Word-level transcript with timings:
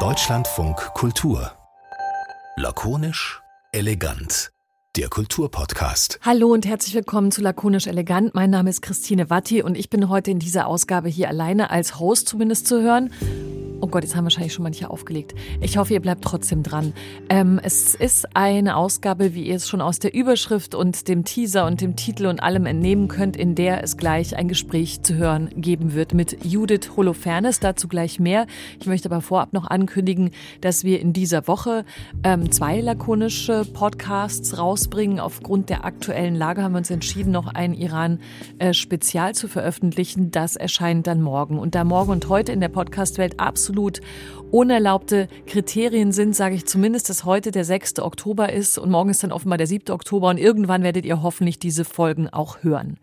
Deutschlandfunk 0.00 0.76
Kultur. 0.94 1.52
Lakonisch, 2.56 3.40
elegant. 3.70 4.50
Der 4.96 5.08
Kulturpodcast. 5.08 6.18
Hallo 6.22 6.52
und 6.52 6.66
herzlich 6.66 6.96
willkommen 6.96 7.30
zu 7.30 7.40
Lakonisch 7.40 7.86
Elegant. 7.86 8.34
Mein 8.34 8.50
Name 8.50 8.70
ist 8.70 8.82
Christine 8.82 9.30
Watti 9.30 9.62
und 9.62 9.76
ich 9.76 9.90
bin 9.90 10.08
heute 10.08 10.32
in 10.32 10.40
dieser 10.40 10.66
Ausgabe 10.66 11.08
hier 11.08 11.28
alleine 11.28 11.70
als 11.70 12.00
Host 12.00 12.26
zumindest 12.28 12.66
zu 12.66 12.82
hören. 12.82 13.12
Oh 13.84 13.86
Gott, 13.86 14.02
jetzt 14.02 14.16
haben 14.16 14.24
wahrscheinlich 14.24 14.54
schon 14.54 14.62
manche 14.62 14.88
aufgelegt. 14.88 15.34
Ich 15.60 15.76
hoffe, 15.76 15.92
ihr 15.92 16.00
bleibt 16.00 16.24
trotzdem 16.24 16.62
dran. 16.62 16.94
Ähm, 17.28 17.60
es 17.62 17.94
ist 17.94 18.34
eine 18.34 18.76
Ausgabe, 18.76 19.34
wie 19.34 19.42
ihr 19.42 19.56
es 19.56 19.68
schon 19.68 19.82
aus 19.82 19.98
der 19.98 20.14
Überschrift 20.14 20.74
und 20.74 21.06
dem 21.06 21.26
Teaser 21.26 21.66
und 21.66 21.82
dem 21.82 21.94
Titel 21.94 22.24
und 22.24 22.42
allem 22.42 22.64
entnehmen 22.64 23.08
könnt, 23.08 23.36
in 23.36 23.54
der 23.54 23.84
es 23.84 23.98
gleich 23.98 24.38
ein 24.38 24.48
Gespräch 24.48 25.02
zu 25.02 25.16
hören 25.16 25.50
geben 25.54 25.92
wird 25.92 26.14
mit 26.14 26.46
Judith 26.46 26.92
Holofernes. 26.96 27.60
Dazu 27.60 27.86
gleich 27.86 28.18
mehr. 28.18 28.46
Ich 28.80 28.86
möchte 28.86 29.10
aber 29.10 29.20
vorab 29.20 29.52
noch 29.52 29.66
ankündigen, 29.66 30.30
dass 30.62 30.82
wir 30.84 30.98
in 30.98 31.12
dieser 31.12 31.46
Woche 31.46 31.84
ähm, 32.22 32.50
zwei 32.50 32.80
lakonische 32.80 33.66
Podcasts 33.70 34.56
rausbringen. 34.56 35.20
Aufgrund 35.20 35.68
der 35.68 35.84
aktuellen 35.84 36.36
Lage 36.36 36.62
haben 36.62 36.72
wir 36.72 36.78
uns 36.78 36.90
entschieden, 36.90 37.32
noch 37.32 37.48
ein 37.48 37.74
Iran-Spezial 37.74 39.32
äh, 39.32 39.34
zu 39.34 39.46
veröffentlichen. 39.46 40.30
Das 40.30 40.56
erscheint 40.56 41.06
dann 41.06 41.20
morgen. 41.20 41.58
Und 41.58 41.74
da 41.74 41.84
morgen 41.84 42.12
und 42.12 42.30
heute 42.30 42.50
in 42.50 42.60
der 42.60 42.70
Podcast-Welt 42.70 43.40
absolut 43.40 43.73
absolut 43.74 44.00
unerlaubte 44.52 45.28
Kriterien 45.46 46.12
sind, 46.12 46.36
sage 46.36 46.54
ich 46.54 46.64
zumindest, 46.64 47.08
dass 47.08 47.24
heute 47.24 47.50
der 47.50 47.64
6. 47.64 47.98
Oktober 47.98 48.52
ist 48.52 48.78
und 48.78 48.88
morgen 48.88 49.10
ist 49.10 49.24
dann 49.24 49.32
offenbar 49.32 49.58
der 49.58 49.66
7. 49.66 49.92
Oktober 49.92 50.28
und 50.28 50.38
irgendwann 50.38 50.84
werdet 50.84 51.04
ihr 51.04 51.22
hoffentlich 51.22 51.58
diese 51.58 51.84
Folgen 51.84 52.28
auch 52.28 52.62
hören. 52.62 52.98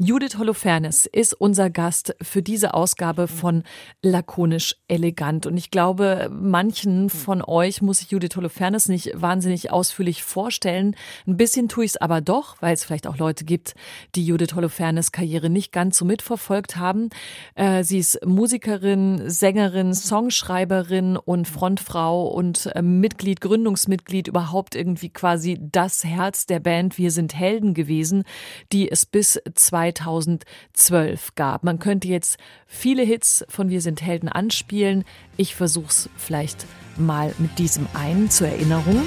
Judith 0.00 0.38
Holofernes 0.38 1.06
ist 1.06 1.34
unser 1.34 1.70
Gast 1.70 2.14
für 2.22 2.40
diese 2.40 2.72
Ausgabe 2.72 3.26
von 3.26 3.64
Lakonisch 4.00 4.76
Elegant. 4.86 5.44
Und 5.44 5.56
ich 5.56 5.72
glaube, 5.72 6.30
manchen 6.32 7.10
von 7.10 7.42
euch 7.42 7.82
muss 7.82 8.00
ich 8.00 8.12
Judith 8.12 8.36
Holofernes 8.36 8.88
nicht 8.88 9.10
wahnsinnig 9.16 9.72
ausführlich 9.72 10.22
vorstellen. 10.22 10.94
Ein 11.26 11.36
bisschen 11.36 11.68
tue 11.68 11.84
ich 11.84 11.90
es 11.90 11.96
aber 11.96 12.20
doch, 12.20 12.62
weil 12.62 12.74
es 12.74 12.84
vielleicht 12.84 13.08
auch 13.08 13.16
Leute 13.16 13.44
gibt, 13.44 13.74
die 14.14 14.24
Judith 14.24 14.54
Holofernes 14.54 15.10
Karriere 15.10 15.50
nicht 15.50 15.72
ganz 15.72 15.98
so 15.98 16.04
mitverfolgt 16.04 16.76
haben. 16.76 17.08
Äh, 17.56 17.82
sie 17.82 17.98
ist 17.98 18.24
Musikerin, 18.24 19.28
Sängerin, 19.28 19.94
Songschreiberin 19.94 21.16
und 21.16 21.48
Frontfrau 21.48 22.28
und 22.28 22.66
äh, 22.66 22.82
Mitglied, 22.82 23.40
Gründungsmitglied, 23.40 24.28
überhaupt 24.28 24.76
irgendwie 24.76 25.08
quasi 25.08 25.58
das 25.60 26.04
Herz 26.04 26.46
der 26.46 26.60
Band 26.60 26.98
Wir 26.98 27.10
sind 27.10 27.34
Helden 27.34 27.74
gewesen, 27.74 28.22
die 28.70 28.88
es 28.88 29.04
bis 29.04 29.40
zwei 29.56 29.87
2012 29.94 31.34
gab. 31.34 31.64
Man 31.64 31.78
könnte 31.78 32.08
jetzt 32.08 32.38
viele 32.66 33.02
Hits 33.02 33.44
von 33.48 33.68
Wir 33.70 33.80
sind 33.80 34.02
Helden 34.02 34.28
anspielen. 34.28 35.04
Ich 35.36 35.54
versuche 35.54 35.88
es 35.88 36.10
vielleicht 36.16 36.66
mal 36.96 37.34
mit 37.38 37.58
diesem 37.58 37.86
einen 37.94 38.30
zur 38.30 38.48
Erinnerung. 38.48 39.02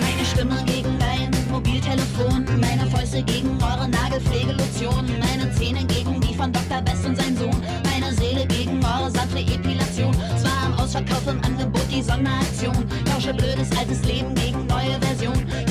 Meine 0.00 0.24
Stimme 0.24 0.64
gegen 0.64 0.98
dein 0.98 1.30
Mobiltelefon, 1.50 2.44
meine 2.60 2.86
Fäuste 2.90 3.22
gegen 3.22 3.58
eure 3.62 3.88
Nagelpflegelotion, 3.88 5.06
meine 5.18 5.52
Zähne 5.52 5.84
gegen 5.86 6.20
die 6.20 6.34
von 6.34 6.52
Dr. 6.52 6.80
Best 6.82 7.04
und 7.04 7.16
sein 7.16 7.36
Sohn, 7.36 7.62
meine 7.84 8.14
Seele 8.14 8.46
gegen 8.46 8.84
eure 8.84 9.10
satte 9.10 9.38
Epilation. 9.38 10.14
Es 10.36 10.44
war 10.44 10.66
am 10.66 10.74
Ausverkauf 10.78 11.26
im 11.26 11.42
Angebot 11.44 11.84
die 11.90 12.02
Sonderaktion, 12.02 12.86
tausche 13.04 13.34
blödes 13.34 13.76
altes 13.76 14.04
Leben 14.04 14.34
gegen 14.34 14.66
neue 14.66 14.98
Version. 15.00 15.69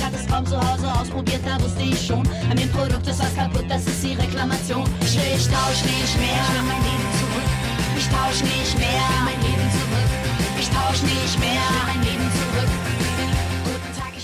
Hause 1.20 1.26
ausprobiert, 1.26 1.42
da 1.46 1.64
wusste 1.64 1.84
ich 1.84 2.08
schon, 2.08 2.28
an 2.50 2.58
dem 2.58 2.70
Produkt 2.70 3.08
ist 3.08 3.20
was 3.20 3.36
kaputt, 3.36 3.66
das 3.68 3.86
ist 3.86 4.04
die 4.04 4.14
Reklamation. 4.14 4.84
Ich 5.02 5.16
will, 5.16 5.36
ich 5.36 5.48
tausch 5.48 5.84
nicht 5.84 6.18
mehr, 6.18 6.42
ich 6.44 6.56
will 6.56 6.64
mein 6.68 6.84
Leben 6.84 7.10
zurück. 7.20 7.50
Ich 7.98 8.08
tausch 8.08 8.42
nicht 8.42 8.78
mehr, 8.78 8.88
ich 8.90 9.10
will 9.10 9.26
mein 9.26 9.42
Leben 9.42 9.70
zurück. 9.72 10.10
Ich 10.60 10.70
tausch 10.70 11.02
nicht 11.02 11.40
mehr, 11.40 11.52
ich 11.52 11.76
will 11.76 11.88
mein 11.88 12.04
Leben 12.04 12.32
zurück. 12.40 12.70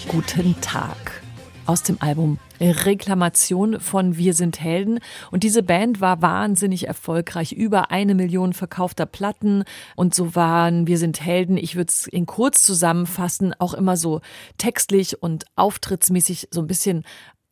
Guten 0.09 0.61
Tag, 0.61 0.61
Guten 0.61 0.61
Tag 0.61 1.24
aus 1.65 1.83
dem 1.83 1.97
Album 1.99 2.39
Reklamation 2.59 3.79
von 3.79 4.17
Wir 4.17 4.33
sind 4.33 4.61
Helden. 4.61 4.99
Und 5.31 5.43
diese 5.43 5.63
Band 5.63 6.01
war 6.01 6.21
wahnsinnig 6.21 6.87
erfolgreich. 6.87 7.51
Über 7.51 7.91
eine 7.91 8.15
Million 8.15 8.53
verkaufter 8.53 9.05
Platten. 9.05 9.63
Und 9.95 10.15
so 10.15 10.35
waren 10.35 10.87
Wir 10.87 10.97
sind 10.97 11.21
Helden, 11.21 11.57
ich 11.57 11.75
würde 11.75 11.89
es 11.89 12.07
in 12.07 12.25
kurz 12.25 12.63
zusammenfassen, 12.63 13.53
auch 13.59 13.73
immer 13.73 13.97
so 13.97 14.21
textlich 14.57 15.21
und 15.21 15.45
auftrittsmäßig 15.55 16.47
so 16.51 16.61
ein 16.61 16.67
bisschen 16.67 17.03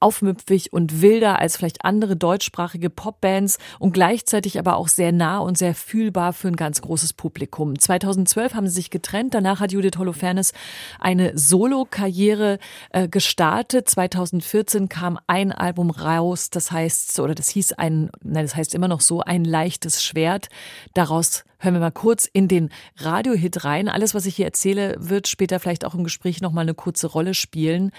aufmüpfig 0.04 0.74
und 0.74 1.02
wilder 1.02 1.40
als 1.40 1.56
vielleicht 1.56 1.86
andere 1.86 2.18
deutschsprachige 2.18 2.90
Popbands 2.90 3.58
und 3.80 3.94
gleichzeitig 3.94 4.60
aber 4.60 4.76
auch 4.76 4.90
sehr 4.90 5.14
nah 5.14 5.40
und 5.40 5.58
sehr 5.58 5.74
fühlbar 5.74 6.34
für 6.34 6.50
ein 6.50 6.58
ganz 6.58 6.82
großes 6.82 7.14
Publikum. 7.14 7.80
2012 7.80 8.54
haben 8.54 8.68
sie 8.68 8.76
sich 8.76 8.90
getrennt. 8.90 9.34
Danach 9.34 9.62
hat 9.62 9.72
Judith 9.72 9.98
Holofernes 9.98 10.52
eine 11.00 11.38
Solo-Karriere 11.38 12.60
äh, 12.92 13.08
gestartet. 13.08 13.90
2014 13.90 14.90
kam 14.90 15.18
ein 15.28 15.54
Album 15.54 15.90
raus, 15.90 16.50
das 16.50 16.72
heißt, 16.72 17.20
oder 17.22 17.34
das 17.34 17.50
hieß 17.50 17.74
ein, 17.74 18.12
nein, 18.22 18.44
das 18.44 18.56
heißt 18.56 18.76
immer 18.76 18.90
noch 18.90 19.02
so, 19.02 19.22
ein 19.22 19.46
leichtes 19.46 20.04
Schwert. 20.04 20.50
Daraus 20.94 21.46
hören 21.60 21.76
wir 21.76 21.80
mal 21.80 21.92
kurz 21.92 22.26
in 22.26 22.50
den 22.50 22.70
Radiohit 22.98 23.64
rein. 23.64 23.88
Alles, 23.88 24.14
was 24.14 24.26
ich 24.26 24.36
hier 24.36 24.46
erzähle, 24.46 24.96
wird 25.00 25.30
später 25.30 25.60
vielleicht 25.60 25.86
auch 25.86 25.96
im 25.96 26.04
Gespräch 26.04 26.42
noch 26.42 26.52
mal 26.52 26.62
eine 26.62 26.74
kurze 26.74 27.08
Rolle 27.08 27.34
spielen 27.34 27.92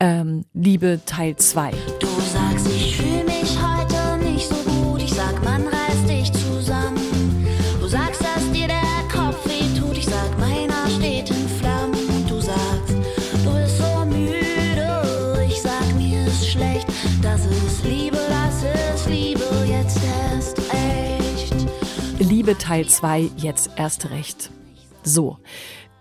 ähm, 0.00 0.44
Liebe 0.54 1.00
Teil 1.06 1.36
2. 1.36 1.70
Du 2.00 2.06
sagst, 2.32 2.66
ich 2.68 2.96
fühle 2.96 3.24
mich 3.24 3.56
heute 3.60 4.24
nicht 4.24 4.48
so 4.48 4.56
gut. 4.56 5.02
Ich 5.02 5.14
sag, 5.14 5.42
man 5.44 5.66
reißt 5.66 6.08
dich 6.08 6.32
zusammen. 6.32 7.46
Du 7.80 7.86
sagst, 7.86 8.20
dass 8.22 8.50
dir 8.52 8.68
der 8.68 8.82
Kopf 9.12 9.46
weh 9.46 9.78
tut. 9.78 9.96
Ich 9.96 10.06
sag, 10.06 10.38
meiner 10.38 10.88
steht 10.90 11.30
in 11.30 11.48
Flammen. 11.60 11.94
Und 11.94 12.30
du 12.30 12.40
sagst, 12.40 12.94
du 13.44 13.54
bist 13.54 13.78
so 13.78 14.04
müde. 14.04 15.46
Ich 15.48 15.60
sag, 15.62 15.94
mir 15.96 16.26
ist 16.26 16.48
schlecht. 16.48 16.86
Das 17.22 17.46
ist 17.46 17.84
Liebe, 17.84 18.18
das 18.28 18.96
ist 18.96 19.08
Liebe 19.08 19.44
jetzt 19.68 19.98
erst 20.32 20.58
echt. 20.58 21.54
Liebe 22.18 22.56
Teil 22.58 22.86
2, 22.86 23.30
jetzt 23.36 23.70
erst 23.76 24.10
recht. 24.10 24.50
So. 25.02 25.38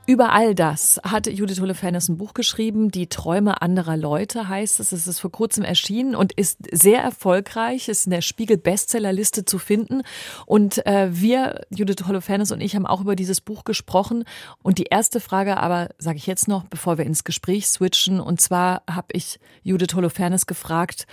Über 0.06 0.34
all 0.34 0.53
das 0.53 1.00
hat 1.02 1.28
Judith 1.28 1.62
Holofernes 1.62 2.09
ein 2.09 2.18
Buch 2.18 2.34
geschrieben, 2.34 2.91
Die 2.91 3.08
Träume 3.08 3.62
anderer 3.62 3.96
Leute 3.96 4.50
heißt 4.50 4.81
es. 4.81 4.91
Es 4.91 5.08
ist 5.08 5.22
vor 5.22 5.31
kurzem 5.31 5.64
erschienen 5.64 6.14
und 6.14 6.34
ist 6.34 6.58
sehr 6.74 7.02
erfolgreich, 7.02 7.88
ist 7.88 8.06
in 8.06 8.12
der 8.12 8.19
Spiegel 8.19 8.58
Bestsellerliste 8.58 9.46
zu 9.46 9.59
finden. 9.59 10.02
Und 10.46 10.86
äh, 10.86 11.08
wir, 11.09 11.62
Judith 11.69 12.06
Holofernes 12.06 12.52
und 12.52 12.59
ich, 12.59 12.75
haben 12.75 12.86
auch 12.86 13.00
über 13.00 13.16
dieses 13.16 13.40
Buch 13.40 13.63
gesprochen. 13.63 14.25
Und 14.62 14.78
die 14.78 14.88
erste 14.90 15.22
Frage 15.22 15.56
aber, 15.56 15.88
sage 16.00 16.18
ich 16.18 16.28
jetzt 16.28 16.50
noch, 16.50 16.66
bevor 16.66 16.97
wir 16.97 17.06
ins 17.06 17.24
Gespräch 17.24 17.69
switchen, 17.69 18.19
und 18.19 18.42
zwar 18.42 18.84
habe 18.90 19.08
ich 19.13 19.40
Judith 19.62 19.96
Holofernes 19.96 20.47
gefragt, 20.47 21.08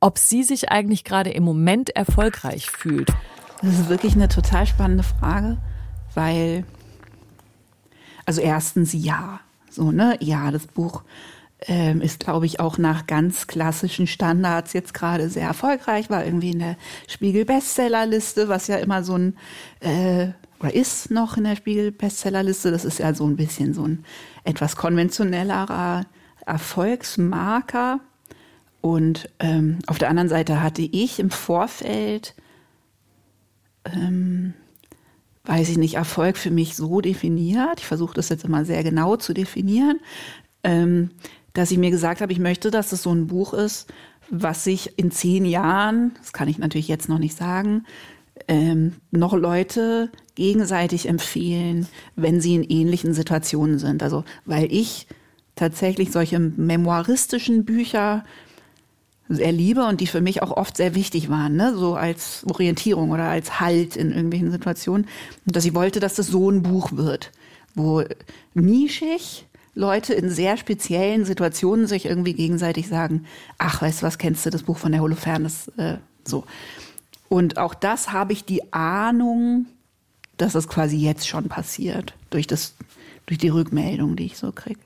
ob 0.00 0.18
sie 0.18 0.42
sich 0.42 0.68
eigentlich 0.68 1.04
gerade 1.04 1.30
im 1.30 1.44
Moment 1.44 1.90
erfolgreich 1.90 2.68
fühlt. 2.68 3.12
Das 3.62 3.78
ist 3.78 3.88
wirklich 3.88 4.14
eine 4.14 4.26
total 4.26 4.66
spannende 4.66 5.04
Frage, 5.04 5.58
weil 6.14 6.64
also 8.24 8.40
erstens 8.40 8.92
ja, 8.92 9.40
so 9.70 9.90
ne, 9.90 10.16
ja, 10.20 10.50
das 10.50 10.66
Buch 10.66 11.02
ähm, 11.66 12.00
ist, 12.00 12.20
glaube 12.20 12.46
ich, 12.46 12.60
auch 12.60 12.78
nach 12.78 13.06
ganz 13.06 13.46
klassischen 13.46 14.06
Standards 14.06 14.72
jetzt 14.72 14.94
gerade 14.94 15.28
sehr 15.28 15.46
erfolgreich, 15.46 16.10
war 16.10 16.24
irgendwie 16.24 16.50
in 16.50 16.58
der 16.58 16.76
Spiegel 17.08 17.44
Bestsellerliste, 17.44 18.48
was 18.48 18.66
ja 18.66 18.76
immer 18.76 19.04
so 19.04 19.16
ein 19.16 19.36
äh, 19.80 20.28
oder 20.62 20.74
ist 20.74 21.10
noch 21.10 21.36
in 21.36 21.44
der 21.44 21.56
Spiegel 21.56 21.90
Bestsellerliste. 21.90 22.70
Das 22.70 22.84
ist 22.84 22.98
ja 22.98 23.14
so 23.14 23.26
ein 23.26 23.36
bisschen 23.36 23.74
so 23.74 23.84
ein 23.84 24.04
etwas 24.44 24.76
konventionellerer 24.76 26.06
Erfolgsmarker. 26.46 28.00
Und 28.80 29.28
ähm, 29.40 29.78
auf 29.86 29.98
der 29.98 30.08
anderen 30.08 30.28
Seite 30.28 30.62
hatte 30.62 30.82
ich 30.82 31.18
im 31.18 31.30
Vorfeld 31.30 32.34
ähm, 33.84 34.54
weiß 35.44 35.68
ich 35.68 35.78
nicht, 35.78 35.94
Erfolg 35.94 36.36
für 36.36 36.50
mich 36.50 36.76
so 36.76 37.00
definiert. 37.00 37.80
Ich 37.80 37.86
versuche 37.86 38.14
das 38.14 38.28
jetzt 38.28 38.44
immer 38.44 38.64
sehr 38.64 38.82
genau 38.84 39.16
zu 39.16 39.32
definieren, 39.32 40.00
ähm, 40.62 41.10
dass 41.52 41.70
ich 41.70 41.78
mir 41.78 41.90
gesagt 41.90 42.20
habe, 42.20 42.32
ich 42.32 42.38
möchte, 42.38 42.70
dass 42.70 42.92
es 42.92 43.02
so 43.02 43.12
ein 43.12 43.26
Buch 43.26 43.52
ist, 43.52 43.92
was 44.30 44.64
sich 44.64 44.98
in 44.98 45.10
zehn 45.10 45.44
Jahren, 45.44 46.12
das 46.18 46.32
kann 46.32 46.48
ich 46.48 46.58
natürlich 46.58 46.88
jetzt 46.88 47.08
noch 47.08 47.18
nicht 47.18 47.36
sagen, 47.36 47.84
ähm, 48.48 48.94
noch 49.10 49.34
Leute 49.34 50.10
gegenseitig 50.34 51.08
empfehlen, 51.08 51.86
wenn 52.16 52.40
sie 52.40 52.54
in 52.54 52.62
ähnlichen 52.62 53.12
Situationen 53.12 53.78
sind. 53.78 54.02
Also 54.02 54.24
weil 54.46 54.72
ich 54.72 55.06
tatsächlich 55.54 56.12
solche 56.12 56.38
memoiristischen 56.38 57.64
Bücher 57.64 58.24
sehr 59.28 59.52
liebe 59.52 59.84
und 59.84 60.00
die 60.00 60.06
für 60.06 60.20
mich 60.20 60.42
auch 60.42 60.50
oft 60.50 60.76
sehr 60.76 60.94
wichtig 60.94 61.30
waren, 61.30 61.56
ne? 61.56 61.74
so 61.76 61.94
als 61.94 62.44
Orientierung 62.44 63.10
oder 63.10 63.24
als 63.24 63.60
Halt 63.60 63.96
in 63.96 64.12
irgendwelchen 64.12 64.50
Situationen. 64.50 65.06
Und 65.46 65.56
dass 65.56 65.64
ich 65.64 65.74
wollte, 65.74 66.00
dass 66.00 66.14
das 66.14 66.26
so 66.26 66.50
ein 66.50 66.62
Buch 66.62 66.92
wird, 66.92 67.30
wo 67.74 68.02
nischig 68.54 69.46
Leute 69.74 70.12
in 70.12 70.28
sehr 70.28 70.56
speziellen 70.56 71.24
Situationen 71.24 71.86
sich 71.86 72.04
irgendwie 72.04 72.34
gegenseitig 72.34 72.88
sagen, 72.88 73.24
ach, 73.58 73.80
weißt 73.80 74.02
du 74.02 74.06
was, 74.06 74.18
kennst 74.18 74.44
du 74.44 74.50
das 74.50 74.64
Buch 74.64 74.76
von 74.76 74.92
der 74.92 75.00
Holofernes? 75.00 75.68
Äh, 75.78 75.96
so. 76.24 76.44
Und 77.28 77.56
auch 77.56 77.72
das 77.72 78.12
habe 78.12 78.34
ich 78.34 78.44
die 78.44 78.72
Ahnung, 78.74 79.66
dass 80.36 80.52
das 80.52 80.68
quasi 80.68 80.96
jetzt 80.96 81.26
schon 81.26 81.48
passiert, 81.48 82.14
durch, 82.28 82.46
das, 82.46 82.74
durch 83.24 83.38
die 83.38 83.48
Rückmeldung, 83.48 84.16
die 84.16 84.26
ich 84.26 84.36
so 84.36 84.52
kriege. 84.52 84.80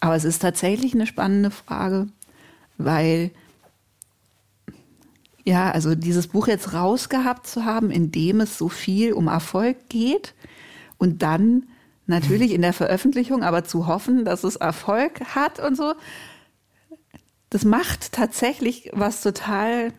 Aber 0.00 0.16
es 0.16 0.24
ist 0.24 0.40
tatsächlich 0.40 0.94
eine 0.94 1.06
spannende 1.06 1.50
Frage, 1.50 2.08
weil 2.78 3.30
ja, 5.44 5.70
also 5.70 5.94
dieses 5.94 6.26
Buch 6.26 6.48
jetzt 6.48 6.72
rausgehabt 6.72 7.46
zu 7.46 7.64
haben, 7.64 7.90
in 7.92 8.10
dem 8.10 8.40
es 8.40 8.58
so 8.58 8.68
viel 8.68 9.12
um 9.12 9.28
Erfolg 9.28 9.88
geht 9.88 10.34
und 10.98 11.22
dann 11.22 11.68
natürlich 12.06 12.52
in 12.52 12.62
der 12.62 12.72
Veröffentlichung 12.72 13.44
aber 13.44 13.64
zu 13.64 13.86
hoffen, 13.86 14.24
dass 14.24 14.42
es 14.42 14.56
Erfolg 14.56 15.20
hat 15.36 15.60
und 15.60 15.76
so, 15.76 15.94
das 17.50 17.64
macht 17.64 18.10
tatsächlich 18.12 18.90
was 18.92 19.22
total 19.22 19.92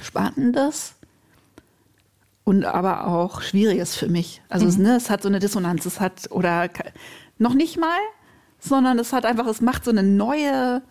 Spannendes 0.00 0.94
und 2.44 2.64
aber 2.64 3.08
auch 3.08 3.42
Schwieriges 3.42 3.96
für 3.96 4.08
mich. 4.08 4.40
Also 4.48 4.66
mhm. 4.66 4.70
es, 4.70 4.78
ne, 4.78 4.96
es 4.96 5.10
hat 5.10 5.22
so 5.22 5.28
eine 5.28 5.40
Dissonanz, 5.40 5.84
es 5.84 5.98
hat 5.98 6.30
oder 6.30 6.68
noch 7.38 7.54
nicht 7.54 7.76
mal, 7.76 7.98
sondern 8.60 8.98
es 9.00 9.12
hat 9.12 9.24
einfach, 9.24 9.46
es 9.46 9.60
macht 9.60 9.84
so 9.84 9.90
eine 9.90 10.02
neue 10.04 10.82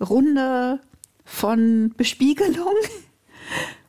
Runde 0.00 0.80
von 1.24 1.92
Bespiegelung 1.96 2.74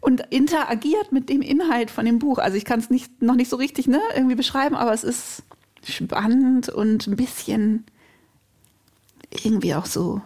und 0.01 0.21
interagiert 0.29 1.11
mit 1.11 1.29
dem 1.29 1.41
Inhalt 1.41 1.91
von 1.91 2.05
dem 2.05 2.19
Buch. 2.19 2.37
Also 2.37 2.57
ich 2.57 2.65
kann 2.65 2.79
es 2.79 2.89
nicht, 2.89 3.21
noch 3.21 3.35
nicht 3.35 3.49
so 3.49 3.55
richtig 3.57 3.87
ne, 3.87 3.99
irgendwie 4.15 4.35
beschreiben, 4.35 4.75
aber 4.75 4.93
es 4.93 5.03
ist 5.03 5.43
spannend 5.83 6.69
und 6.69 7.07
ein 7.07 7.15
bisschen 7.15 7.85
irgendwie 9.43 9.75
auch 9.75 9.85
so 9.85 10.21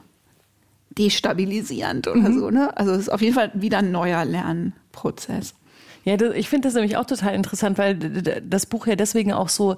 destabilisierend 0.97 2.07
oder 2.07 2.29
mhm. 2.29 2.39
so. 2.39 2.49
Ne? 2.49 2.75
Also 2.77 2.91
es 2.91 2.99
ist 3.01 3.09
auf 3.09 3.21
jeden 3.21 3.35
Fall 3.35 3.51
wieder 3.53 3.79
ein 3.79 3.91
neuer 3.91 4.25
Lernprozess. 4.25 5.53
Ja, 6.03 6.17
das, 6.17 6.35
ich 6.35 6.49
finde 6.49 6.67
das 6.67 6.73
nämlich 6.73 6.97
auch 6.97 7.05
total 7.05 7.35
interessant, 7.35 7.77
weil 7.77 7.95
das 7.95 8.65
Buch 8.65 8.87
ja 8.87 8.95
deswegen 8.95 9.33
auch 9.33 9.49
so 9.49 9.75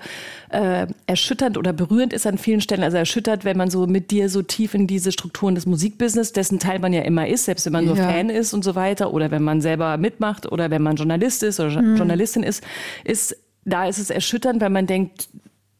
äh, 0.49 0.87
erschütternd 1.05 1.57
oder 1.57 1.73
berührend 1.73 2.13
ist 2.13 2.25
an 2.25 2.37
vielen 2.37 2.61
Stellen. 2.61 2.83
Also 2.83 2.97
erschüttert, 2.97 3.43
wenn 3.43 3.57
man 3.57 3.69
so 3.69 3.87
mit 3.87 4.11
dir 4.11 4.29
so 4.29 4.41
tief 4.41 4.73
in 4.73 4.87
diese 4.87 5.11
Strukturen 5.11 5.55
des 5.55 5.65
Musikbusiness, 5.65 6.31
dessen 6.31 6.59
Teil 6.59 6.79
man 6.79 6.93
ja 6.93 7.01
immer 7.01 7.27
ist, 7.27 7.45
selbst 7.45 7.65
wenn 7.65 7.73
man 7.73 7.85
nur 7.85 7.97
ja. 7.97 8.09
Fan 8.09 8.29
ist 8.29 8.53
und 8.53 8.63
so 8.63 8.75
weiter, 8.75 9.13
oder 9.13 9.31
wenn 9.31 9.43
man 9.43 9.61
selber 9.61 9.97
mitmacht 9.97 10.51
oder 10.51 10.71
wenn 10.71 10.81
man 10.81 10.95
Journalist 10.95 11.43
ist 11.43 11.59
oder 11.59 11.81
mhm. 11.81 11.97
Journalistin 11.97 12.43
ist, 12.43 12.63
ist 13.03 13.35
da 13.65 13.87
ist 13.87 13.97
es 13.97 14.09
erschütternd, 14.09 14.61
weil 14.61 14.69
man 14.69 14.87
denkt, 14.87 15.29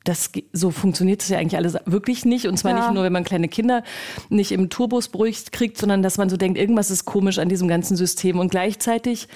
das 0.04 0.32
so 0.52 0.72
funktioniert 0.72 1.22
es 1.22 1.30
ja 1.30 1.38
eigentlich 1.38 1.56
alles 1.56 1.78
wirklich 1.86 2.26
nicht 2.26 2.48
und 2.48 2.58
zwar 2.58 2.72
ja. 2.72 2.78
nicht 2.80 2.94
nur, 2.94 3.04
wenn 3.04 3.14
man 3.14 3.24
kleine 3.24 3.48
Kinder 3.48 3.84
nicht 4.30 4.52
im 4.52 4.70
Tourbus 4.70 5.08
beruhigt 5.08 5.52
kriegt, 5.52 5.78
sondern 5.78 6.04
dass 6.04 6.18
man 6.18 6.30
so 6.30 6.38
denkt, 6.38 6.58
irgendwas 6.58 6.92
ist 6.92 7.06
komisch 7.06 7.40
an 7.40 7.50
diesem 7.50 7.68
ganzen 7.68 7.96
System 7.96 8.40
und 8.40 8.50
gleichzeitig 8.50 9.28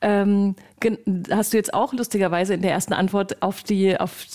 ähm, 0.00 0.56
hast 1.30 1.52
du 1.52 1.56
jetzt 1.56 1.72
auch 1.72 1.92
lustigerweise 1.92 2.54
in 2.54 2.62
der 2.62 2.72
ersten 2.72 2.92
Antwort 2.92 3.42
auf 3.42 3.62
die 3.62 3.98
auf 3.98 4.26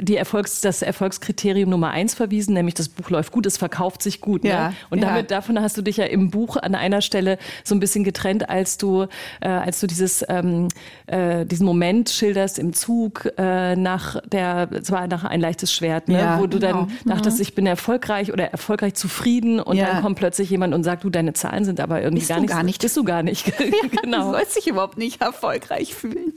die 0.00 0.16
Erfolgs, 0.16 0.60
das 0.60 0.82
Erfolgskriterium 0.82 1.70
Nummer 1.70 1.90
eins 1.90 2.14
verwiesen, 2.14 2.54
nämlich 2.54 2.74
das 2.74 2.88
Buch 2.88 3.10
läuft 3.10 3.32
gut, 3.32 3.46
es 3.46 3.56
verkauft 3.56 4.02
sich 4.02 4.20
gut. 4.20 4.44
Ne? 4.44 4.50
Ja, 4.50 4.72
und 4.90 5.02
damit, 5.02 5.30
ja. 5.30 5.36
davon 5.36 5.60
hast 5.60 5.76
du 5.76 5.82
dich 5.82 5.96
ja 5.96 6.04
im 6.04 6.30
Buch 6.30 6.56
an 6.56 6.74
einer 6.74 7.02
Stelle 7.02 7.38
so 7.64 7.74
ein 7.74 7.80
bisschen 7.80 8.04
getrennt, 8.04 8.48
als 8.48 8.78
du, 8.78 9.06
äh, 9.40 9.48
als 9.48 9.80
du 9.80 9.88
dieses, 9.88 10.24
ähm, 10.28 10.68
äh, 11.06 11.44
diesen 11.44 11.66
Moment 11.66 12.10
schilderst 12.10 12.60
im 12.60 12.72
Zug 12.72 13.28
äh, 13.38 13.74
nach 13.74 14.20
der, 14.24 14.68
zwar 14.82 15.08
nach 15.08 15.24
ein 15.28 15.40
leichtes 15.40 15.72
Schwert, 15.72 16.08
ne? 16.08 16.18
Ja, 16.18 16.40
wo 16.40 16.46
du 16.46 16.58
dann 16.58 16.88
genau. 16.88 17.14
dachtest, 17.14 17.38
mhm. 17.38 17.42
ich 17.42 17.54
bin 17.54 17.66
erfolgreich 17.66 18.32
oder 18.32 18.50
erfolgreich 18.50 18.94
zufrieden 18.94 19.60
und 19.60 19.78
dann 19.78 20.02
kommt 20.02 20.18
plötzlich 20.18 20.50
jemand 20.50 20.74
und 20.74 20.84
sagt, 20.84 21.04
du, 21.04 21.10
deine 21.10 21.32
Zahlen 21.32 21.64
sind 21.64 21.80
aber 21.80 22.02
irgendwie 22.02 22.20
bist 22.20 22.28
gar 22.28 22.40
nicht, 22.40 22.50
gar 22.50 22.62
nicht. 22.62 22.82
Bist 22.82 22.96
du 22.96 23.04
gar 23.04 23.22
nicht. 23.22 23.52
genau. 24.02 24.26
Du 24.26 24.32
sollst 24.32 24.56
dich 24.56 24.66
überhaupt 24.66 24.98
nicht 24.98 25.20
erfolgreich 25.20 25.94
fühlen. 25.94 26.34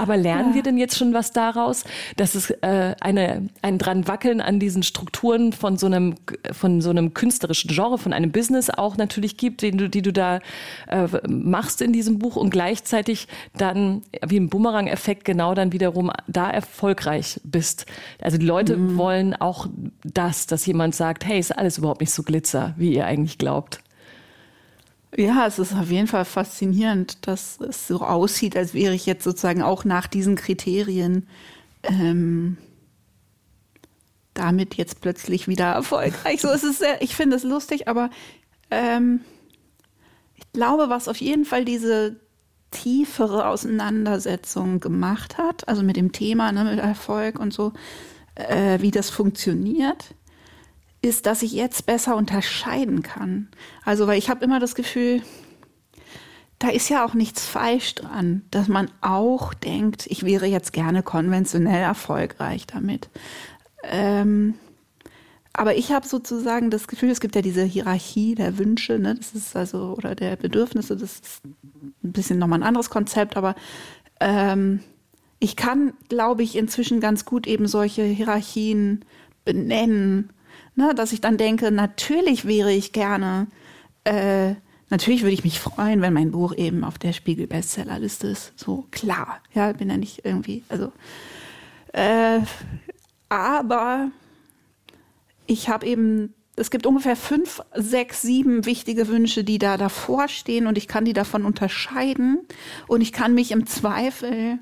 Aber 0.00 0.16
lernen 0.16 0.50
ja. 0.50 0.54
wir 0.56 0.62
denn 0.62 0.78
jetzt 0.78 0.96
schon 0.96 1.14
was 1.14 1.32
daraus, 1.32 1.84
dass 2.16 2.34
es 2.34 2.50
äh, 2.50 2.94
eine, 3.00 3.48
ein 3.62 3.78
dran 3.78 4.08
wackeln 4.08 4.40
an 4.40 4.58
diesen 4.58 4.82
Strukturen 4.82 5.52
von 5.52 5.76
so 5.76 5.86
einem, 5.86 6.14
von 6.52 6.80
so 6.80 6.90
einem 6.90 7.14
künstlerischen 7.14 7.70
Genre, 7.70 7.98
von 7.98 8.12
einem 8.12 8.32
Business 8.32 8.70
auch 8.70 8.96
natürlich 8.96 9.36
gibt, 9.36 9.62
den 9.62 9.78
du, 9.78 9.88
die 9.88 10.02
du 10.02 10.12
da 10.12 10.40
äh, 10.88 11.08
machst 11.28 11.82
in 11.82 11.92
diesem 11.92 12.18
Buch 12.18 12.36
und 12.36 12.50
gleichzeitig 12.50 13.28
dann 13.56 14.02
wie 14.26 14.38
ein 14.38 14.48
Bumerang-Effekt 14.48 15.24
genau 15.24 15.54
dann 15.54 15.72
wiederum 15.72 16.10
da 16.26 16.50
erfolgreich 16.50 17.40
bist. 17.44 17.86
Also 18.20 18.38
die 18.38 18.46
Leute 18.46 18.76
mhm. 18.76 18.96
wollen 18.96 19.34
auch 19.34 19.66
das, 20.04 20.46
dass 20.46 20.66
jemand 20.66 20.94
sagt, 20.94 21.26
hey, 21.26 21.38
ist 21.38 21.56
alles 21.56 21.78
überhaupt 21.78 22.00
nicht 22.00 22.12
so 22.12 22.22
glitzer, 22.22 22.74
wie 22.76 22.94
ihr 22.94 23.06
eigentlich 23.06 23.38
glaubt. 23.38 23.80
Ja, 25.16 25.46
es 25.46 25.58
ist 25.58 25.74
auf 25.74 25.90
jeden 25.90 26.06
Fall 26.06 26.24
faszinierend, 26.24 27.26
dass 27.26 27.60
es 27.60 27.88
so 27.88 28.00
aussieht, 28.00 28.56
als 28.56 28.74
wäre 28.74 28.94
ich 28.94 29.06
jetzt 29.06 29.24
sozusagen 29.24 29.62
auch 29.62 29.84
nach 29.84 30.06
diesen 30.06 30.36
Kriterien 30.36 31.26
ähm, 31.82 32.56
damit 34.34 34.76
jetzt 34.76 35.00
plötzlich 35.00 35.48
wieder 35.48 35.66
erfolgreich. 35.66 36.40
So 36.40 36.50
ist 36.50 36.62
es 36.62 36.78
sehr, 36.78 37.02
ich 37.02 37.16
finde 37.16 37.36
es 37.36 37.42
lustig, 37.42 37.88
aber 37.88 38.10
ähm, 38.70 39.20
ich 40.36 40.52
glaube, 40.52 40.88
was 40.88 41.08
auf 41.08 41.16
jeden 41.18 41.44
Fall 41.44 41.64
diese 41.64 42.16
tiefere 42.70 43.48
Auseinandersetzung 43.48 44.78
gemacht 44.78 45.38
hat, 45.38 45.68
also 45.68 45.82
mit 45.82 45.96
dem 45.96 46.12
Thema, 46.12 46.52
ne, 46.52 46.64
mit 46.64 46.78
Erfolg 46.78 47.40
und 47.40 47.52
so, 47.52 47.72
äh, 48.36 48.80
wie 48.80 48.92
das 48.92 49.10
funktioniert, 49.10 50.14
ist, 51.02 51.26
dass 51.26 51.42
ich 51.42 51.52
jetzt 51.52 51.86
besser 51.86 52.16
unterscheiden 52.16 53.02
kann. 53.02 53.48
Also, 53.84 54.06
weil 54.06 54.18
ich 54.18 54.28
habe 54.28 54.44
immer 54.44 54.60
das 54.60 54.74
Gefühl, 54.74 55.22
da 56.58 56.68
ist 56.68 56.90
ja 56.90 57.04
auch 57.04 57.14
nichts 57.14 57.46
falsch 57.46 57.94
dran, 57.94 58.42
dass 58.50 58.68
man 58.68 58.90
auch 59.00 59.54
denkt, 59.54 60.06
ich 60.06 60.24
wäre 60.24 60.46
jetzt 60.46 60.72
gerne 60.74 61.02
konventionell 61.02 61.80
erfolgreich 61.80 62.66
damit. 62.66 63.08
Ähm, 63.82 64.54
aber 65.54 65.76
ich 65.76 65.90
habe 65.90 66.06
sozusagen 66.06 66.70
das 66.70 66.86
Gefühl, 66.86 67.10
es 67.10 67.20
gibt 67.20 67.34
ja 67.34 67.42
diese 67.42 67.64
Hierarchie 67.64 68.34
der 68.34 68.58
Wünsche, 68.58 68.98
ne? 68.98 69.14
das 69.14 69.34
ist 69.34 69.56
also, 69.56 69.94
oder 69.96 70.14
der 70.14 70.36
Bedürfnisse, 70.36 70.96
das 70.96 71.14
ist 71.14 71.42
ein 71.44 72.12
bisschen 72.12 72.38
nochmal 72.38 72.60
ein 72.60 72.66
anderes 72.66 72.90
Konzept, 72.90 73.36
aber 73.38 73.54
ähm, 74.20 74.80
ich 75.38 75.56
kann, 75.56 75.94
glaube 76.10 76.42
ich, 76.42 76.56
inzwischen 76.56 77.00
ganz 77.00 77.24
gut 77.24 77.46
eben 77.46 77.66
solche 77.66 78.02
Hierarchien 78.04 79.04
benennen 79.44 80.30
Ne, 80.80 80.94
dass 80.94 81.12
ich 81.12 81.20
dann 81.20 81.36
denke, 81.36 81.70
natürlich 81.70 82.46
wäre 82.46 82.72
ich 82.72 82.92
gerne, 82.92 83.48
äh, 84.04 84.54
natürlich 84.88 85.20
würde 85.20 85.34
ich 85.34 85.44
mich 85.44 85.60
freuen, 85.60 86.00
wenn 86.00 86.14
mein 86.14 86.30
Buch 86.30 86.54
eben 86.56 86.84
auf 86.84 86.96
der 86.96 87.12
Spiegel-Bestsellerliste 87.12 88.28
ist. 88.28 88.54
So 88.56 88.86
klar, 88.90 89.42
ja, 89.52 89.74
bin 89.74 89.90
ja 89.90 89.98
nicht 89.98 90.24
irgendwie, 90.24 90.64
also. 90.70 90.90
Äh, 91.92 92.40
aber 93.28 94.10
ich 95.46 95.68
habe 95.68 95.84
eben, 95.84 96.32
es 96.56 96.70
gibt 96.70 96.86
ungefähr 96.86 97.14
fünf, 97.14 97.60
sechs, 97.74 98.22
sieben 98.22 98.64
wichtige 98.64 99.06
Wünsche, 99.08 99.44
die 99.44 99.58
da 99.58 99.76
davor 99.76 100.28
stehen 100.28 100.66
und 100.66 100.78
ich 100.78 100.88
kann 100.88 101.04
die 101.04 101.12
davon 101.12 101.44
unterscheiden 101.44 102.38
und 102.88 103.02
ich 103.02 103.12
kann 103.12 103.34
mich 103.34 103.52
im 103.52 103.66
Zweifel 103.66 104.58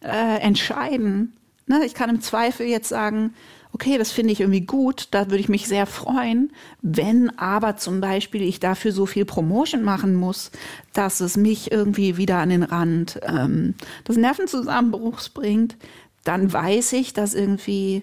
äh, 0.00 0.40
entscheiden. 0.40 1.36
Ne? 1.68 1.84
Ich 1.86 1.94
kann 1.94 2.10
im 2.10 2.20
Zweifel 2.20 2.66
jetzt 2.66 2.88
sagen, 2.88 3.32
okay, 3.72 3.96
das 3.98 4.12
finde 4.12 4.32
ich 4.32 4.40
irgendwie 4.40 4.60
gut, 4.60 5.08
da 5.12 5.26
würde 5.30 5.38
ich 5.38 5.48
mich 5.48 5.66
sehr 5.66 5.86
freuen. 5.86 6.52
Wenn 6.82 7.36
aber 7.38 7.76
zum 7.76 8.00
Beispiel 8.00 8.42
ich 8.42 8.60
dafür 8.60 8.92
so 8.92 9.06
viel 9.06 9.24
Promotion 9.24 9.82
machen 9.82 10.14
muss, 10.14 10.50
dass 10.92 11.20
es 11.20 11.36
mich 11.36 11.72
irgendwie 11.72 12.16
wieder 12.16 12.38
an 12.38 12.50
den 12.50 12.62
Rand 12.62 13.20
ähm, 13.22 13.74
des 14.06 14.16
Nervenzusammenbruchs 14.16 15.30
bringt, 15.30 15.76
dann 16.24 16.52
weiß 16.52 16.92
ich, 16.92 17.14
dass 17.14 17.34
irgendwie 17.34 18.02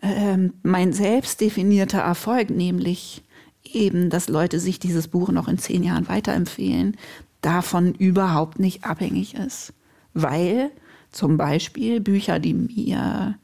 ähm, 0.00 0.54
mein 0.62 0.92
selbst 0.92 1.40
definierter 1.40 2.00
Erfolg, 2.00 2.50
nämlich 2.50 3.22
eben, 3.64 4.10
dass 4.10 4.28
Leute 4.28 4.60
sich 4.60 4.78
dieses 4.78 5.08
Buch 5.08 5.30
noch 5.30 5.48
in 5.48 5.58
zehn 5.58 5.82
Jahren 5.82 6.08
weiterempfehlen, 6.08 6.96
davon 7.40 7.94
überhaupt 7.94 8.58
nicht 8.58 8.84
abhängig 8.84 9.34
ist. 9.34 9.72
Weil 10.14 10.70
zum 11.10 11.36
Beispiel 11.36 12.00
Bücher, 12.00 12.38
die 12.38 12.54
mir 12.54 13.36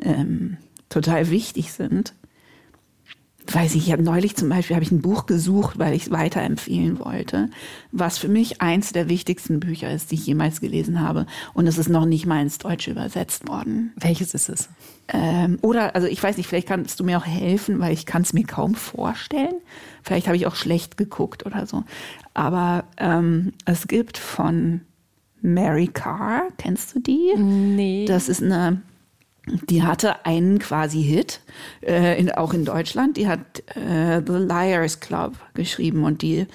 ähm, 0.00 0.56
total 0.88 1.30
wichtig 1.30 1.72
sind. 1.72 2.14
Weiß 3.50 3.74
ich, 3.76 3.86
ich 3.86 3.92
habe 3.92 4.02
neulich 4.02 4.36
zum 4.36 4.50
Beispiel 4.50 4.76
habe 4.76 4.84
ich 4.84 4.92
ein 4.92 5.00
Buch 5.00 5.24
gesucht, 5.24 5.78
weil 5.78 5.94
ich 5.94 6.02
es 6.02 6.10
weiterempfehlen 6.10 6.98
wollte, 6.98 7.48
was 7.92 8.18
für 8.18 8.28
mich 8.28 8.60
eins 8.60 8.92
der 8.92 9.08
wichtigsten 9.08 9.58
Bücher 9.58 9.90
ist, 9.90 10.10
die 10.10 10.16
ich 10.16 10.26
jemals 10.26 10.60
gelesen 10.60 11.00
habe. 11.00 11.24
Und 11.54 11.66
es 11.66 11.78
ist 11.78 11.88
noch 11.88 12.04
nicht 12.04 12.26
mal 12.26 12.42
ins 12.42 12.58
Deutsche 12.58 12.90
übersetzt 12.90 13.48
worden. 13.48 13.94
Welches 13.96 14.34
ist 14.34 14.50
es? 14.50 14.68
Ähm, 15.08 15.58
oder, 15.62 15.94
also 15.94 16.06
ich 16.06 16.22
weiß 16.22 16.36
nicht, 16.36 16.46
vielleicht 16.46 16.68
kannst 16.68 17.00
du 17.00 17.04
mir 17.04 17.16
auch 17.16 17.24
helfen, 17.24 17.80
weil 17.80 17.94
ich 17.94 18.04
kann 18.04 18.20
es 18.20 18.34
mir 18.34 18.44
kaum 18.44 18.74
vorstellen. 18.74 19.54
Vielleicht 20.02 20.26
habe 20.26 20.36
ich 20.36 20.46
auch 20.46 20.54
schlecht 20.54 20.98
geguckt 20.98 21.46
oder 21.46 21.64
so. 21.64 21.84
Aber 22.34 22.84
ähm, 22.98 23.54
es 23.64 23.88
gibt 23.88 24.18
von 24.18 24.82
Mary 25.40 25.86
Carr, 25.86 26.48
kennst 26.58 26.94
du 26.94 27.00
die? 27.00 27.34
Nee. 27.36 28.04
Das 28.06 28.28
ist 28.28 28.42
eine 28.42 28.82
die 29.68 29.82
hatte 29.82 30.24
einen 30.26 30.58
quasi 30.58 31.02
Hit, 31.02 31.40
äh, 31.82 32.18
in, 32.18 32.30
auch 32.30 32.54
in 32.54 32.64
Deutschland. 32.64 33.16
Die 33.16 33.28
hat 33.28 33.62
äh, 33.76 34.22
The 34.26 34.34
Liars 34.34 35.00
Club 35.00 35.34
geschrieben 35.54 36.04
und 36.04 36.22
die 36.22 36.46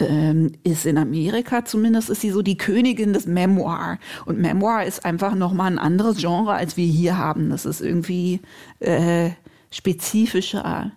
ähm, 0.00 0.52
ist 0.64 0.86
in 0.86 0.98
Amerika 0.98 1.64
zumindest, 1.64 2.10
ist 2.10 2.22
sie 2.22 2.30
so 2.30 2.42
die 2.42 2.56
Königin 2.56 3.12
des 3.12 3.26
Memoir. 3.26 3.98
Und 4.24 4.38
Memoir 4.38 4.84
ist 4.84 5.04
einfach 5.04 5.34
nochmal 5.34 5.70
ein 5.70 5.78
anderes 5.78 6.18
Genre, 6.18 6.54
als 6.54 6.76
wir 6.76 6.86
hier 6.86 7.18
haben. 7.18 7.50
Das 7.50 7.66
ist 7.66 7.80
irgendwie 7.80 8.40
äh, 8.80 9.30
spezifischer 9.70 10.92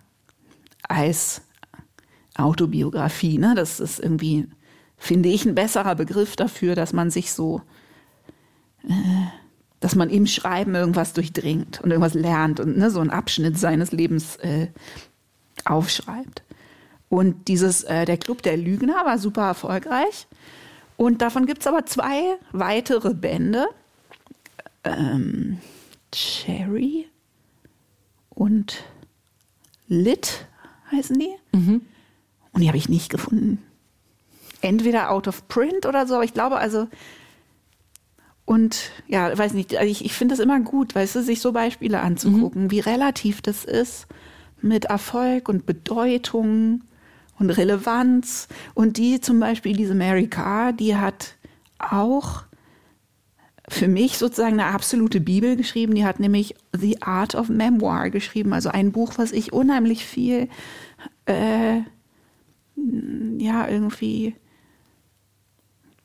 als 0.88 1.42
Autobiografie. 2.36 3.38
Ne? 3.38 3.54
Das 3.54 3.80
ist 3.80 4.00
irgendwie, 4.00 4.48
finde 4.96 5.28
ich, 5.28 5.44
ein 5.44 5.54
besserer 5.54 5.94
Begriff 5.94 6.36
dafür, 6.36 6.74
dass 6.74 6.92
man 6.92 7.10
sich 7.10 7.32
so, 7.32 7.60
äh, 8.88 9.43
dass 9.84 9.94
man 9.94 10.08
im 10.08 10.26
Schreiben 10.26 10.74
irgendwas 10.74 11.12
durchdringt 11.12 11.82
und 11.82 11.90
irgendwas 11.90 12.14
lernt 12.14 12.58
und 12.58 12.78
ne, 12.78 12.90
so 12.90 13.00
einen 13.00 13.10
Abschnitt 13.10 13.58
seines 13.58 13.92
Lebens 13.92 14.36
äh, 14.36 14.68
aufschreibt. 15.66 16.42
Und 17.10 17.48
dieses, 17.48 17.84
äh, 17.84 18.06
der 18.06 18.16
Club 18.16 18.40
der 18.40 18.56
Lügner 18.56 19.04
war 19.04 19.18
super 19.18 19.42
erfolgreich. 19.42 20.26
Und 20.96 21.20
davon 21.20 21.44
gibt 21.44 21.60
es 21.60 21.66
aber 21.66 21.84
zwei 21.84 22.38
weitere 22.50 23.12
Bände. 23.12 23.66
Ähm, 24.84 25.58
Cherry 26.12 27.06
und 28.30 28.84
Lit 29.86 30.46
heißen 30.92 31.18
die. 31.18 31.34
Mhm. 31.52 31.82
Und 32.52 32.60
die 32.62 32.68
habe 32.68 32.78
ich 32.78 32.88
nicht 32.88 33.10
gefunden. 33.10 33.62
Entweder 34.62 35.10
out 35.10 35.28
of 35.28 35.46
print 35.46 35.84
oder 35.84 36.06
so, 36.06 36.14
aber 36.14 36.24
ich 36.24 36.32
glaube 36.32 36.56
also. 36.56 36.88
Und 38.46 38.90
ja, 39.06 39.36
weiß 39.36 39.54
nicht, 39.54 39.76
also 39.76 39.90
ich, 39.90 40.04
ich 40.04 40.12
finde 40.12 40.34
es 40.34 40.40
immer 40.40 40.60
gut, 40.60 40.94
weißt 40.94 41.16
du, 41.16 41.22
sich 41.22 41.40
so 41.40 41.52
Beispiele 41.52 42.00
anzugucken, 42.00 42.64
mhm. 42.64 42.70
wie 42.70 42.80
relativ 42.80 43.40
das 43.40 43.64
ist 43.64 44.06
mit 44.60 44.86
Erfolg 44.86 45.48
und 45.48 45.66
Bedeutung 45.66 46.82
und 47.38 47.50
Relevanz. 47.50 48.48
Und 48.74 48.96
die 48.98 49.20
zum 49.20 49.40
Beispiel, 49.40 49.74
diese 49.74 49.94
Mary 49.94 50.28
Carr, 50.28 50.72
die 50.72 50.96
hat 50.96 51.36
auch 51.78 52.44
für 53.68 53.88
mich 53.88 54.18
sozusagen 54.18 54.60
eine 54.60 54.74
absolute 54.74 55.20
Bibel 55.20 55.56
geschrieben. 55.56 55.94
Die 55.94 56.04
hat 56.04 56.20
nämlich 56.20 56.54
The 56.76 57.00
Art 57.02 57.34
of 57.34 57.48
Memoir 57.48 58.10
geschrieben, 58.10 58.52
also 58.52 58.68
ein 58.68 58.92
Buch, 58.92 59.14
was 59.16 59.32
ich 59.32 59.52
unheimlich 59.52 60.04
viel, 60.04 60.48
äh, 61.26 61.80
ja, 63.38 63.68
irgendwie 63.68 64.34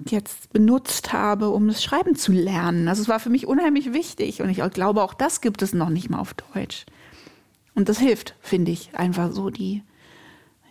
jetzt 0.08 0.52
benutzt 0.54 1.12
habe, 1.12 1.50
um 1.50 1.68
das 1.68 1.84
Schreiben 1.84 2.16
zu 2.16 2.32
lernen. 2.32 2.88
Also 2.88 3.02
es 3.02 3.10
war 3.10 3.20
für 3.20 3.30
mich 3.30 3.48
unheimlich 3.48 3.94
wichtig 3.94 4.42
und 4.42 4.50
ich 4.50 4.62
glaube, 4.74 5.04
auch 5.04 5.14
das 5.14 5.42
gibt 5.42 5.62
es 5.62 5.74
noch 5.74 5.90
nicht 5.90 6.10
mal 6.10 6.20
auf 6.20 6.34
Deutsch. 6.54 6.86
Und 7.76 7.90
das 7.90 8.00
hilft, 8.00 8.36
finde 8.42 8.72
ich, 8.72 8.96
einfach 8.96 9.32
so 9.32 9.50
die, 9.50 9.84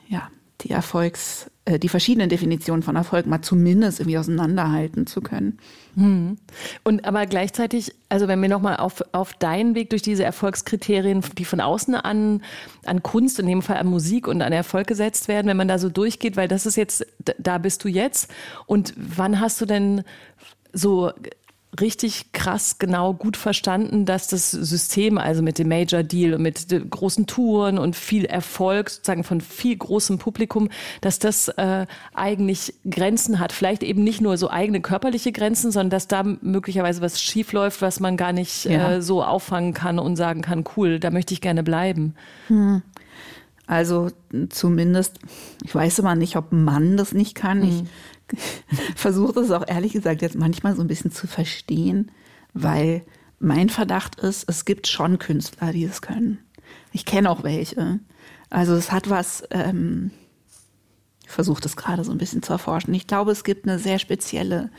ja, 0.08 0.30
die 0.62 0.70
Erfolgs, 0.70 1.50
äh, 1.64 1.78
die 1.78 1.88
verschiedenen 1.88 2.28
Definitionen 2.28 2.82
von 2.82 2.96
Erfolg 2.96 3.26
mal 3.26 3.42
zumindest 3.42 4.00
irgendwie 4.00 4.18
auseinanderhalten 4.18 5.06
zu 5.06 5.20
können. 5.20 5.58
Hm. 5.94 6.38
Und 6.82 7.04
aber 7.04 7.26
gleichzeitig, 7.26 7.94
also 8.08 8.26
wenn 8.26 8.40
wir 8.42 8.48
nochmal 8.48 8.76
auf, 8.76 9.02
auf 9.12 9.34
deinen 9.34 9.74
Weg 9.74 9.90
durch 9.90 10.02
diese 10.02 10.24
Erfolgskriterien, 10.24 11.22
die 11.36 11.44
von 11.44 11.60
außen 11.60 11.94
an, 11.94 12.42
an 12.84 13.02
Kunst, 13.02 13.38
in 13.38 13.46
dem 13.46 13.62
Fall 13.62 13.76
an 13.76 13.86
Musik 13.86 14.26
und 14.26 14.42
an 14.42 14.52
Erfolg 14.52 14.86
gesetzt 14.86 15.28
werden, 15.28 15.46
wenn 15.46 15.56
man 15.56 15.68
da 15.68 15.78
so 15.78 15.88
durchgeht, 15.88 16.36
weil 16.36 16.48
das 16.48 16.66
ist 16.66 16.76
jetzt, 16.76 17.06
da 17.38 17.58
bist 17.58 17.84
du 17.84 17.88
jetzt. 17.88 18.30
Und 18.66 18.94
wann 18.96 19.40
hast 19.40 19.60
du 19.60 19.66
denn 19.66 20.02
so 20.72 21.12
richtig 21.80 22.32
krass 22.32 22.78
genau 22.78 23.14
gut 23.14 23.36
verstanden, 23.36 24.04
dass 24.04 24.28
das 24.28 24.50
System, 24.50 25.18
also 25.18 25.42
mit 25.42 25.58
dem 25.58 25.68
Major 25.68 26.02
Deal 26.02 26.34
und 26.34 26.42
mit 26.42 26.66
großen 26.90 27.26
Touren 27.26 27.78
und 27.78 27.96
viel 27.96 28.24
Erfolg, 28.24 28.90
sozusagen 28.90 29.24
von 29.24 29.40
viel 29.40 29.76
großem 29.76 30.18
Publikum, 30.18 30.68
dass 31.00 31.18
das 31.18 31.48
äh, 31.48 31.86
eigentlich 32.14 32.74
Grenzen 32.88 33.38
hat. 33.38 33.52
Vielleicht 33.52 33.82
eben 33.82 34.04
nicht 34.04 34.20
nur 34.20 34.36
so 34.36 34.50
eigene 34.50 34.80
körperliche 34.80 35.32
Grenzen, 35.32 35.70
sondern 35.70 35.90
dass 35.90 36.08
da 36.08 36.22
möglicherweise 36.22 37.00
was 37.00 37.20
schiefläuft, 37.20 37.82
was 37.82 38.00
man 38.00 38.16
gar 38.16 38.32
nicht 38.32 38.64
ja. 38.64 38.92
äh, 38.92 39.02
so 39.02 39.22
auffangen 39.22 39.74
kann 39.74 39.98
und 39.98 40.16
sagen 40.16 40.42
kann, 40.42 40.64
cool, 40.76 41.00
da 41.00 41.10
möchte 41.10 41.34
ich 41.34 41.40
gerne 41.40 41.62
bleiben. 41.62 42.14
Hm. 42.48 42.82
Also 43.66 44.10
zumindest, 44.48 45.18
ich 45.62 45.74
weiß 45.74 45.98
immer 45.98 46.14
nicht, 46.14 46.36
ob 46.36 46.52
ein 46.52 46.64
Mann 46.64 46.96
das 46.96 47.12
nicht 47.12 47.34
kann. 47.34 47.62
Ich 47.62 47.80
hm 47.80 47.88
versuche 48.96 49.34
das 49.34 49.50
auch 49.50 49.66
ehrlich 49.66 49.92
gesagt 49.92 50.22
jetzt 50.22 50.36
manchmal 50.36 50.76
so 50.76 50.82
ein 50.82 50.88
bisschen 50.88 51.12
zu 51.12 51.26
verstehen, 51.26 52.10
weil 52.54 53.04
mein 53.38 53.68
Verdacht 53.68 54.18
ist, 54.20 54.44
es 54.48 54.64
gibt 54.64 54.86
schon 54.86 55.18
Künstler, 55.18 55.72
die 55.72 55.84
es 55.84 56.00
können. 56.02 56.38
Ich 56.92 57.04
kenne 57.04 57.30
auch 57.30 57.44
welche. 57.44 58.00
Also 58.50 58.74
es 58.74 58.92
hat 58.92 59.08
was, 59.10 59.42
ähm, 59.50 60.10
ich 61.24 61.30
versuche 61.30 61.60
das 61.60 61.76
gerade 61.76 62.04
so 62.04 62.10
ein 62.10 62.18
bisschen 62.18 62.42
zu 62.42 62.52
erforschen. 62.52 62.94
Ich 62.94 63.06
glaube, 63.06 63.30
es 63.32 63.44
gibt 63.44 63.68
eine 63.68 63.78
sehr 63.78 63.98
spezielle, 63.98 64.70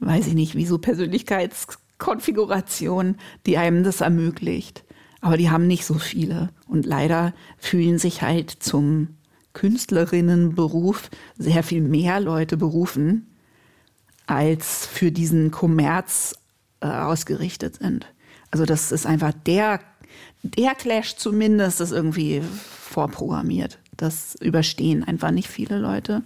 weiß 0.00 0.26
ich 0.26 0.34
nicht, 0.34 0.56
wie 0.56 0.66
so 0.66 0.78
Persönlichkeitskonfiguration, 0.78 3.16
die 3.46 3.58
einem 3.58 3.84
das 3.84 4.00
ermöglicht. 4.00 4.84
Aber 5.20 5.36
die 5.36 5.50
haben 5.50 5.66
nicht 5.66 5.84
so 5.84 5.94
viele. 5.94 6.48
Und 6.66 6.86
leider 6.86 7.34
fühlen 7.58 7.98
sich 7.98 8.22
halt 8.22 8.50
zum 8.50 9.08
Künstlerinnenberuf 9.52 11.10
sehr 11.36 11.62
viel 11.62 11.80
mehr 11.80 12.20
Leute 12.20 12.56
berufen, 12.56 13.26
als 14.26 14.86
für 14.86 15.12
diesen 15.12 15.50
Kommerz 15.50 16.34
äh, 16.80 16.86
ausgerichtet 16.86 17.76
sind. 17.76 18.06
Also 18.50 18.64
das 18.64 18.92
ist 18.92 19.06
einfach 19.06 19.32
der, 19.46 19.80
der 20.42 20.74
Clash 20.74 21.16
zumindest 21.16 21.80
ist 21.80 21.92
irgendwie 21.92 22.42
vorprogrammiert. 22.92 23.78
Das 23.96 24.34
überstehen 24.40 25.04
einfach 25.04 25.30
nicht 25.30 25.48
viele 25.48 25.78
Leute. 25.78 26.22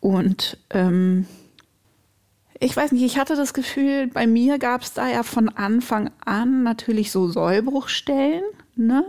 Und 0.00 0.58
ähm, 0.70 1.26
ich 2.60 2.76
weiß 2.76 2.92
nicht, 2.92 3.02
ich 3.02 3.18
hatte 3.18 3.36
das 3.36 3.54
Gefühl, 3.54 4.08
bei 4.08 4.26
mir 4.26 4.58
gab 4.58 4.82
es 4.82 4.92
da 4.92 5.08
ja 5.08 5.22
von 5.22 5.48
Anfang 5.48 6.10
an 6.24 6.62
natürlich 6.62 7.12
so 7.12 7.28
Sollbruchstellen. 7.28 8.42
Ne? 8.74 9.04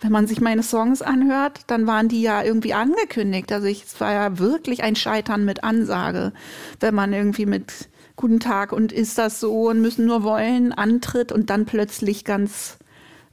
Wenn 0.00 0.12
man 0.12 0.26
sich 0.26 0.40
meine 0.40 0.62
Songs 0.62 1.00
anhört, 1.00 1.60
dann 1.68 1.86
waren 1.86 2.08
die 2.08 2.20
ja 2.20 2.42
irgendwie 2.42 2.74
angekündigt. 2.74 3.50
Also 3.52 3.66
ich, 3.66 3.84
es 3.84 4.00
war 4.00 4.12
ja 4.12 4.38
wirklich 4.38 4.82
ein 4.82 4.96
Scheitern 4.96 5.44
mit 5.44 5.64
Ansage, 5.64 6.32
wenn 6.80 6.94
man 6.94 7.12
irgendwie 7.12 7.46
mit 7.46 7.88
Guten 8.14 8.40
Tag 8.40 8.72
und 8.72 8.92
ist 8.92 9.18
das 9.18 9.40
so 9.40 9.68
und 9.68 9.82
müssen 9.82 10.06
nur 10.06 10.22
wollen 10.22 10.72
antritt 10.72 11.32
und 11.32 11.50
dann 11.50 11.66
plötzlich 11.66 12.24
ganz 12.24 12.78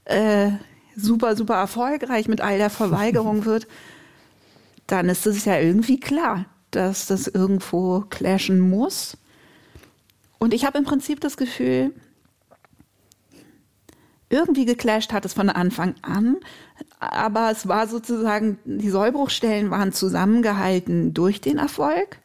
äh, 0.04 0.52
super, 0.96 1.38
super 1.38 1.56
erfolgreich 1.56 2.28
mit 2.28 2.42
all 2.42 2.58
der 2.58 2.70
Verweigerung 2.70 3.46
wird, 3.46 3.68
dann 4.88 5.08
ist 5.08 5.26
es 5.26 5.46
ja 5.46 5.58
irgendwie 5.58 6.00
klar, 6.00 6.46
dass 6.72 7.08
das 7.08 7.28
irgendwo 7.28 8.02
clashen 8.10 8.60
muss. 8.60 9.18
Und 10.38 10.54
ich 10.54 10.66
habe 10.66 10.78
im 10.78 10.84
Prinzip 10.84 11.22
das 11.22 11.38
Gefühl, 11.38 11.94
irgendwie 14.34 14.66
geclasht 14.66 15.14
hat 15.14 15.26
es 15.26 15.34
von 15.34 15.50
Anfang 15.50 15.96
an, 16.02 16.38
aber 17.00 17.52
es 17.52 17.68
war 17.68 17.88
sozusagen, 17.88 18.58
die 18.66 18.90
Sollbruchstellen 18.90 19.70
waren 19.70 19.94
zusammengehalten 19.94 21.14
durch 21.14 21.40
den 21.40 21.60
Erfolg 21.60 22.18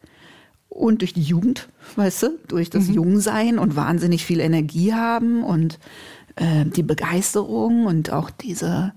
und 0.68 1.02
durch 1.02 1.12
die 1.12 1.22
Jugend, 1.22 1.68
weißt 1.96 2.22
du, 2.24 2.38
durch 2.48 2.70
das 2.70 2.88
mhm. 2.88 2.94
Jungsein 2.94 3.58
und 3.58 3.76
wahnsinnig 3.76 4.24
viel 4.24 4.40
Energie 4.40 4.94
haben 4.94 5.44
und 5.44 5.78
äh, 6.36 6.64
die 6.64 6.82
Begeisterung 6.82 7.86
und 7.86 8.12
auch 8.12 8.30
diese, 8.30 8.92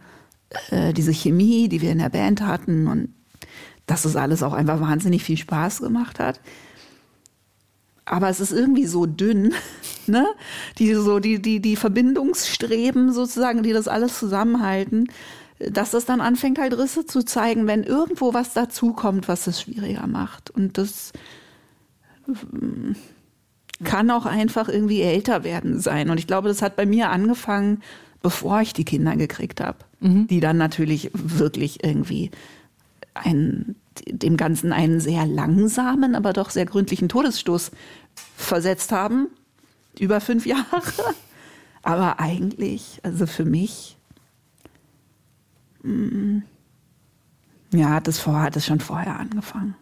äh, 0.70 0.94
diese 0.94 1.14
Chemie, 1.14 1.70
die 1.70 1.82
wir 1.82 1.92
in 1.92 2.00
der 2.00 2.10
Band 2.10 2.42
hatten. 2.42 2.88
Und 2.88 3.10
dass 3.88 4.06
es 4.06 4.16
alles 4.16 4.44
auch 4.44 4.54
einfach 4.54 4.80
wahnsinnig 4.80 5.24
viel 5.24 5.38
Spaß 5.38 5.82
gemacht 5.82 6.20
hat 6.20 6.40
aber 8.06 8.30
es 8.30 8.40
ist 8.40 8.52
irgendwie 8.52 8.86
so 8.86 9.06
dünn, 9.06 9.54
ne? 10.08 10.28
Die 10.78 10.94
so 10.94 11.20
die 11.20 11.42
die 11.42 11.60
die 11.60 11.76
Verbindungsstreben 11.76 13.12
sozusagen, 13.14 13.64
die 13.64 13.74
das 13.74 13.88
alles 13.88 14.18
zusammenhalten, 14.18 15.08
dass 15.60 15.92
das 15.92 16.06
dann 16.06 16.22
anfängt 16.22 16.60
halt 16.60 16.78
Risse 16.78 17.06
zu 17.06 17.24
zeigen, 17.24 17.68
wenn 17.68 17.84
irgendwo 17.84 18.34
was 18.34 18.54
dazukommt, 18.54 19.28
was 19.28 19.48
es 19.48 19.62
schwieriger 19.62 20.08
macht 20.08 20.50
und 20.50 20.78
das 20.78 21.12
mm, 22.28 22.94
kann 23.84 24.12
auch 24.12 24.26
einfach 24.26 24.70
irgendwie 24.70 25.02
älter 25.02 25.44
werden 25.44 25.80
sein 25.80 26.10
und 26.10 26.18
ich 26.18 26.28
glaube, 26.28 26.48
das 26.48 26.62
hat 26.62 26.76
bei 26.76 26.86
mir 26.86 27.10
angefangen, 27.10 27.82
bevor 28.22 28.62
ich 28.62 28.74
die 28.74 28.86
Kinder 28.86 29.16
gekriegt 29.16 29.62
habe, 29.62 29.80
mhm. 30.00 30.28
die 30.28 30.40
dann 30.40 30.58
natürlich 30.58 31.12
wirklich 31.14 31.84
irgendwie 31.84 32.32
ein 33.14 33.76
dem 34.08 34.38
Ganzen 34.38 34.74
einen 34.74 35.00
sehr 35.00 35.26
langsamen, 35.26 36.16
aber 36.16 36.34
doch 36.34 36.50
sehr 36.50 36.66
gründlichen 36.66 37.10
Todesstoß 37.10 37.72
versetzt 38.36 38.92
haben. 38.92 39.28
Über 40.00 40.22
fünf 40.22 40.46
Jahre. 40.46 40.82
Aber 41.84 42.20
eigentlich, 42.20 43.00
also 43.04 43.26
für 43.26 43.44
mich, 43.44 43.98
mm, 45.84 46.40
ja, 47.74 47.90
hat 47.90 48.08
es, 48.08 48.20
vor, 48.20 48.42
hat 48.42 48.56
es 48.56 48.66
schon 48.66 48.80
vorher 48.80 49.20
angefangen. 49.20 49.76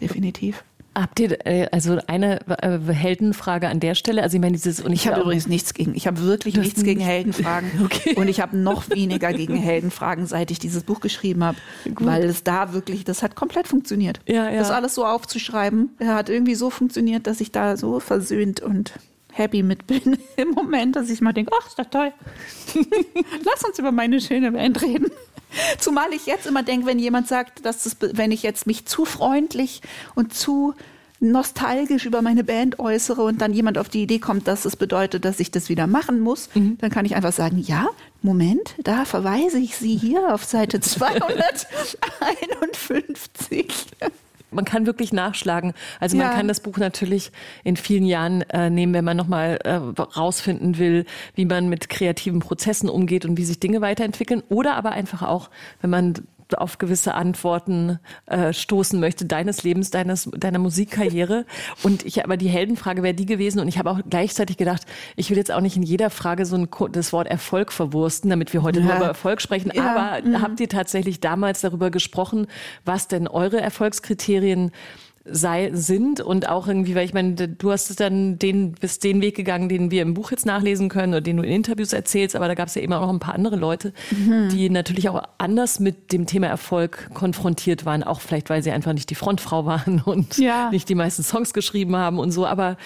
Definitiv. 0.00 0.64
Habt 1.00 1.20
ihr 1.20 1.46
äh, 1.46 1.68
also 1.70 1.98
eine 2.08 2.40
äh, 2.60 2.78
Heldenfrage 2.92 3.68
an 3.68 3.78
der 3.78 3.94
Stelle? 3.94 4.22
Also 4.22 4.36
ich 4.36 4.40
meine 4.40 4.56
dieses 4.56 4.80
und 4.80 4.92
ich, 4.92 5.02
ich 5.04 5.08
habe 5.08 5.20
übrigens 5.20 5.46
nichts 5.46 5.72
gegen. 5.72 5.94
Ich 5.94 6.08
habe 6.08 6.22
wirklich 6.22 6.56
nichts 6.56 6.82
gegen 6.82 7.00
Heldenfragen 7.00 7.70
okay. 7.84 8.14
und 8.16 8.26
ich 8.26 8.40
habe 8.40 8.56
noch 8.56 8.90
weniger 8.90 9.32
gegen 9.32 9.56
Heldenfragen, 9.56 10.26
seit 10.26 10.50
ich 10.50 10.58
dieses 10.58 10.82
Buch 10.82 11.00
geschrieben 11.00 11.44
habe, 11.44 11.58
weil 11.84 12.24
es 12.24 12.42
da 12.42 12.72
wirklich, 12.72 13.04
das 13.04 13.22
hat 13.22 13.36
komplett 13.36 13.68
funktioniert. 13.68 14.20
Ja, 14.26 14.50
ja. 14.50 14.58
Das 14.58 14.70
alles 14.72 14.96
so 14.96 15.06
aufzuschreiben, 15.06 15.90
hat 16.04 16.30
irgendwie 16.30 16.56
so 16.56 16.68
funktioniert, 16.68 17.28
dass 17.28 17.40
ich 17.40 17.52
da 17.52 17.76
so 17.76 18.00
versöhnt 18.00 18.60
und 18.60 18.94
happy 19.38 19.62
mit 19.62 19.86
bin 19.86 20.18
im 20.36 20.50
Moment, 20.50 20.96
dass 20.96 21.08
ich 21.10 21.20
mal 21.20 21.32
denke, 21.32 21.52
ach, 21.58 21.66
ist 21.66 21.78
doch 21.78 21.86
toll. 21.86 22.12
Lass 23.44 23.64
uns 23.64 23.78
über 23.78 23.92
meine 23.92 24.20
schöne 24.20 24.52
Band 24.52 24.82
reden. 24.82 25.06
Zumal 25.78 26.12
ich 26.12 26.26
jetzt 26.26 26.46
immer 26.46 26.62
denke, 26.62 26.86
wenn 26.86 26.98
jemand 26.98 27.28
sagt, 27.28 27.64
dass 27.64 27.84
das, 27.84 27.96
wenn 28.00 28.32
ich 28.32 28.42
jetzt 28.42 28.66
mich 28.66 28.86
zu 28.86 29.04
freundlich 29.04 29.82
und 30.14 30.34
zu 30.34 30.74
nostalgisch 31.20 32.06
über 32.06 32.22
meine 32.22 32.44
Band 32.44 32.78
äußere 32.78 33.22
und 33.22 33.40
dann 33.40 33.52
jemand 33.52 33.76
auf 33.76 33.88
die 33.88 34.02
Idee 34.02 34.20
kommt, 34.20 34.46
dass 34.46 34.60
es 34.60 34.64
das 34.64 34.76
bedeutet, 34.76 35.24
dass 35.24 35.40
ich 35.40 35.50
das 35.50 35.68
wieder 35.68 35.88
machen 35.88 36.20
muss, 36.20 36.48
mhm. 36.54 36.78
dann 36.78 36.90
kann 36.90 37.04
ich 37.04 37.16
einfach 37.16 37.32
sagen, 37.32 37.58
ja, 37.58 37.88
Moment, 38.22 38.76
da 38.82 39.04
verweise 39.04 39.58
ich 39.58 39.76
Sie 39.76 39.96
hier 39.96 40.32
auf 40.32 40.44
Seite 40.44 40.80
251 40.88 43.86
man 44.50 44.64
kann 44.64 44.86
wirklich 44.86 45.12
nachschlagen. 45.12 45.74
Also 46.00 46.16
man 46.16 46.30
kann 46.30 46.48
das 46.48 46.60
Buch 46.60 46.78
natürlich 46.78 47.32
in 47.64 47.76
vielen 47.76 48.04
Jahren 48.04 48.42
äh, 48.42 48.70
nehmen, 48.70 48.94
wenn 48.94 49.04
man 49.04 49.16
nochmal 49.16 49.58
äh, 49.64 49.74
rausfinden 49.74 50.78
will, 50.78 51.04
wie 51.34 51.44
man 51.44 51.68
mit 51.68 51.88
kreativen 51.88 52.40
Prozessen 52.40 52.88
umgeht 52.88 53.24
und 53.24 53.36
wie 53.36 53.44
sich 53.44 53.60
Dinge 53.60 53.80
weiterentwickeln. 53.80 54.42
Oder 54.48 54.76
aber 54.76 54.92
einfach 54.92 55.22
auch, 55.22 55.50
wenn 55.80 55.90
man 55.90 56.14
auf 56.56 56.78
gewisse 56.78 57.14
Antworten 57.14 57.98
äh, 58.26 58.52
stoßen 58.52 58.98
möchte, 58.98 59.26
deines 59.26 59.62
Lebens, 59.62 59.90
deines, 59.90 60.30
deiner 60.36 60.58
Musikkarriere. 60.58 61.44
Und 61.82 62.04
ich 62.06 62.24
aber 62.24 62.36
die 62.36 62.48
Heldenfrage 62.48 63.02
wäre 63.02 63.14
die 63.14 63.26
gewesen 63.26 63.60
und 63.60 63.68
ich 63.68 63.78
habe 63.78 63.90
auch 63.90 64.00
gleichzeitig 64.08 64.56
gedacht, 64.56 64.82
ich 65.16 65.30
will 65.30 65.36
jetzt 65.36 65.52
auch 65.52 65.60
nicht 65.60 65.76
in 65.76 65.82
jeder 65.82 66.10
Frage 66.10 66.44
so 66.46 66.56
ein, 66.56 66.68
das 66.92 67.12
Wort 67.12 67.28
Erfolg 67.28 67.72
verwursten, 67.72 68.30
damit 68.30 68.52
wir 68.52 68.62
heute 68.62 68.80
ja. 68.80 68.86
nur 68.86 68.96
über 68.96 69.06
Erfolg 69.06 69.40
sprechen. 69.40 69.72
Ja. 69.74 69.94
Aber 69.94 70.26
mhm. 70.26 70.42
habt 70.42 70.60
ihr 70.60 70.68
tatsächlich 70.68 71.20
damals 71.20 71.60
darüber 71.60 71.90
gesprochen, 71.90 72.46
was 72.84 73.08
denn 73.08 73.28
eure 73.28 73.60
Erfolgskriterien 73.60 74.72
sei, 75.30 75.70
sind 75.72 76.20
und 76.20 76.48
auch 76.48 76.68
irgendwie, 76.68 76.94
weil 76.94 77.04
ich 77.04 77.14
meine, 77.14 77.34
du 77.34 77.70
hast 77.70 77.90
es 77.90 77.96
dann 77.96 78.38
den, 78.38 78.72
bist 78.72 79.04
den 79.04 79.20
Weg 79.20 79.36
gegangen, 79.36 79.68
den 79.68 79.90
wir 79.90 80.02
im 80.02 80.14
Buch 80.14 80.30
jetzt 80.30 80.46
nachlesen 80.46 80.88
können 80.88 81.12
oder 81.12 81.20
den 81.20 81.36
du 81.36 81.42
in 81.42 81.52
Interviews 81.52 81.92
erzählst, 81.92 82.36
aber 82.36 82.48
da 82.48 82.54
gab 82.54 82.68
es 82.68 82.74
ja 82.74 82.82
immer 82.82 83.00
noch 83.00 83.08
ein 83.08 83.18
paar 83.18 83.34
andere 83.34 83.56
Leute, 83.56 83.92
mhm. 84.10 84.48
die 84.50 84.70
natürlich 84.70 85.08
auch 85.08 85.22
anders 85.38 85.80
mit 85.80 86.12
dem 86.12 86.26
Thema 86.26 86.46
Erfolg 86.48 87.10
konfrontiert 87.14 87.84
waren, 87.84 88.02
auch 88.02 88.20
vielleicht, 88.20 88.50
weil 88.50 88.62
sie 88.62 88.70
einfach 88.70 88.92
nicht 88.92 89.10
die 89.10 89.14
Frontfrau 89.14 89.66
waren 89.66 90.02
und 90.04 90.38
ja. 90.38 90.70
nicht 90.70 90.88
die 90.88 90.94
meisten 90.94 91.22
Songs 91.22 91.52
geschrieben 91.52 91.96
haben 91.96 92.18
und 92.18 92.30
so, 92.30 92.46
aber 92.46 92.76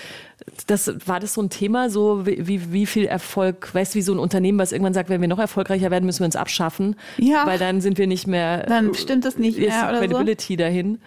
das, 0.67 0.93
war 1.07 1.21
das 1.21 1.35
so 1.35 1.43
ein 1.43 1.51
Thema, 1.51 1.91
so 1.91 2.27
wie, 2.27 2.73
wie 2.73 2.87
viel 2.87 3.05
Erfolg, 3.05 3.75
weißt 3.75 3.95
du, 3.95 3.99
wie 3.99 4.03
so 4.03 4.13
ein 4.13 4.19
Unternehmen, 4.19 4.59
was 4.59 4.73
irgendwann 4.73 4.95
sagt, 4.95 5.09
wenn 5.09 5.21
wir 5.21 5.29
noch 5.29 5.39
erfolgreicher 5.39 5.91
werden, 5.91 6.05
müssen 6.05 6.21
wir 6.21 6.27
uns 6.27 6.37
abschaffen, 6.37 6.97
ja. 7.19 7.47
weil 7.47 7.59
dann 7.59 7.81
sind 7.81 7.99
wir 7.99 8.07
nicht 8.07 8.27
mehr, 8.27 8.65
dann 8.67 8.95
stimmt 8.95 9.25
das 9.25 9.39
nicht 9.39 9.59
mehr 9.59 9.89
oder 9.89 10.01
Credibility 10.01 10.55
so. 10.55 10.59
dahin. 10.59 10.99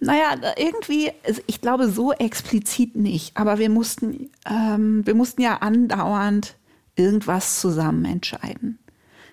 Naja, 0.00 0.36
irgendwie, 0.56 1.10
also 1.26 1.42
ich 1.46 1.60
glaube 1.60 1.88
so 1.88 2.12
explizit 2.12 2.94
nicht, 2.94 3.36
aber 3.36 3.58
wir 3.58 3.68
mussten, 3.68 4.30
ähm, 4.48 5.04
wir 5.04 5.14
mussten 5.14 5.42
ja 5.42 5.56
andauernd 5.56 6.54
irgendwas 6.94 7.60
zusammen 7.60 8.04
entscheiden. 8.04 8.78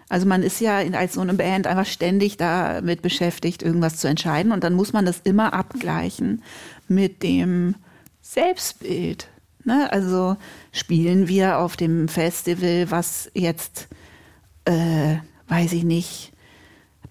Also 0.10 0.28
man 0.28 0.44
ist 0.44 0.60
ja 0.62 0.78
als 0.78 1.14
so 1.14 1.22
eine 1.22 1.34
Band 1.34 1.68
einfach 1.68 1.86
ständig 1.86 2.38
damit 2.38 3.02
beschäftigt, 3.02 3.64
irgendwas 3.64 3.98
zu 3.98 4.08
entscheiden 4.08 4.52
und 4.52 4.64
dann 4.64 4.74
muss 4.74 4.94
man 4.94 5.06
das 5.06 5.22
immer 5.24 5.54
abgleichen 5.54 6.44
mit 6.88 7.24
dem 7.24 7.76
Selbstbild. 8.22 9.30
Ne? 9.64 9.92
Also 9.92 10.38
spielen 10.72 11.28
wir 11.28 11.58
auf 11.60 11.76
dem 11.76 12.08
Festival, 12.08 12.90
was 12.90 13.32
jetzt, 13.34 13.88
äh, 14.66 15.18
weiß 15.48 15.74
ich 15.74 15.84
nicht, 15.84 16.32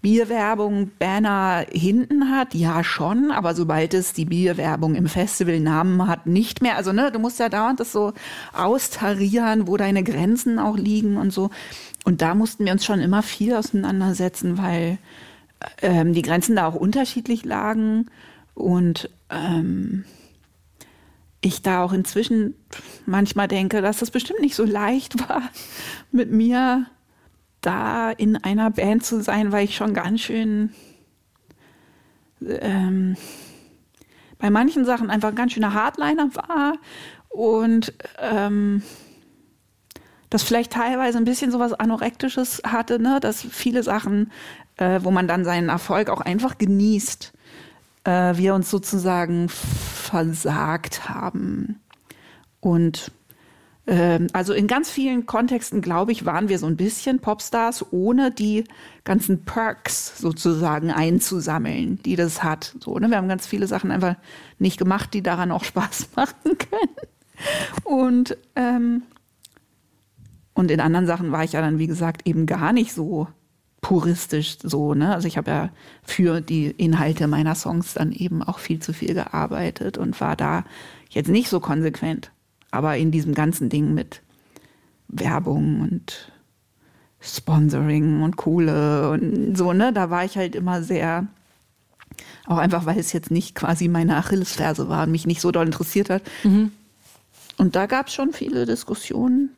Bierwerbung 0.04 0.90
Banner 0.98 1.64
hinten 1.72 2.28
hat, 2.28 2.52
ja 2.52 2.84
schon, 2.84 3.30
aber 3.30 3.54
sobald 3.54 3.94
es 3.94 4.12
die 4.12 4.26
Bierwerbung 4.26 4.96
im 4.96 5.06
Festivalnamen 5.06 6.06
hat, 6.06 6.26
nicht 6.26 6.60
mehr. 6.60 6.76
Also 6.76 6.92
ne, 6.92 7.10
du 7.10 7.18
musst 7.18 7.38
ja 7.38 7.48
dauernd 7.48 7.80
das 7.80 7.90
so 7.90 8.12
austarieren, 8.52 9.66
wo 9.66 9.78
deine 9.78 10.04
Grenzen 10.04 10.58
auch 10.58 10.76
liegen 10.76 11.16
und 11.16 11.32
so. 11.32 11.48
Und 12.04 12.20
da 12.20 12.34
mussten 12.34 12.66
wir 12.66 12.72
uns 12.72 12.84
schon 12.84 13.00
immer 13.00 13.22
viel 13.22 13.56
auseinandersetzen, 13.56 14.58
weil 14.58 14.98
ähm, 15.80 16.12
die 16.12 16.20
Grenzen 16.20 16.54
da 16.54 16.66
auch 16.66 16.74
unterschiedlich 16.74 17.46
lagen 17.46 18.10
und 18.52 19.08
ähm, 19.30 20.04
ich 21.40 21.62
da 21.62 21.82
auch 21.82 21.94
inzwischen 21.94 22.56
manchmal 23.06 23.48
denke, 23.48 23.80
dass 23.80 24.00
das 24.00 24.10
bestimmt 24.10 24.40
nicht 24.40 24.54
so 24.54 24.66
leicht 24.66 25.18
war, 25.30 25.44
mit 26.12 26.30
mir 26.30 26.84
da 27.64 28.10
in 28.10 28.36
einer 28.36 28.70
Band 28.70 29.04
zu 29.04 29.22
sein, 29.22 29.52
weil 29.52 29.64
ich 29.64 29.76
schon 29.76 29.94
ganz 29.94 30.20
schön 30.20 30.72
ähm, 32.46 33.16
bei 34.38 34.50
manchen 34.50 34.84
Sachen 34.84 35.10
einfach 35.10 35.30
ein 35.30 35.34
ganz 35.34 35.52
schöner 35.52 35.74
Hardliner 35.74 36.34
war 36.34 36.74
und 37.28 37.92
ähm, 38.20 38.82
das 40.30 40.42
vielleicht 40.42 40.72
teilweise 40.72 41.18
ein 41.18 41.24
bisschen 41.24 41.50
so 41.50 41.58
was 41.58 41.72
Anorektisches 41.72 42.62
hatte, 42.66 42.98
ne? 42.98 43.20
dass 43.20 43.42
viele 43.42 43.82
Sachen, 43.82 44.32
äh, 44.76 45.00
wo 45.02 45.10
man 45.10 45.28
dann 45.28 45.44
seinen 45.44 45.68
Erfolg 45.68 46.10
auch 46.10 46.20
einfach 46.20 46.58
genießt, 46.58 47.32
äh, 48.04 48.36
wir 48.36 48.54
uns 48.54 48.70
sozusagen 48.70 49.48
versagt 49.48 51.08
haben. 51.08 51.80
Und 52.60 53.12
also 53.86 54.54
in 54.54 54.66
ganz 54.66 54.90
vielen 54.90 55.26
Kontexten, 55.26 55.82
glaube 55.82 56.12
ich, 56.12 56.24
waren 56.24 56.48
wir 56.48 56.58
so 56.58 56.66
ein 56.66 56.76
bisschen 56.76 57.18
Popstars, 57.18 57.84
ohne 57.92 58.30
die 58.30 58.64
ganzen 59.04 59.44
Perks 59.44 60.18
sozusagen 60.18 60.90
einzusammeln, 60.90 62.00
die 62.02 62.16
das 62.16 62.42
hat. 62.42 62.74
So, 62.80 62.98
ne? 62.98 63.10
Wir 63.10 63.18
haben 63.18 63.28
ganz 63.28 63.46
viele 63.46 63.66
Sachen 63.66 63.90
einfach 63.90 64.16
nicht 64.58 64.78
gemacht, 64.78 65.12
die 65.12 65.22
daran 65.22 65.52
auch 65.52 65.64
Spaß 65.64 66.08
machen 66.16 66.56
können. 66.58 66.96
Und, 67.84 68.38
ähm, 68.56 69.02
und 70.54 70.70
in 70.70 70.80
anderen 70.80 71.06
Sachen 71.06 71.30
war 71.30 71.44
ich 71.44 71.52
ja 71.52 71.60
dann, 71.60 71.78
wie 71.78 71.86
gesagt, 71.86 72.26
eben 72.26 72.46
gar 72.46 72.72
nicht 72.72 72.94
so 72.94 73.28
puristisch 73.82 74.56
so, 74.62 74.94
ne? 74.94 75.14
Also 75.14 75.28
ich 75.28 75.36
habe 75.36 75.50
ja 75.50 75.70
für 76.02 76.40
die 76.40 76.70
Inhalte 76.70 77.26
meiner 77.28 77.54
Songs 77.54 77.92
dann 77.92 78.12
eben 78.12 78.42
auch 78.42 78.58
viel 78.58 78.78
zu 78.78 78.94
viel 78.94 79.12
gearbeitet 79.12 79.98
und 79.98 80.18
war 80.22 80.36
da 80.36 80.64
jetzt 81.10 81.28
nicht 81.28 81.50
so 81.50 81.60
konsequent. 81.60 82.30
Aber 82.74 82.96
in 82.96 83.10
diesem 83.10 83.34
ganzen 83.34 83.68
Ding 83.68 83.94
mit 83.94 84.20
Werbung 85.08 85.80
und 85.80 86.32
Sponsoring 87.20 88.22
und 88.22 88.36
Kohle 88.36 89.10
und 89.10 89.56
so, 89.56 89.72
ne, 89.72 89.92
da 89.92 90.10
war 90.10 90.24
ich 90.24 90.36
halt 90.36 90.54
immer 90.54 90.82
sehr, 90.82 91.26
auch 92.46 92.58
einfach, 92.58 92.84
weil 92.84 92.98
es 92.98 93.12
jetzt 93.12 93.30
nicht 93.30 93.54
quasi 93.54 93.88
meine 93.88 94.16
Achillesferse 94.16 94.88
war 94.88 95.04
und 95.04 95.12
mich 95.12 95.26
nicht 95.26 95.40
so 95.40 95.50
doll 95.50 95.66
interessiert 95.66 96.10
hat. 96.10 96.22
Mhm. 96.42 96.72
Und 97.56 97.76
da 97.76 97.86
gab 97.86 98.08
es 98.08 98.14
schon 98.14 98.32
viele 98.32 98.66
Diskussionen 98.66 99.50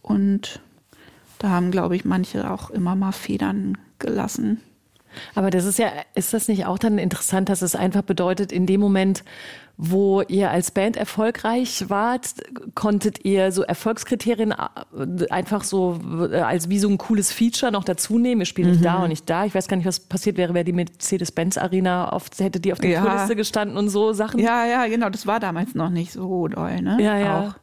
und 0.00 0.60
da 1.38 1.50
haben, 1.50 1.70
glaube 1.70 1.94
ich, 1.96 2.04
manche 2.04 2.50
auch 2.50 2.70
immer 2.70 2.96
mal 2.96 3.12
Federn 3.12 3.76
gelassen. 3.98 4.60
Aber 5.34 5.50
das 5.50 5.64
ist 5.64 5.78
ja, 5.78 5.90
ist 6.14 6.32
das 6.32 6.48
nicht 6.48 6.66
auch 6.66 6.78
dann 6.78 6.98
interessant, 6.98 7.48
dass 7.48 7.62
es 7.62 7.74
einfach 7.74 8.02
bedeutet, 8.02 8.52
in 8.52 8.66
dem 8.66 8.80
Moment, 8.80 9.24
wo 9.76 10.22
ihr 10.22 10.50
als 10.50 10.70
Band 10.70 10.96
erfolgreich 10.96 11.88
wart, 11.88 12.28
konntet 12.74 13.24
ihr 13.24 13.52
so 13.52 13.62
Erfolgskriterien 13.62 14.52
äh, 14.52 15.28
einfach 15.30 15.64
so 15.64 15.98
äh, 16.30 16.40
als 16.40 16.68
wie 16.68 16.78
so 16.78 16.88
ein 16.88 16.98
cooles 16.98 17.32
Feature 17.32 17.72
noch 17.72 17.84
dazu 17.84 18.18
nehmen. 18.18 18.42
Ihr 18.42 18.46
spielt 18.46 18.68
nicht 18.68 18.80
mhm. 18.80 18.84
da 18.84 19.02
und 19.02 19.08
nicht 19.08 19.28
da. 19.28 19.44
Ich 19.44 19.54
weiß 19.54 19.68
gar 19.68 19.76
nicht, 19.76 19.86
was 19.86 20.00
passiert 20.00 20.36
wäre, 20.36 20.54
wäre 20.54 20.64
die 20.64 20.72
Mercedes-Benz 20.72 21.58
Arena 21.58 22.10
auf, 22.10 22.26
hätte 22.38 22.60
die 22.60 22.72
auf 22.72 22.78
der 22.78 22.90
ja. 22.90 23.02
Tourliste 23.02 23.34
gestanden 23.34 23.76
und 23.76 23.88
so 23.88 24.12
Sachen. 24.12 24.40
Ja, 24.40 24.66
ja, 24.66 24.86
genau. 24.86 25.08
Das 25.10 25.26
war 25.26 25.40
damals 25.40 25.74
noch 25.74 25.90
nicht 25.90 26.12
so 26.12 26.48
doll, 26.48 26.80
ne? 26.80 26.98
Ja, 27.00 27.18
ja. 27.18 27.40
Auch. 27.40 27.54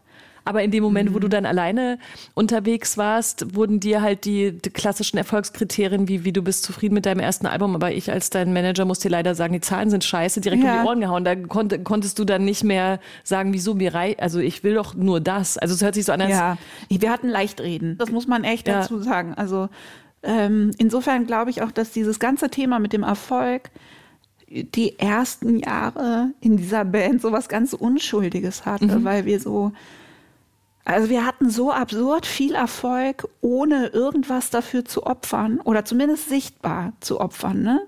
Aber 0.50 0.64
in 0.64 0.72
dem 0.72 0.84
Moment, 0.84 1.12
mhm. 1.12 1.14
wo 1.14 1.20
du 1.20 1.28
mhm. 1.28 1.32
dann 1.32 1.46
alleine 1.46 2.00
unterwegs 2.34 2.98
warst, 2.98 3.56
wurden 3.56 3.80
dir 3.80 4.02
halt 4.02 4.26
die, 4.26 4.52
die, 4.52 4.72
klassischen 4.72 5.18
Erfolgskriterien, 5.18 6.08
wie, 6.08 6.26
wie 6.26 6.34
du 6.34 6.42
bist 6.42 6.64
zufrieden 6.64 6.96
mit 6.96 7.06
deinem 7.06 7.20
ersten 7.20 7.46
Album, 7.46 7.76
aber 7.76 7.92
ich 7.92 8.12
als 8.12 8.32
dein 8.32 8.52
Manager 8.52 8.86
muss 8.86 8.98
dir 8.98 9.10
leider 9.10 9.36
sagen, 9.36 9.54
die 9.54 9.62
Zahlen 9.62 9.92
sind 9.92 10.04
scheiße, 10.04 10.42
direkt 10.42 10.64
ja. 10.64 10.78
um 10.78 10.82
die 10.82 10.88
Ohren 10.88 11.02
gehauen. 11.02 11.24
Da 11.24 11.36
konnt, 11.36 11.86
konntest 11.86 12.18
du 12.18 12.26
dann 12.26 12.46
nicht 12.46 12.64
mehr 12.64 13.00
sagen, 13.24 13.54
wieso 13.54 13.76
mir 13.76 13.94
rei 13.94 14.10
also 14.18 14.40
ich 14.40 14.64
will 14.64 14.74
doch 14.74 14.96
nur 14.96 15.20
das. 15.20 15.60
Also 15.60 15.76
es 15.76 15.84
hört 15.84 15.94
sich 15.94 16.06
so 16.06 16.14
an, 16.14 16.22
als 16.22 16.32
Ja, 16.32 16.58
wir 16.90 17.12
hatten 17.12 17.30
leicht 17.30 17.62
reden. 17.62 17.96
Das 18.00 18.10
muss 18.10 18.26
man 18.26 18.44
echt 18.44 18.68
ja. 18.68 18.82
dazu 18.82 19.00
sagen. 19.04 19.36
Also 19.36 19.70
ähm, 20.24 20.72
insofern 20.80 21.28
glaube 21.28 21.52
ich 21.52 21.62
auch, 21.62 21.72
dass 21.72 21.92
dieses 21.92 22.20
ganze 22.20 22.50
Thema 22.50 22.80
mit 22.80 22.92
dem 22.92 23.04
Erfolg 23.04 23.70
die 24.50 24.98
ersten 24.98 25.60
Jahre 25.60 26.32
in 26.42 26.58
dieser 26.58 26.86
Band 26.86 27.22
so 27.22 27.32
was 27.32 27.50
ganz 27.50 27.74
Unschuldiges 27.74 28.66
hatte, 28.66 29.00
mhm. 29.00 29.04
weil 29.04 29.26
wir 29.26 29.40
so 29.40 29.74
also 30.86 31.10
wir 31.10 31.26
hatten 31.26 31.50
so 31.50 31.72
absurd 31.72 32.26
viel 32.26 32.56
Erfolg, 32.56 33.28
ohne 33.42 33.88
irgendwas 33.88 34.50
dafür 34.50 34.86
zu 34.86 35.06
opfern 35.06 35.60
oder 35.60 35.86
zumindest 35.86 36.30
sichtbar 36.30 36.94
zu 37.00 37.20
opfern, 37.20 37.62
ne? 37.62 37.82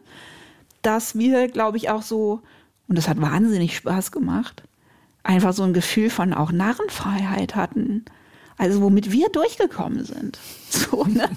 dass 0.81 1.15
wir, 1.17 1.47
glaube 1.47 1.77
ich, 1.77 1.89
auch 1.89 2.01
so 2.01 2.41
Und 2.87 2.97
das 2.97 3.07
hat 3.07 3.21
wahnsinnig 3.21 3.77
Spaß 3.77 4.11
gemacht. 4.11 4.63
Einfach 5.23 5.53
so 5.53 5.63
ein 5.63 5.73
Gefühl 5.73 6.09
von 6.09 6.33
auch 6.33 6.51
Narrenfreiheit 6.51 7.55
hatten. 7.55 8.03
Also 8.61 8.79
womit 8.83 9.11
wir 9.11 9.27
durchgekommen 9.29 10.05
sind. 10.05 10.39
So, 10.71 11.03
ne? 11.03 11.27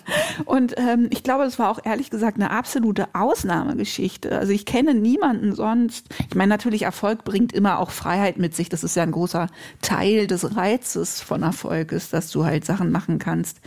Und 0.44 0.74
ähm, 0.76 1.08
ich 1.10 1.24
glaube, 1.24 1.42
es 1.42 1.58
war 1.58 1.68
auch 1.68 1.80
ehrlich 1.82 2.08
gesagt 2.08 2.36
eine 2.36 2.52
absolute 2.52 3.08
Ausnahmegeschichte. 3.14 4.30
Also 4.30 4.52
ich 4.52 4.64
kenne 4.64 4.94
niemanden 4.94 5.56
sonst. 5.56 6.06
Ich 6.28 6.36
meine, 6.36 6.50
natürlich, 6.50 6.82
Erfolg 6.82 7.24
bringt 7.24 7.52
immer 7.52 7.80
auch 7.80 7.90
Freiheit 7.90 8.38
mit 8.38 8.54
sich. 8.54 8.68
Das 8.68 8.84
ist 8.84 8.94
ja 8.94 9.02
ein 9.02 9.10
großer 9.10 9.48
Teil 9.82 10.28
des 10.28 10.54
Reizes 10.54 11.20
von 11.20 11.42
Erfolg, 11.42 11.90
ist, 11.90 12.12
dass 12.12 12.30
du 12.30 12.44
halt 12.44 12.64
Sachen 12.64 12.92
machen 12.92 13.18
kannst, 13.18 13.58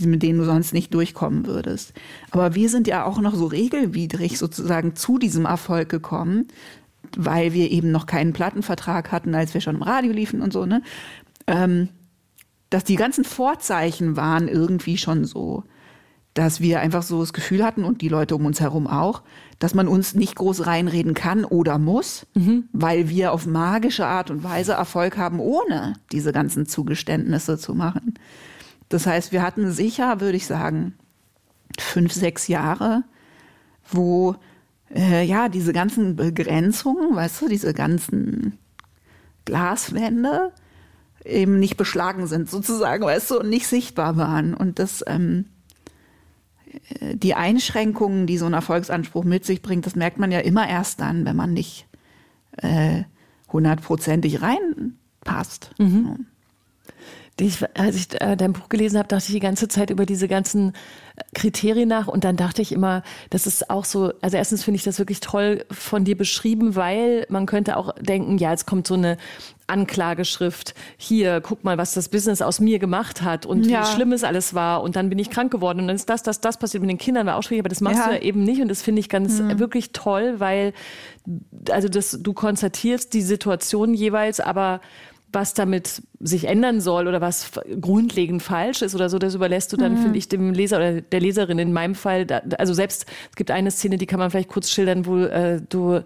mit 0.00 0.20
denen 0.24 0.40
du 0.40 0.44
sonst 0.44 0.74
nicht 0.74 0.92
durchkommen 0.92 1.46
würdest. 1.46 1.92
Aber 2.32 2.56
wir 2.56 2.68
sind 2.68 2.88
ja 2.88 3.04
auch 3.04 3.20
noch 3.20 3.36
so 3.36 3.46
regelwidrig 3.46 4.36
sozusagen 4.36 4.96
zu 4.96 5.18
diesem 5.18 5.44
Erfolg 5.44 5.88
gekommen, 5.88 6.48
weil 7.16 7.52
wir 7.52 7.70
eben 7.70 7.92
noch 7.92 8.06
keinen 8.06 8.32
Plattenvertrag 8.32 9.12
hatten, 9.12 9.32
als 9.36 9.54
wir 9.54 9.60
schon 9.60 9.76
im 9.76 9.82
Radio 9.82 10.10
liefen 10.10 10.42
und 10.42 10.52
so, 10.52 10.66
ne? 10.66 10.82
Ähm, 11.46 11.90
dass 12.74 12.82
die 12.82 12.96
ganzen 12.96 13.22
Vorzeichen 13.22 14.16
waren 14.16 14.48
irgendwie 14.48 14.96
schon 14.96 15.24
so, 15.24 15.62
dass 16.34 16.60
wir 16.60 16.80
einfach 16.80 17.04
so 17.04 17.20
das 17.20 17.32
Gefühl 17.32 17.64
hatten 17.64 17.84
und 17.84 18.00
die 18.00 18.08
Leute 18.08 18.34
um 18.34 18.46
uns 18.46 18.58
herum 18.58 18.88
auch, 18.88 19.22
dass 19.60 19.74
man 19.74 19.86
uns 19.86 20.16
nicht 20.16 20.34
groß 20.34 20.66
reinreden 20.66 21.14
kann 21.14 21.44
oder 21.44 21.78
muss, 21.78 22.26
mhm. 22.34 22.64
weil 22.72 23.08
wir 23.08 23.30
auf 23.30 23.46
magische 23.46 24.06
Art 24.06 24.32
und 24.32 24.42
Weise 24.42 24.72
Erfolg 24.72 25.16
haben, 25.16 25.38
ohne 25.38 25.92
diese 26.10 26.32
ganzen 26.32 26.66
Zugeständnisse 26.66 27.58
zu 27.58 27.76
machen. 27.76 28.14
Das 28.88 29.06
heißt, 29.06 29.30
wir 29.30 29.42
hatten 29.42 29.70
sicher, 29.70 30.20
würde 30.20 30.36
ich 30.36 30.48
sagen, 30.48 30.94
fünf, 31.78 32.12
sechs 32.12 32.48
Jahre, 32.48 33.04
wo 33.88 34.34
äh, 34.92 35.22
ja 35.22 35.48
diese 35.48 35.72
ganzen 35.72 36.16
Begrenzungen, 36.16 37.14
weißt 37.14 37.42
du, 37.42 37.48
diese 37.48 37.72
ganzen 37.72 38.58
Glaswände, 39.44 40.50
eben 41.24 41.58
nicht 41.58 41.76
beschlagen 41.76 42.26
sind, 42.26 42.50
sozusagen, 42.50 43.04
weißt 43.04 43.30
du, 43.30 43.40
und 43.40 43.48
nicht 43.48 43.66
sichtbar 43.66 44.16
waren. 44.16 44.54
Und 44.54 44.78
das, 44.78 45.02
ähm, 45.06 45.46
äh, 47.00 47.16
die 47.16 47.34
Einschränkungen, 47.34 48.26
die 48.26 48.38
so 48.38 48.46
ein 48.46 48.52
Erfolgsanspruch 48.52 49.24
mit 49.24 49.44
sich 49.44 49.62
bringt, 49.62 49.86
das 49.86 49.96
merkt 49.96 50.18
man 50.18 50.32
ja 50.32 50.40
immer 50.40 50.68
erst 50.68 51.00
dann, 51.00 51.24
wenn 51.24 51.36
man 51.36 51.52
nicht 51.52 51.86
äh, 52.58 53.04
hundertprozentig 53.50 54.42
reinpasst. 54.42 55.70
Mhm. 55.78 56.26
Ich, 57.40 57.64
als 57.76 57.96
ich 57.96 58.20
äh, 58.20 58.36
dein 58.36 58.52
Buch 58.52 58.68
gelesen 58.68 58.96
habe, 58.96 59.08
dachte 59.08 59.24
ich 59.26 59.32
die 59.32 59.40
ganze 59.40 59.66
Zeit 59.66 59.90
über 59.90 60.06
diese 60.06 60.28
ganzen 60.28 60.68
äh, 61.16 61.22
Kriterien 61.34 61.88
nach 61.88 62.06
und 62.06 62.22
dann 62.22 62.36
dachte 62.36 62.62
ich 62.62 62.70
immer, 62.70 63.02
das 63.30 63.48
ist 63.48 63.70
auch 63.70 63.84
so, 63.84 64.12
also 64.20 64.36
erstens 64.36 64.62
finde 64.62 64.76
ich 64.76 64.84
das 64.84 65.00
wirklich 65.00 65.18
toll 65.18 65.64
von 65.68 66.04
dir 66.04 66.16
beschrieben, 66.16 66.76
weil 66.76 67.26
man 67.28 67.46
könnte 67.46 67.76
auch 67.76 67.92
denken, 68.00 68.38
ja, 68.38 68.52
jetzt 68.52 68.66
kommt 68.66 68.86
so 68.86 68.94
eine 68.94 69.16
Anklageschrift, 69.66 70.74
hier, 70.96 71.40
guck 71.40 71.64
mal, 71.64 71.76
was 71.76 71.94
das 71.94 72.08
Business 72.08 72.40
aus 72.40 72.60
mir 72.60 72.78
gemacht 72.78 73.22
hat 73.22 73.46
und 73.46 73.66
ja. 73.66 73.82
wie 73.82 73.86
schlimm 73.92 74.12
es 74.12 74.22
alles 74.22 74.54
war 74.54 74.82
und 74.82 74.94
dann 74.94 75.08
bin 75.08 75.18
ich 75.18 75.28
krank 75.28 75.50
geworden 75.50 75.80
und 75.80 75.88
dann 75.88 75.96
ist 75.96 76.08
das, 76.08 76.22
das, 76.22 76.40
das 76.40 76.58
passiert 76.58 76.82
mit 76.82 76.90
den 76.90 76.98
Kindern, 76.98 77.26
war 77.26 77.36
auch 77.36 77.42
schwierig, 77.42 77.62
aber 77.62 77.68
das 77.68 77.80
machst 77.80 77.98
ja. 77.98 78.08
du 78.08 78.14
ja 78.14 78.20
eben 78.20 78.44
nicht 78.44 78.60
und 78.60 78.68
das 78.68 78.82
finde 78.82 79.00
ich 79.00 79.08
ganz 79.08 79.40
mhm. 79.40 79.58
wirklich 79.58 79.90
toll, 79.90 80.34
weil 80.38 80.72
also 81.70 81.88
das, 81.88 82.18
du 82.20 82.32
konstatierst 82.32 83.12
die 83.12 83.22
Situation 83.22 83.94
jeweils, 83.94 84.38
aber 84.38 84.80
was 85.34 85.54
damit 85.54 86.02
sich 86.20 86.46
ändern 86.46 86.80
soll 86.80 87.06
oder 87.06 87.20
was 87.20 87.50
grundlegend 87.80 88.42
falsch 88.42 88.82
ist 88.82 88.94
oder 88.94 89.10
so, 89.10 89.18
das 89.18 89.34
überlässt 89.34 89.72
du 89.72 89.76
dann, 89.76 89.94
mhm. 89.94 89.98
finde 89.98 90.18
ich, 90.18 90.28
dem 90.28 90.52
Leser 90.52 90.78
oder 90.78 91.00
der 91.02 91.20
Leserin 91.20 91.58
in 91.58 91.72
meinem 91.72 91.94
Fall. 91.94 92.24
Da, 92.24 92.40
also 92.58 92.72
selbst, 92.72 93.06
es 93.30 93.36
gibt 93.36 93.50
eine 93.50 93.70
Szene, 93.70 93.98
die 93.98 94.06
kann 94.06 94.18
man 94.18 94.30
vielleicht 94.30 94.48
kurz 94.48 94.70
schildern, 94.70 95.04
wo 95.04 95.18
äh, 95.18 95.60
du 95.68 96.00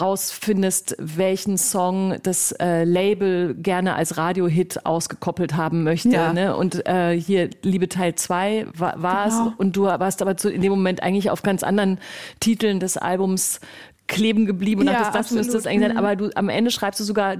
rausfindest, 0.00 0.96
welchen 0.98 1.56
Song 1.56 2.16
das 2.22 2.52
äh, 2.52 2.84
Label 2.84 3.54
gerne 3.54 3.94
als 3.94 4.18
Radiohit 4.18 4.84
ausgekoppelt 4.84 5.56
haben 5.56 5.82
möchte. 5.82 6.10
Ja. 6.10 6.32
Ne? 6.32 6.56
Und 6.56 6.86
äh, 6.86 7.18
hier, 7.18 7.48
Liebe 7.62 7.88
Teil 7.88 8.14
2 8.14 8.66
war 8.74 9.26
es. 9.26 9.34
Genau. 9.38 9.52
Und 9.56 9.76
du 9.76 9.84
warst 9.84 10.20
aber 10.20 10.36
zu, 10.36 10.50
in 10.50 10.60
dem 10.60 10.70
Moment 10.70 11.02
eigentlich 11.02 11.30
auf 11.30 11.42
ganz 11.42 11.62
anderen 11.62 11.98
Titeln 12.40 12.80
des 12.80 12.96
Albums 12.96 13.60
kleben 14.06 14.46
geblieben 14.46 14.82
und 14.82 14.86
ja, 14.88 14.92
dachtest, 14.92 15.14
das 15.14 15.20
absolut. 15.26 15.44
müsste 15.44 15.58
es 15.58 15.66
eigentlich 15.66 15.88
sein. 15.88 15.92
Mhm. 15.92 15.98
Aber 15.98 16.16
du, 16.16 16.30
am 16.34 16.48
Ende 16.48 16.70
schreibst 16.70 17.00
du 17.00 17.04
sogar, 17.04 17.36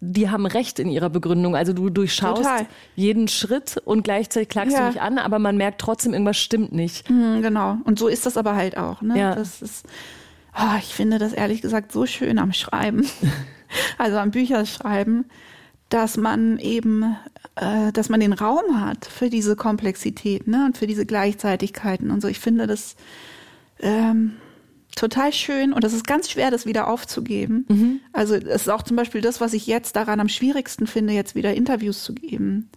die 0.00 0.30
haben 0.30 0.46
recht 0.46 0.78
in 0.78 0.88
ihrer 0.88 1.10
Begründung. 1.10 1.56
Also 1.56 1.72
du 1.72 1.90
durchschaust 1.90 2.42
Total. 2.42 2.66
jeden 2.96 3.28
Schritt 3.28 3.76
und 3.84 4.02
gleichzeitig 4.02 4.48
klagst 4.48 4.76
ja. 4.76 4.86
du 4.86 4.92
dich 4.92 5.00
an, 5.00 5.18
aber 5.18 5.38
man 5.38 5.56
merkt 5.56 5.80
trotzdem, 5.80 6.12
irgendwas 6.12 6.38
stimmt 6.38 6.72
nicht. 6.72 7.08
Mhm, 7.10 7.42
genau. 7.42 7.78
Und 7.84 7.98
so 7.98 8.08
ist 8.08 8.26
das 8.26 8.36
aber 8.36 8.56
halt 8.56 8.76
auch. 8.76 9.02
Ne? 9.02 9.18
Ja. 9.18 9.34
Das 9.34 9.62
ist, 9.62 9.86
oh, 10.56 10.76
ich 10.78 10.94
finde 10.94 11.18
das 11.18 11.32
ehrlich 11.32 11.62
gesagt 11.62 11.92
so 11.92 12.06
schön 12.06 12.38
am 12.38 12.52
Schreiben, 12.52 13.06
also 13.98 14.18
am 14.18 14.30
Bücherschreiben, 14.30 15.26
dass 15.88 16.16
man 16.16 16.58
eben, 16.58 17.16
äh, 17.56 17.92
dass 17.92 18.08
man 18.08 18.20
den 18.20 18.32
Raum 18.32 18.80
hat 18.80 19.06
für 19.06 19.30
diese 19.30 19.56
Komplexität 19.56 20.46
ne? 20.46 20.64
und 20.66 20.78
für 20.78 20.86
diese 20.86 21.06
Gleichzeitigkeiten 21.06 22.10
und 22.10 22.20
so. 22.20 22.28
Ich 22.28 22.38
finde 22.38 22.66
das 22.66 22.96
ähm, 23.80 24.36
total 24.96 25.32
schön 25.32 25.72
und 25.72 25.84
es 25.84 25.92
ist 25.92 26.06
ganz 26.06 26.30
schwer, 26.30 26.50
das 26.50 26.66
wieder 26.66 26.88
aufzugeben. 26.88 27.66
Mhm. 27.68 28.00
Also 28.12 28.34
es 28.34 28.62
ist 28.62 28.68
auch 28.68 28.82
zum 28.82 28.96
Beispiel 28.96 29.20
das, 29.20 29.40
was 29.40 29.52
ich 29.52 29.66
jetzt 29.66 29.96
daran 29.96 30.20
am 30.20 30.28
schwierigsten 30.28 30.86
finde, 30.86 31.12
jetzt 31.12 31.34
wieder 31.34 31.54
Interviews 31.54 32.04
zu 32.04 32.14
geben 32.14 32.70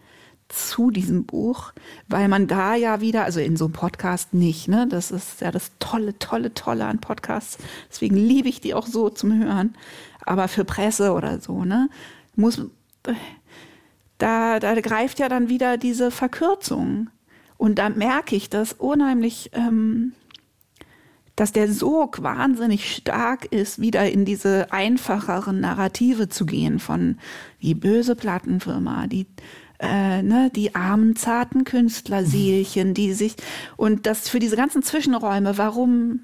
zu 0.50 0.92
diesem 0.92 1.26
Buch, 1.26 1.74
weil 2.08 2.28
man 2.28 2.48
da 2.48 2.76
ja 2.76 3.02
wieder, 3.02 3.24
also 3.24 3.40
in 3.40 3.58
so 3.58 3.66
einem 3.66 3.74
Podcast 3.74 4.34
nicht, 4.34 4.68
ne? 4.68 4.88
Das 4.88 5.10
ist 5.10 5.42
ja 5.42 5.52
das 5.52 5.72
tolle, 5.80 6.18
tolle, 6.20 6.54
tolle 6.54 6.86
an 6.86 7.00
Podcasts. 7.00 7.58
Deswegen 7.90 8.16
liebe 8.16 8.50
ich 8.50 8.62
die 8.62 8.74
auch 8.74 8.86
so 8.86 9.10
zum 9.10 9.40
Hören. 9.40 9.76
Aber 10.26 10.48
für 10.48 10.64
Presse 10.64 11.14
oder 11.14 11.40
so, 11.40 11.66
ne? 11.66 11.90
Muss, 12.36 12.62
da, 14.18 14.60
da 14.60 14.80
greift 14.82 15.20
ja 15.20 15.28
dann 15.28 15.50
wieder 15.50 15.78
diese 15.78 16.12
Verkürzung. 16.12 17.10
Und 17.58 17.80
da 17.80 17.90
merke 17.90 18.36
ich 18.36 18.50
das 18.50 18.74
unheimlich 18.74 19.50
ähm, 19.54 20.14
dass 21.36 21.52
der 21.52 21.72
Sog 21.72 22.22
wahnsinnig 22.22 22.96
stark 22.96 23.46
ist, 23.46 23.82
wieder 23.82 24.10
in 24.12 24.26
diese 24.26 24.72
einfacheren 24.72 25.60
Narrative 25.60 26.30
zu 26.30 26.46
gehen 26.46 26.80
von 26.80 27.18
die 27.62 27.74
böse 27.74 28.16
Plattenfirma, 28.16 29.08
die 29.08 29.26
äh, 29.80 30.22
ne, 30.22 30.52
die 30.56 30.76
armen, 30.76 31.16
zarten 31.16 31.64
Künstlerseelchen, 31.64 32.94
die 32.94 33.14
sich 33.14 33.36
und 33.76 34.06
das 34.06 34.30
für 34.30 34.40
diese 34.40 34.56
ganzen 34.56 34.84
Zwischenräume, 34.84 35.58
warum 35.58 36.22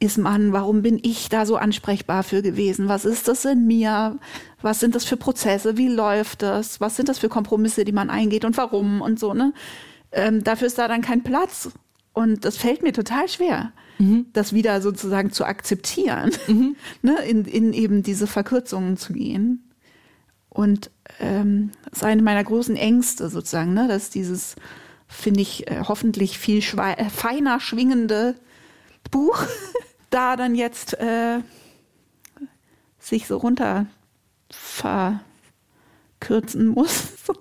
ist 0.00 0.18
man, 0.18 0.52
warum 0.52 0.82
bin 0.82 1.00
ich 1.02 1.28
da 1.28 1.46
so 1.46 1.56
ansprechbar 1.56 2.22
für 2.22 2.42
gewesen? 2.42 2.88
Was 2.88 3.04
ist 3.04 3.28
das 3.28 3.44
in 3.44 3.66
mir? 3.66 4.18
Was 4.60 4.80
sind 4.80 4.94
das 4.94 5.04
für 5.04 5.16
Prozesse? 5.16 5.76
Wie 5.76 5.88
läuft 5.88 6.42
das? 6.42 6.80
Was 6.80 6.96
sind 6.96 7.08
das 7.08 7.18
für 7.18 7.28
Kompromisse, 7.28 7.84
die 7.84 7.92
man 7.92 8.10
eingeht 8.10 8.44
und 8.44 8.56
warum 8.56 9.00
und 9.00 9.18
so, 9.18 9.34
ne? 9.34 9.52
Ähm, 10.12 10.44
dafür 10.44 10.68
ist 10.68 10.78
da 10.78 10.88
dann 10.88 11.02
kein 11.02 11.22
Platz. 11.22 11.70
Und 12.14 12.44
das 12.44 12.56
fällt 12.56 12.82
mir 12.82 12.92
total 12.92 13.28
schwer, 13.28 13.72
mhm. 13.98 14.26
das 14.32 14.52
wieder 14.52 14.80
sozusagen 14.80 15.32
zu 15.32 15.44
akzeptieren, 15.44 16.30
mhm. 16.46 16.76
ne, 17.02 17.18
in, 17.24 17.44
in 17.44 17.72
eben 17.72 18.02
diese 18.02 18.26
Verkürzungen 18.26 18.96
zu 18.96 19.12
gehen. 19.12 19.70
Und 20.48 20.90
ähm, 21.18 21.72
das 21.90 21.98
ist 21.98 22.04
eine 22.04 22.22
meiner 22.22 22.44
großen 22.44 22.76
Ängste 22.76 23.28
sozusagen, 23.28 23.74
ne, 23.74 23.88
dass 23.88 24.10
dieses, 24.10 24.54
finde 25.08 25.40
ich, 25.40 25.68
äh, 25.68 25.82
hoffentlich 25.88 26.38
viel 26.38 26.58
äh, 26.58 27.10
feiner 27.10 27.58
schwingende 27.58 28.36
Buch 29.10 29.44
da 30.10 30.36
dann 30.36 30.54
jetzt 30.54 30.94
äh, 31.00 31.40
sich 33.00 33.26
so 33.26 33.38
runter 33.38 33.86
verkürzen 34.50 36.68
muss. 36.68 37.08
So. 37.26 37.34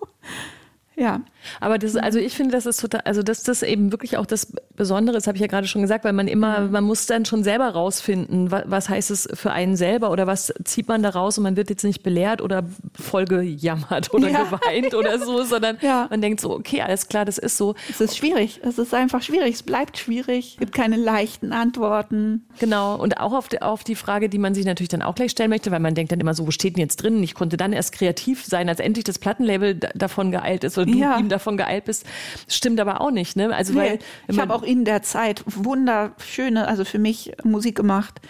Ja. 0.96 1.22
Aber 1.60 1.78
das, 1.78 1.96
also 1.96 2.20
ich 2.20 2.36
finde, 2.36 2.52
das 2.52 2.66
ist 2.66 2.80
total, 2.80 3.02
also 3.02 3.24
dass 3.24 3.44
das 3.44 3.64
eben 3.64 3.92
wirklich 3.92 4.18
auch 4.18 4.26
das 4.26 4.54
Besondere 4.76 5.18
ist, 5.18 5.28
habe 5.28 5.38
ich 5.38 5.42
ja 5.42 5.48
gerade 5.48 5.68
schon 5.68 5.82
gesagt, 5.82 6.06
weil 6.06 6.14
man 6.14 6.28
immer, 6.28 6.62
mhm. 6.62 6.72
man 6.72 6.84
muss 6.84 7.06
dann 7.06 7.26
schon 7.26 7.44
selber 7.44 7.70
rausfinden, 7.70 8.52
was, 8.52 8.64
was, 8.68 8.90
heißt 8.90 9.12
es 9.12 9.28
für 9.34 9.52
einen 9.52 9.76
selber 9.76 10.12
oder 10.12 10.28
was 10.28 10.54
zieht 10.64 10.88
man 10.88 11.04
da 11.04 11.10
raus 11.10 11.38
und 11.38 11.44
man 11.44 11.56
wird 11.56 11.70
jetzt 11.70 11.84
nicht 11.84 12.04
belehrt 12.04 12.42
oder 12.42 12.64
voll 12.94 13.26
gejammert 13.26 14.14
oder 14.14 14.30
ja. 14.30 14.44
geweint 14.44 14.94
oder 14.94 15.20
so, 15.20 15.44
sondern 15.44 15.78
ja. 15.82 16.08
man 16.10 16.22
denkt 16.22 16.42
so, 16.42 16.52
okay, 16.52 16.82
alles 16.82 17.08
klar, 17.08 17.26
das 17.26 17.38
ist 17.38 17.58
so. 17.58 17.76
Es 17.90 18.02
ist 18.02 18.18
schwierig, 18.18 18.60
es 18.64 18.78
ist 18.78 18.94
einfach 18.94 19.22
schwierig, 19.22 19.56
es 19.56 19.64
bleibt 19.64 19.98
schwierig, 19.98 20.54
es 20.54 20.60
gibt 20.60 20.74
keine 20.74 20.98
leichten 20.98 21.54
Antworten. 21.54 22.46
Genau, 22.60 22.96
und 22.96 23.20
auch 23.20 23.34
auf 23.34 23.50
die, 23.50 23.62
auf 23.62 23.84
die 23.84 23.96
Frage, 23.96 24.30
die 24.30 24.38
man 24.38 24.54
sich 24.54 24.66
natürlich 24.66 24.90
dann 24.90 25.02
auch 25.02 25.16
gleich 25.16 25.32
stellen 25.32 25.50
möchte, 25.50 25.72
weil 25.72 25.80
man 25.80 25.96
denkt 25.96 26.12
dann 26.12 26.20
immer 26.20 26.34
so, 26.34 26.46
wo 26.46 26.52
steht 26.52 26.76
denn 26.76 26.82
jetzt 26.82 26.98
drin? 26.98 27.22
Ich 27.24 27.34
konnte 27.34 27.58
dann 27.58 27.74
erst 27.74 27.94
kreativ 27.94 28.46
sein, 28.46 28.70
als 28.70 28.80
endlich 28.80 29.06
das 29.06 29.20
Plattenlabel 29.20 29.76
davon 29.76 30.32
geeilt 30.32 30.64
ist 30.64 30.78
du 30.86 31.00
ja. 31.00 31.18
ihm 31.18 31.30
davon 31.34 31.58
geeilt 31.58 31.86
bist. 31.86 32.06
Stimmt 32.48 32.80
aber 32.80 33.02
auch 33.02 33.12
nicht, 33.12 33.36
ne? 33.36 33.54
Also, 33.54 33.74
nee, 33.74 33.80
weil. 33.80 34.00
Ich 34.28 34.40
habe 34.40 34.54
auch 34.54 34.64
in 34.64 34.86
der 34.86 35.02
Zeit 35.02 35.44
wunderschöne, 35.46 36.68
also 36.68 36.86
für 36.86 37.00
mich 37.00 37.34
Musik 37.44 37.76
gemacht, 37.76 38.22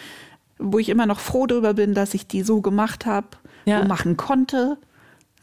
wo 0.58 0.80
ich 0.80 0.90
immer 0.90 1.06
noch 1.06 1.20
froh 1.20 1.46
darüber 1.46 1.74
bin, 1.74 1.94
dass 1.94 2.14
ich 2.14 2.28
die 2.28 2.42
so 2.42 2.62
gemacht 2.62 3.06
habe, 3.06 3.28
ja. 3.66 3.82
so 3.82 3.88
machen 3.88 4.18
konnte. 4.18 4.78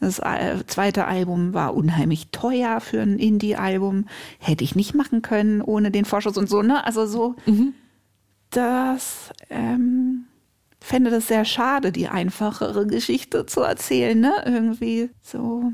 Das 0.01 0.17
äh, 0.17 0.65
zweite 0.65 1.05
Album 1.05 1.53
war 1.53 1.75
unheimlich 1.75 2.29
teuer 2.31 2.81
für 2.81 3.01
ein 3.01 3.19
Indie-Album. 3.19 4.07
Hätte 4.39 4.63
ich 4.63 4.75
nicht 4.75 4.95
machen 4.95 5.21
können 5.21 5.61
ohne 5.61 5.91
den 5.91 6.05
Vorschuss 6.05 6.37
und 6.37 6.49
so, 6.49 6.63
ne? 6.63 6.83
Also 6.85 7.05
so, 7.05 7.35
mhm. 7.45 7.75
das 8.49 9.29
ähm, 9.51 10.25
fände 10.79 11.11
das 11.11 11.27
sehr 11.27 11.45
schade, 11.45 11.91
die 11.91 12.07
einfachere 12.07 12.87
Geschichte 12.87 13.45
zu 13.45 13.61
erzählen, 13.61 14.19
ne? 14.19 14.33
Irgendwie 14.45 15.11
so. 15.21 15.71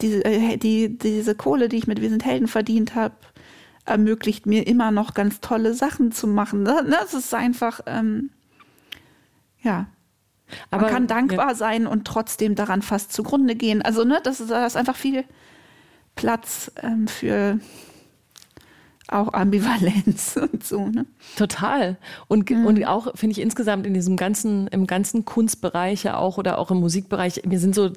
Diese, 0.00 0.24
äh, 0.24 0.56
die, 0.56 0.98
diese 0.98 1.34
Kohle, 1.34 1.68
die 1.68 1.76
ich 1.76 1.86
mit 1.86 2.00
Wir 2.00 2.10
sind 2.10 2.24
Helden 2.24 2.48
verdient 2.48 2.94
habe, 2.94 3.14
ermöglicht 3.84 4.46
mir 4.46 4.66
immer 4.66 4.90
noch 4.90 5.14
ganz 5.14 5.40
tolle 5.40 5.74
Sachen 5.74 6.12
zu 6.12 6.26
machen. 6.26 6.62
Ne? 6.62 6.86
Das 6.90 7.14
ist 7.14 7.32
einfach, 7.34 7.80
ähm, 7.86 8.30
ja. 9.62 9.86
Aber, 10.70 10.82
Man 10.82 10.90
kann 10.92 11.06
dankbar 11.06 11.48
ja. 11.48 11.54
sein 11.54 11.86
und 11.86 12.06
trotzdem 12.06 12.54
daran 12.54 12.82
fast 12.82 13.12
zugrunde 13.12 13.56
gehen. 13.56 13.82
Also, 13.82 14.04
ne, 14.04 14.20
das 14.22 14.40
ist, 14.40 14.50
das 14.50 14.74
ist 14.74 14.76
einfach 14.76 14.96
viel 14.96 15.24
Platz 16.14 16.70
ähm, 16.82 17.08
für 17.08 17.58
auch 19.08 19.32
Ambivalenz 19.32 20.36
und 20.52 20.64
so. 20.64 20.88
Ne? 20.88 21.06
Total. 21.36 21.96
Und, 22.26 22.50
mhm. 22.50 22.66
und 22.66 22.86
auch, 22.86 23.16
finde 23.16 23.32
ich, 23.32 23.40
insgesamt 23.40 23.86
in 23.86 23.94
diesem 23.94 24.16
ganzen, 24.16 24.66
im 24.68 24.86
ganzen 24.86 25.24
Kunstbereich 25.24 26.04
ja 26.04 26.16
auch 26.16 26.38
oder 26.38 26.58
auch 26.58 26.70
im 26.70 26.78
Musikbereich, 26.78 27.42
mir 27.46 27.60
sind 27.60 27.74
so 27.74 27.88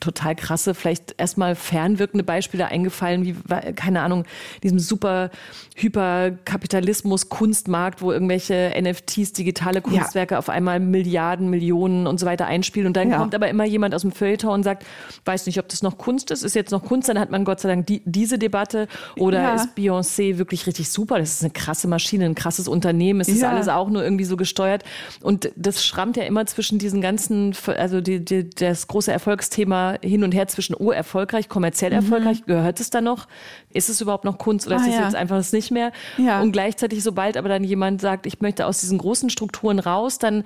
total 0.00 0.36
krasse, 0.36 0.74
vielleicht 0.74 1.14
erstmal 1.18 1.56
fernwirkende 1.56 2.22
Beispiele 2.22 2.66
eingefallen, 2.66 3.24
wie, 3.24 3.34
keine 3.74 4.02
Ahnung, 4.02 4.24
diesem 4.62 4.78
super 4.78 5.30
Hyperkapitalismus, 5.74 7.28
Kunstmarkt, 7.28 8.00
wo 8.00 8.12
irgendwelche 8.12 8.72
NFTs, 8.80 9.32
digitale 9.32 9.82
Kunstwerke 9.82 10.34
ja. 10.34 10.38
auf 10.38 10.48
einmal 10.48 10.78
Milliarden, 10.78 11.50
Millionen 11.50 12.06
und 12.06 12.20
so 12.20 12.26
weiter 12.26 12.46
einspielen. 12.46 12.86
Und 12.86 12.96
dann 12.96 13.10
ja. 13.10 13.18
kommt 13.18 13.34
aber 13.34 13.48
immer 13.48 13.64
jemand 13.64 13.94
aus 13.94 14.02
dem 14.02 14.12
Feuilleton 14.12 14.52
und 14.52 14.62
sagt, 14.62 14.86
weiß 15.24 15.46
nicht, 15.46 15.58
ob 15.58 15.68
das 15.68 15.82
noch 15.82 15.98
Kunst 15.98 16.30
ist, 16.30 16.44
ist 16.44 16.54
jetzt 16.54 16.70
noch 16.70 16.84
Kunst, 16.84 17.08
dann 17.08 17.18
hat 17.18 17.30
man 17.30 17.44
Gott 17.44 17.60
sei 17.60 17.68
Dank 17.68 17.86
die, 17.86 18.02
diese 18.04 18.38
Debatte 18.38 18.86
oder 19.18 19.42
ja. 19.42 19.54
ist 19.54 19.76
Beyoncé 19.76 20.35
wirklich 20.38 20.66
richtig 20.66 20.88
super. 20.90 21.18
Das 21.18 21.32
ist 21.32 21.42
eine 21.42 21.50
krasse 21.52 21.88
Maschine, 21.88 22.24
ein 22.24 22.34
krasses 22.34 22.68
Unternehmen. 22.68 23.20
Es 23.20 23.28
ist 23.28 23.42
ja. 23.42 23.50
alles 23.50 23.68
auch 23.68 23.88
nur 23.88 24.02
irgendwie 24.02 24.24
so 24.24 24.36
gesteuert. 24.36 24.84
Und 25.22 25.50
das 25.56 25.84
schrammt 25.84 26.16
ja 26.16 26.24
immer 26.24 26.46
zwischen 26.46 26.78
diesen 26.78 27.00
ganzen, 27.00 27.54
also 27.66 28.00
die, 28.00 28.24
die, 28.24 28.48
das 28.48 28.86
große 28.86 29.12
Erfolgsthema 29.12 29.96
hin 30.02 30.24
und 30.24 30.32
her 30.32 30.48
zwischen, 30.48 30.74
oh, 30.74 30.90
erfolgreich, 30.90 31.48
kommerziell 31.48 31.90
mhm. 31.90 31.96
erfolgreich, 31.96 32.44
gehört 32.46 32.80
es 32.80 32.90
da 32.90 33.00
noch? 33.00 33.26
Ist 33.72 33.88
es 33.88 34.00
überhaupt 34.00 34.24
noch 34.24 34.38
Kunst 34.38 34.66
oder 34.66 34.76
ah, 34.76 34.80
ist 34.80 34.88
es 34.88 34.94
ja. 34.94 35.04
jetzt 35.04 35.14
einfach 35.14 35.36
das 35.36 35.52
nicht 35.52 35.70
mehr? 35.70 35.92
Ja. 36.18 36.40
Und 36.40 36.52
gleichzeitig, 36.52 37.02
sobald 37.02 37.36
aber 37.36 37.48
dann 37.48 37.64
jemand 37.64 38.00
sagt, 38.00 38.26
ich 38.26 38.40
möchte 38.40 38.66
aus 38.66 38.80
diesen 38.80 38.98
großen 38.98 39.30
Strukturen 39.30 39.78
raus, 39.78 40.18
dann 40.18 40.44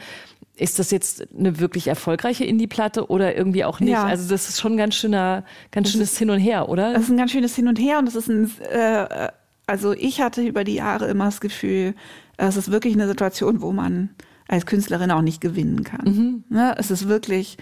ist 0.60 0.78
das 0.78 0.90
jetzt 0.90 1.26
eine 1.36 1.58
wirklich 1.58 1.88
erfolgreiche 1.88 2.44
Indie-Platte 2.44 3.08
oder 3.08 3.34
irgendwie 3.34 3.64
auch 3.64 3.80
nicht? 3.80 3.92
Ja. 3.92 4.04
Also 4.04 4.28
das 4.28 4.48
ist 4.48 4.60
schon 4.60 4.74
ein 4.74 4.76
ganz 4.76 4.94
schöner, 4.94 5.44
ganz 5.70 5.86
das 5.88 5.92
schönes 5.92 6.12
ist, 6.12 6.18
Hin 6.18 6.30
und 6.30 6.38
Her, 6.38 6.68
oder? 6.68 6.92
Das 6.92 7.04
ist 7.04 7.10
ein 7.10 7.16
ganz 7.16 7.32
schönes 7.32 7.56
Hin 7.56 7.66
und 7.66 7.78
Her 7.78 7.98
und 7.98 8.06
das 8.06 8.14
ist 8.14 8.28
ein 8.28 8.50
äh, 8.70 9.28
also 9.70 9.92
ich 9.92 10.20
hatte 10.20 10.42
über 10.42 10.64
die 10.64 10.74
Jahre 10.74 11.06
immer 11.06 11.26
das 11.26 11.40
Gefühl, 11.40 11.94
es 12.36 12.56
ist 12.56 12.72
wirklich 12.72 12.94
eine 12.94 13.06
Situation, 13.06 13.62
wo 13.62 13.70
man 13.70 14.10
als 14.48 14.66
Künstlerin 14.66 15.12
auch 15.12 15.22
nicht 15.22 15.40
gewinnen 15.40 15.84
kann. 15.84 16.04
Mhm. 16.04 16.44
Ne? 16.48 16.74
Es 16.76 16.90
ist 16.90 17.06
wirklich 17.06 17.56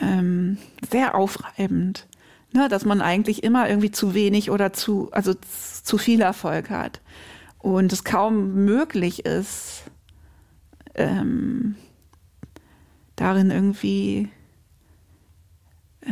ähm, 0.00 0.56
sehr 0.88 1.16
aufreibend, 1.16 2.06
ne? 2.52 2.68
dass 2.68 2.84
man 2.84 3.00
eigentlich 3.00 3.42
immer 3.42 3.68
irgendwie 3.68 3.90
zu 3.90 4.14
wenig 4.14 4.52
oder 4.52 4.72
zu, 4.72 5.10
also 5.10 5.34
zu 5.82 5.98
viel 5.98 6.20
Erfolg 6.20 6.70
hat. 6.70 7.00
Und 7.58 7.92
es 7.92 8.04
kaum 8.04 8.64
möglich 8.64 9.26
ist, 9.26 9.82
ähm, 10.94 11.74
darin 13.16 13.50
irgendwie 13.50 14.28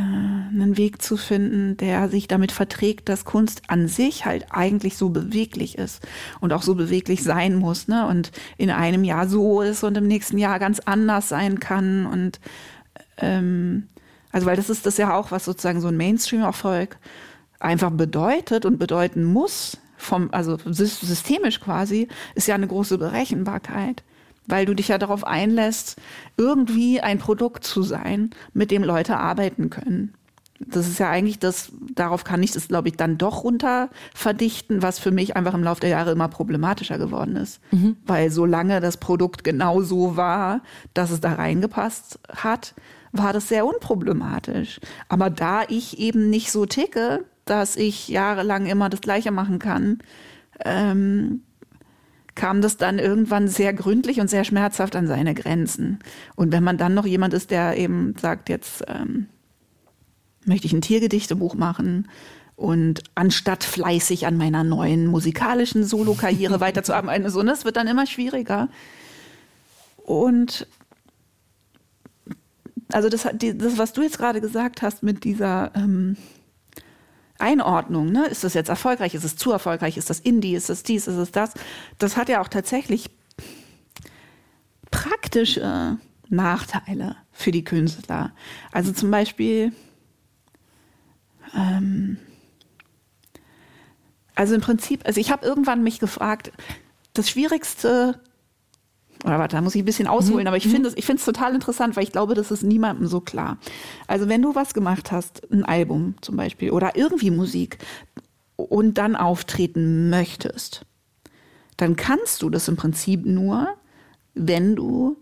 einen 0.01 0.77
Weg 0.77 1.01
zu 1.01 1.15
finden, 1.15 1.77
der 1.77 2.09
sich 2.09 2.27
damit 2.27 2.51
verträgt, 2.51 3.07
dass 3.07 3.23
Kunst 3.23 3.63
an 3.67 3.87
sich 3.87 4.25
halt 4.25 4.47
eigentlich 4.49 4.97
so 4.97 5.09
beweglich 5.09 5.77
ist 5.77 6.05
und 6.41 6.51
auch 6.51 6.61
so 6.61 6.75
beweglich 6.75 7.23
sein 7.23 7.55
muss, 7.55 7.87
ne? 7.87 8.07
Und 8.07 8.31
in 8.57 8.69
einem 8.69 9.03
Jahr 9.03 9.27
so 9.27 9.61
ist 9.61 9.83
und 9.83 9.95
im 9.97 10.07
nächsten 10.07 10.37
Jahr 10.37 10.59
ganz 10.59 10.81
anders 10.81 11.29
sein 11.29 11.59
kann. 11.59 12.05
Und 12.05 12.39
ähm, 13.17 13.87
also 14.31 14.47
weil 14.47 14.57
das 14.57 14.69
ist 14.69 14.85
das 14.85 14.97
ja 14.97 15.15
auch, 15.15 15.31
was 15.31 15.45
sozusagen 15.45 15.79
so 15.79 15.87
ein 15.87 15.97
Mainstream-Erfolg 15.97 16.97
einfach 17.59 17.91
bedeutet 17.91 18.65
und 18.65 18.77
bedeuten 18.77 19.23
muss, 19.23 19.77
vom, 19.97 20.29
also 20.31 20.57
systemisch 20.65 21.61
quasi, 21.61 22.09
ist 22.35 22.47
ja 22.47 22.55
eine 22.55 22.67
große 22.67 22.97
Berechenbarkeit 22.97 24.03
weil 24.47 24.65
du 24.65 24.73
dich 24.73 24.89
ja 24.89 24.97
darauf 24.97 25.25
einlässt, 25.25 25.99
irgendwie 26.37 27.01
ein 27.01 27.19
Produkt 27.19 27.63
zu 27.63 27.83
sein, 27.83 28.29
mit 28.53 28.71
dem 28.71 28.83
Leute 28.83 29.17
arbeiten 29.17 29.69
können. 29.69 30.13
Das 30.59 30.87
ist 30.87 30.99
ja 30.99 31.09
eigentlich 31.09 31.37
das, 31.37 31.73
darauf 31.93 32.23
kann 32.23 32.41
ich 32.41 32.51
das, 32.51 32.69
glaube 32.69 32.87
ich, 32.87 32.95
dann 32.95 33.17
doch 33.17 33.43
runter 33.43 33.89
verdichten, 34.13 34.81
was 34.81 34.99
für 34.99 35.11
mich 35.11 35.35
einfach 35.35 35.53
im 35.53 35.63
Laufe 35.63 35.81
der 35.81 35.89
Jahre 35.89 36.11
immer 36.11 36.29
problematischer 36.29 36.97
geworden 36.97 37.35
ist. 37.35 37.59
Mhm. 37.71 37.97
Weil 38.05 38.31
solange 38.31 38.79
das 38.79 38.97
Produkt 38.97 39.43
genau 39.43 39.81
so 39.81 40.15
war, 40.15 40.61
dass 40.93 41.11
es 41.11 41.19
da 41.19 41.33
reingepasst 41.33 42.19
hat, 42.29 42.73
war 43.11 43.33
das 43.33 43.49
sehr 43.49 43.65
unproblematisch. 43.65 44.79
Aber 45.09 45.29
da 45.29 45.63
ich 45.67 45.99
eben 45.99 46.29
nicht 46.29 46.51
so 46.51 46.65
ticke, 46.65 47.25
dass 47.43 47.75
ich 47.75 48.07
jahrelang 48.07 48.65
immer 48.65 48.89
das 48.89 49.01
Gleiche 49.01 49.31
machen 49.31 49.59
kann, 49.59 49.99
ähm, 50.63 51.43
kam 52.35 52.61
das 52.61 52.77
dann 52.77 52.99
irgendwann 52.99 53.47
sehr 53.47 53.73
gründlich 53.73 54.19
und 54.19 54.29
sehr 54.29 54.43
schmerzhaft 54.43 54.95
an 54.95 55.07
seine 55.07 55.33
Grenzen. 55.33 55.99
Und 56.35 56.51
wenn 56.51 56.63
man 56.63 56.77
dann 56.77 56.93
noch 56.93 57.05
jemand 57.05 57.33
ist, 57.33 57.49
der 57.49 57.77
eben 57.77 58.13
sagt, 58.19 58.49
jetzt 58.49 58.83
ähm, 58.87 59.27
möchte 60.45 60.67
ich 60.67 60.73
ein 60.73 60.81
Tiergedichtebuch 60.81 61.55
machen 61.55 62.09
und 62.55 63.03
anstatt 63.15 63.63
fleißig 63.63 64.27
an 64.27 64.37
meiner 64.37 64.63
neuen 64.63 65.07
musikalischen 65.07 65.83
Solokarriere 65.85 66.59
weiterzuarbeiten, 66.59 67.29
so, 67.29 67.41
das 67.41 67.65
wird 67.65 67.77
dann 67.77 67.87
immer 67.87 68.05
schwieriger. 68.05 68.69
Und 69.97 70.67
also 72.91 73.09
das, 73.09 73.23
das, 73.23 73.77
was 73.77 73.93
du 73.93 74.03
jetzt 74.03 74.19
gerade 74.19 74.41
gesagt 74.41 74.81
hast 74.81 75.03
mit 75.03 75.23
dieser 75.23 75.71
ähm, 75.75 76.17
Einordnung, 77.37 78.11
ne? 78.11 78.25
ist 78.27 78.43
das 78.43 78.53
jetzt 78.53 78.69
erfolgreich, 78.69 79.13
ist 79.13 79.23
es 79.23 79.35
zu 79.35 79.51
erfolgreich, 79.51 79.97
ist 79.97 80.09
das 80.09 80.19
Indie, 80.19 80.55
ist 80.55 80.69
es 80.69 80.83
dies, 80.83 81.07
ist 81.07 81.17
es 81.17 81.31
das, 81.31 81.53
das 81.97 82.17
hat 82.17 82.29
ja 82.29 82.41
auch 82.41 82.47
tatsächlich 82.47 83.09
praktische 84.89 85.97
Nachteile 86.29 87.17
für 87.31 87.51
die 87.51 87.63
Künstler. 87.63 88.31
Also 88.71 88.93
zum 88.93 89.11
Beispiel, 89.11 89.73
ähm, 91.53 92.17
also 94.35 94.55
im 94.55 94.61
Prinzip, 94.61 95.05
also 95.05 95.19
ich 95.19 95.31
habe 95.31 95.45
irgendwann 95.45 95.83
mich 95.83 95.99
gefragt, 95.99 96.51
das 97.13 97.29
Schwierigste 97.29 98.19
oder 99.25 99.39
warte, 99.39 99.55
da 99.55 99.61
muss 99.61 99.75
ich 99.75 99.81
ein 99.81 99.85
bisschen 99.85 100.07
ausholen, 100.07 100.43
mhm. 100.43 100.47
aber 100.47 100.57
ich 100.57 100.67
finde 100.67 100.89
es 100.89 100.97
ich 100.97 101.05
finde 101.05 101.19
es 101.19 101.25
total 101.25 101.55
interessant, 101.55 101.95
weil 101.95 102.03
ich 102.03 102.11
glaube, 102.11 102.35
das 102.35 102.51
ist 102.51 102.63
niemandem 102.63 103.07
so 103.07 103.21
klar. 103.21 103.57
Also 104.07 104.29
wenn 104.29 104.41
du 104.41 104.55
was 104.55 104.73
gemacht 104.73 105.11
hast, 105.11 105.41
ein 105.51 105.65
Album 105.65 106.15
zum 106.21 106.37
Beispiel 106.37 106.71
oder 106.71 106.95
irgendwie 106.95 107.31
Musik 107.31 107.79
und 108.55 108.97
dann 108.97 109.15
auftreten 109.15 110.09
möchtest, 110.09 110.85
dann 111.77 111.95
kannst 111.95 112.41
du 112.41 112.49
das 112.49 112.67
im 112.67 112.75
Prinzip 112.75 113.25
nur, 113.25 113.67
wenn 114.33 114.75
du 114.75 115.17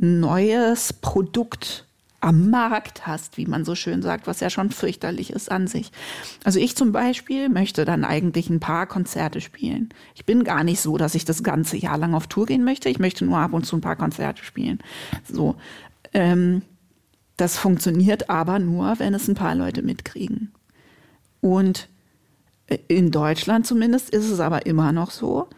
ein 0.00 0.20
neues 0.20 0.92
Produkt 0.92 1.87
am 2.20 2.50
Markt 2.50 3.06
hast, 3.06 3.36
wie 3.36 3.46
man 3.46 3.64
so 3.64 3.74
schön 3.74 4.02
sagt, 4.02 4.26
was 4.26 4.40
ja 4.40 4.50
schon 4.50 4.70
fürchterlich 4.70 5.30
ist 5.30 5.50
an 5.50 5.68
sich. 5.68 5.92
Also 6.42 6.58
ich 6.58 6.76
zum 6.76 6.90
Beispiel 6.90 7.48
möchte 7.48 7.84
dann 7.84 8.04
eigentlich 8.04 8.50
ein 8.50 8.60
paar 8.60 8.86
Konzerte 8.86 9.40
spielen. 9.40 9.90
Ich 10.14 10.24
bin 10.24 10.42
gar 10.42 10.64
nicht 10.64 10.80
so, 10.80 10.96
dass 10.96 11.14
ich 11.14 11.24
das 11.24 11.44
ganze 11.44 11.76
Jahr 11.76 11.96
lang 11.96 12.14
auf 12.14 12.26
Tour 12.26 12.46
gehen 12.46 12.64
möchte. 12.64 12.88
Ich 12.88 12.98
möchte 12.98 13.24
nur 13.24 13.38
ab 13.38 13.52
und 13.52 13.66
zu 13.66 13.76
ein 13.76 13.80
paar 13.82 13.96
Konzerte 13.96 14.42
spielen. 14.42 14.80
So. 15.30 15.54
Ähm, 16.12 16.62
das 17.36 17.56
funktioniert 17.56 18.30
aber 18.30 18.58
nur, 18.58 18.98
wenn 18.98 19.14
es 19.14 19.28
ein 19.28 19.36
paar 19.36 19.54
Leute 19.54 19.82
mitkriegen. 19.82 20.52
Und 21.40 21.88
in 22.88 23.12
Deutschland 23.12 23.64
zumindest 23.64 24.10
ist 24.10 24.28
es 24.28 24.40
aber 24.40 24.66
immer 24.66 24.90
noch 24.90 25.12
so, 25.12 25.48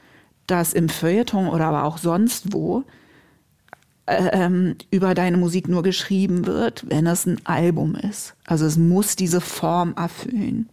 dass 0.47 0.75
im 0.75 0.91
Feuilleton 0.91 1.49
oder 1.49 1.67
aber 1.67 1.85
auch 1.85 1.97
sonst 1.97 2.53
wo 2.53 2.85
ähm, 4.11 4.77
über 4.91 5.15
deine 5.15 5.37
Musik 5.37 5.69
nur 5.69 5.83
geschrieben 5.83 6.47
wird, 6.47 6.85
wenn 6.89 7.07
es 7.07 7.27
ein 7.27 7.45
Album 7.45 7.95
ist. 7.95 8.35
Also 8.47 8.67
es 8.67 8.77
muss 8.77 9.17
diese 9.17 9.41
Form 9.41 9.95
erfüllen. 9.97 10.69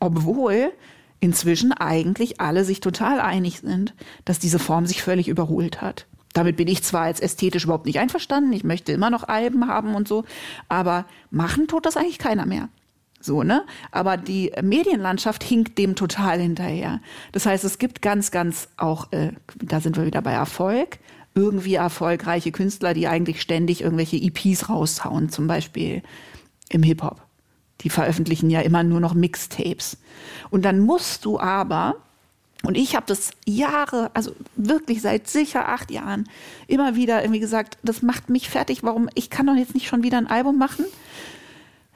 Obwohl 0.00 0.72
inzwischen 1.20 1.72
eigentlich 1.72 2.40
alle 2.40 2.64
sich 2.64 2.80
total 2.80 3.20
einig 3.20 3.60
sind, 3.60 3.94
dass 4.24 4.38
diese 4.38 4.58
Form 4.58 4.86
sich 4.86 5.02
völlig 5.02 5.28
überholt 5.28 5.80
hat. 5.80 6.06
Damit 6.32 6.56
bin 6.56 6.66
ich 6.66 6.82
zwar 6.82 7.02
als 7.02 7.20
ästhetisch 7.20 7.64
überhaupt 7.64 7.86
nicht 7.86 7.98
einverstanden, 7.98 8.52
ich 8.52 8.64
möchte 8.64 8.92
immer 8.92 9.10
noch 9.10 9.28
Alben 9.28 9.68
haben 9.68 9.94
und 9.94 10.08
so, 10.08 10.24
aber 10.68 11.04
machen 11.30 11.68
tut 11.68 11.86
das 11.86 11.96
eigentlich 11.96 12.18
keiner 12.18 12.46
mehr. 12.46 12.68
So, 13.20 13.44
ne? 13.44 13.64
Aber 13.92 14.16
die 14.16 14.52
Medienlandschaft 14.60 15.44
hinkt 15.44 15.78
dem 15.78 15.94
total 15.94 16.40
hinterher. 16.40 17.00
Das 17.30 17.46
heißt, 17.46 17.62
es 17.62 17.78
gibt 17.78 18.02
ganz, 18.02 18.32
ganz 18.32 18.68
auch, 18.76 19.12
äh, 19.12 19.32
da 19.56 19.80
sind 19.80 19.96
wir 19.96 20.06
wieder 20.06 20.22
bei 20.22 20.32
Erfolg, 20.32 20.98
irgendwie 21.34 21.74
erfolgreiche 21.74 22.52
Künstler, 22.52 22.94
die 22.94 23.08
eigentlich 23.08 23.40
ständig 23.40 23.82
irgendwelche 23.82 24.16
EPs 24.16 24.68
raushauen, 24.68 25.30
zum 25.30 25.46
Beispiel 25.46 26.02
im 26.68 26.82
Hip-Hop. 26.82 27.22
Die 27.80 27.90
veröffentlichen 27.90 28.50
ja 28.50 28.60
immer 28.60 28.82
nur 28.82 29.00
noch 29.00 29.14
Mixtapes. 29.14 29.98
Und 30.50 30.64
dann 30.64 30.80
musst 30.80 31.24
du 31.24 31.40
aber 31.40 31.96
Und 32.64 32.76
ich 32.76 32.94
habe 32.94 33.06
das 33.06 33.32
Jahre, 33.44 34.10
also 34.14 34.32
wirklich 34.54 35.02
seit 35.02 35.26
sicher 35.26 35.68
acht 35.68 35.90
Jahren, 35.90 36.28
immer 36.68 36.94
wieder 36.94 37.20
irgendwie 37.22 37.40
gesagt, 37.40 37.76
das 37.82 38.02
macht 38.02 38.30
mich 38.30 38.48
fertig, 38.48 38.84
warum, 38.84 39.08
ich 39.14 39.30
kann 39.30 39.46
doch 39.46 39.56
jetzt 39.56 39.74
nicht 39.74 39.88
schon 39.88 40.04
wieder 40.04 40.18
ein 40.18 40.28
Album 40.28 40.58
machen. 40.58 40.84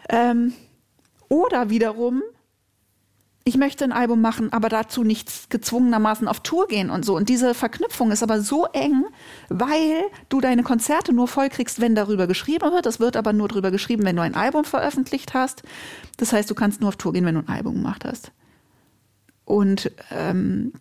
Ähm, 0.09 0.55
oder 1.29 1.70
wiederum, 1.70 2.22
ich 3.48 3.56
möchte 3.56 3.85
ein 3.85 3.92
Album 3.92 4.20
machen, 4.20 4.52
aber 4.52 4.68
dazu 4.68 5.04
nicht 5.04 5.50
gezwungenermaßen 5.50 6.26
auf 6.26 6.40
Tour 6.40 6.66
gehen 6.66 6.90
und 6.90 7.04
so. 7.04 7.14
Und 7.14 7.28
diese 7.28 7.54
Verknüpfung 7.54 8.11
ist 8.11 8.24
aber 8.24 8.40
so 8.40 8.66
eng, 8.72 9.04
weil 9.48 10.02
du 10.28 10.40
deine 10.40 10.64
Konzerte 10.64 11.12
nur 11.12 11.28
vollkriegst, 11.28 11.80
wenn 11.80 11.94
darüber 11.94 12.26
geschrieben 12.26 12.72
wird. 12.72 12.87
Das 12.87 12.98
wird 12.98 13.16
aber 13.16 13.32
nur 13.32 13.46
darüber 13.46 13.70
geschrieben, 13.70 14.04
wenn 14.04 14.16
du 14.16 14.22
ein 14.22 14.35
Album 14.35 14.64
veröffentlicht 14.64 15.32
hast. 15.32 15.62
Das 16.16 16.32
heißt, 16.32 16.50
du 16.50 16.56
kannst 16.56 16.80
nur 16.80 16.88
auf 16.88 16.96
Tour 16.96 17.12
gehen, 17.12 17.24
wenn 17.24 17.37
du 17.37 17.42
ein 17.42 17.48
Album 17.48 17.74
gemacht 17.74 18.04
hast. 18.04 18.32
Und 19.44 19.92
ähm, 20.11 20.72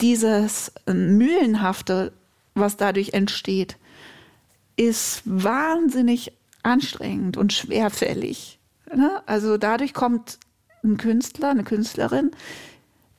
dieses 0.00 0.70
Mühlenhafte, 0.86 2.12
was 2.54 2.76
dadurch 2.76 3.14
entsteht, 3.14 3.78
ist 4.76 5.22
wahnsinnig 5.24 6.32
anstrengend 6.62 7.36
und 7.36 7.52
schwerfällig. 7.52 8.60
Ne? 8.94 9.22
Also 9.26 9.56
dadurch 9.56 9.92
kommt 9.92 10.38
ein 10.84 10.96
Künstler, 10.96 11.50
eine 11.50 11.64
Künstlerin 11.64 12.30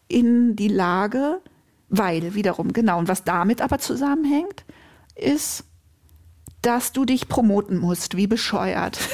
in 0.07 0.55
die 0.55 0.67
Lage, 0.67 1.41
weil 1.89 2.33
wiederum, 2.33 2.73
genau, 2.73 2.99
und 2.99 3.07
was 3.07 3.23
damit 3.23 3.61
aber 3.61 3.79
zusammenhängt, 3.79 4.65
ist, 5.15 5.63
dass 6.61 6.91
du 6.91 7.05
dich 7.05 7.27
promoten 7.27 7.77
musst, 7.77 8.17
wie 8.17 8.27
bescheuert. 8.27 8.99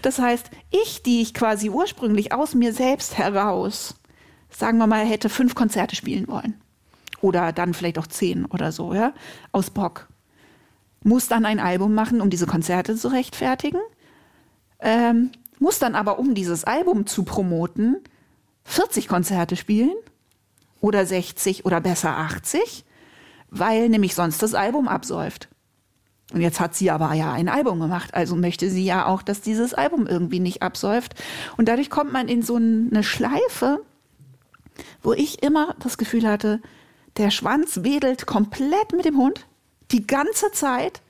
Das 0.00 0.18
heißt, 0.18 0.50
ich, 0.70 1.02
die 1.02 1.20
ich 1.20 1.34
quasi 1.34 1.68
ursprünglich 1.68 2.32
aus 2.32 2.54
mir 2.54 2.72
selbst 2.72 3.18
heraus, 3.18 3.94
sagen 4.48 4.78
wir 4.78 4.86
mal, 4.86 5.04
hätte 5.04 5.28
fünf 5.28 5.54
Konzerte 5.54 5.94
spielen 5.94 6.28
wollen. 6.28 6.54
Oder 7.20 7.52
dann 7.52 7.74
vielleicht 7.74 7.98
auch 7.98 8.06
zehn 8.06 8.46
oder 8.46 8.72
so, 8.72 8.94
ja, 8.94 9.12
aus 9.52 9.68
Bock. 9.68 10.08
Muss 11.02 11.28
dann 11.28 11.44
ein 11.44 11.60
Album 11.60 11.92
machen, 11.92 12.22
um 12.22 12.30
diese 12.30 12.46
Konzerte 12.46 12.96
zu 12.96 13.08
rechtfertigen. 13.08 13.80
Ähm, 14.80 15.30
muss 15.58 15.78
dann 15.78 15.94
aber, 15.94 16.18
um 16.18 16.34
dieses 16.34 16.64
Album 16.64 17.06
zu 17.06 17.24
promoten, 17.24 17.96
40 18.64 19.08
Konzerte 19.08 19.56
spielen 19.56 19.94
oder 20.80 21.06
60 21.06 21.64
oder 21.64 21.80
besser 21.80 22.16
80, 22.16 22.84
weil 23.50 23.88
nämlich 23.88 24.14
sonst 24.14 24.42
das 24.42 24.54
Album 24.54 24.88
absäuft. 24.88 25.48
Und 26.32 26.40
jetzt 26.40 26.58
hat 26.58 26.74
sie 26.74 26.90
aber 26.90 27.12
ja 27.14 27.32
ein 27.32 27.48
Album 27.48 27.78
gemacht, 27.78 28.12
also 28.14 28.34
möchte 28.34 28.68
sie 28.68 28.84
ja 28.84 29.06
auch, 29.06 29.22
dass 29.22 29.40
dieses 29.40 29.74
Album 29.74 30.08
irgendwie 30.08 30.40
nicht 30.40 30.62
absäuft. 30.62 31.14
Und 31.56 31.68
dadurch 31.68 31.88
kommt 31.88 32.12
man 32.12 32.28
in 32.28 32.42
so 32.42 32.56
eine 32.56 33.04
Schleife, 33.04 33.80
wo 35.02 35.12
ich 35.12 35.42
immer 35.42 35.76
das 35.78 35.98
Gefühl 35.98 36.26
hatte, 36.26 36.60
der 37.16 37.30
Schwanz 37.30 37.82
wedelt 37.82 38.26
komplett 38.26 38.92
mit 38.92 39.04
dem 39.04 39.16
Hund 39.16 39.46
die 39.92 40.06
ganze 40.06 40.50
Zeit. 40.50 41.00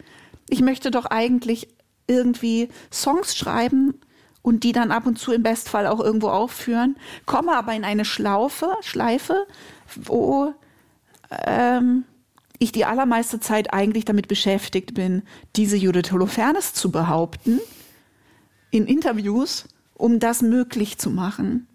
Ich 0.49 0.61
möchte 0.61 0.91
doch 0.91 1.07
eigentlich 1.07 1.69
irgendwie 2.07 2.69
Songs 2.93 3.35
schreiben 3.37 3.95
und 4.47 4.63
die 4.63 4.71
dann 4.71 4.93
ab 4.93 5.07
und 5.07 5.19
zu 5.19 5.33
im 5.33 5.43
Bestfall 5.43 5.89
auch 5.89 5.99
irgendwo 5.99 6.29
aufführen, 6.29 6.95
komme 7.27 7.57
aber 7.57 7.75
in 7.75 7.83
eine 7.83 8.05
Schlaufe, 8.05 8.69
Schleife, 8.81 9.45
wo 9.97 10.55
ähm, 11.45 12.05
ich 12.61 12.71
die 12.71 12.85
allermeiste 12.85 13.41
Zeit 13.41 13.75
eigentlich 13.75 14.05
damit 14.05 14.29
beschäftigt 14.29 14.95
bin, 14.95 15.25
diese 15.57 15.77
Judith 15.77 16.13
Holofernes 16.13 16.75
zu 16.75 16.93
behaupten 16.93 17.59
in 18.71 18.87
Interviews, 18.87 19.65
um 19.95 20.21
das 20.21 20.43
möglich 20.43 20.97
zu 20.97 21.11
machen. 21.11 21.67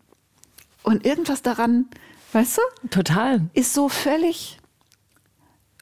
Und 0.82 1.06
irgendwas 1.06 1.42
daran, 1.42 1.88
weißt 2.32 2.58
du? 2.58 2.88
Total. 2.88 3.42
Ist 3.54 3.74
so 3.74 3.90
völlig 3.90 4.60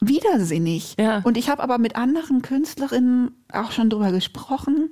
widersinnig. 0.02 0.96
Ja. 0.98 1.20
Und 1.20 1.38
ich 1.38 1.52
habe 1.52 1.62
aber 1.62 1.78
mit 1.78 1.96
anderen 1.98 2.42
Künstlerinnen 2.42 3.30
auch 3.54 3.72
schon 3.74 3.92
drüber 3.92 4.12
gesprochen 4.12 4.90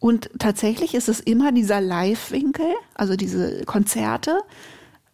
und 0.00 0.30
tatsächlich 0.38 0.94
ist 0.94 1.08
es 1.08 1.20
immer 1.20 1.52
dieser 1.52 1.80
Live-Winkel, 1.80 2.74
also 2.94 3.16
diese 3.16 3.64
Konzerte, 3.64 4.38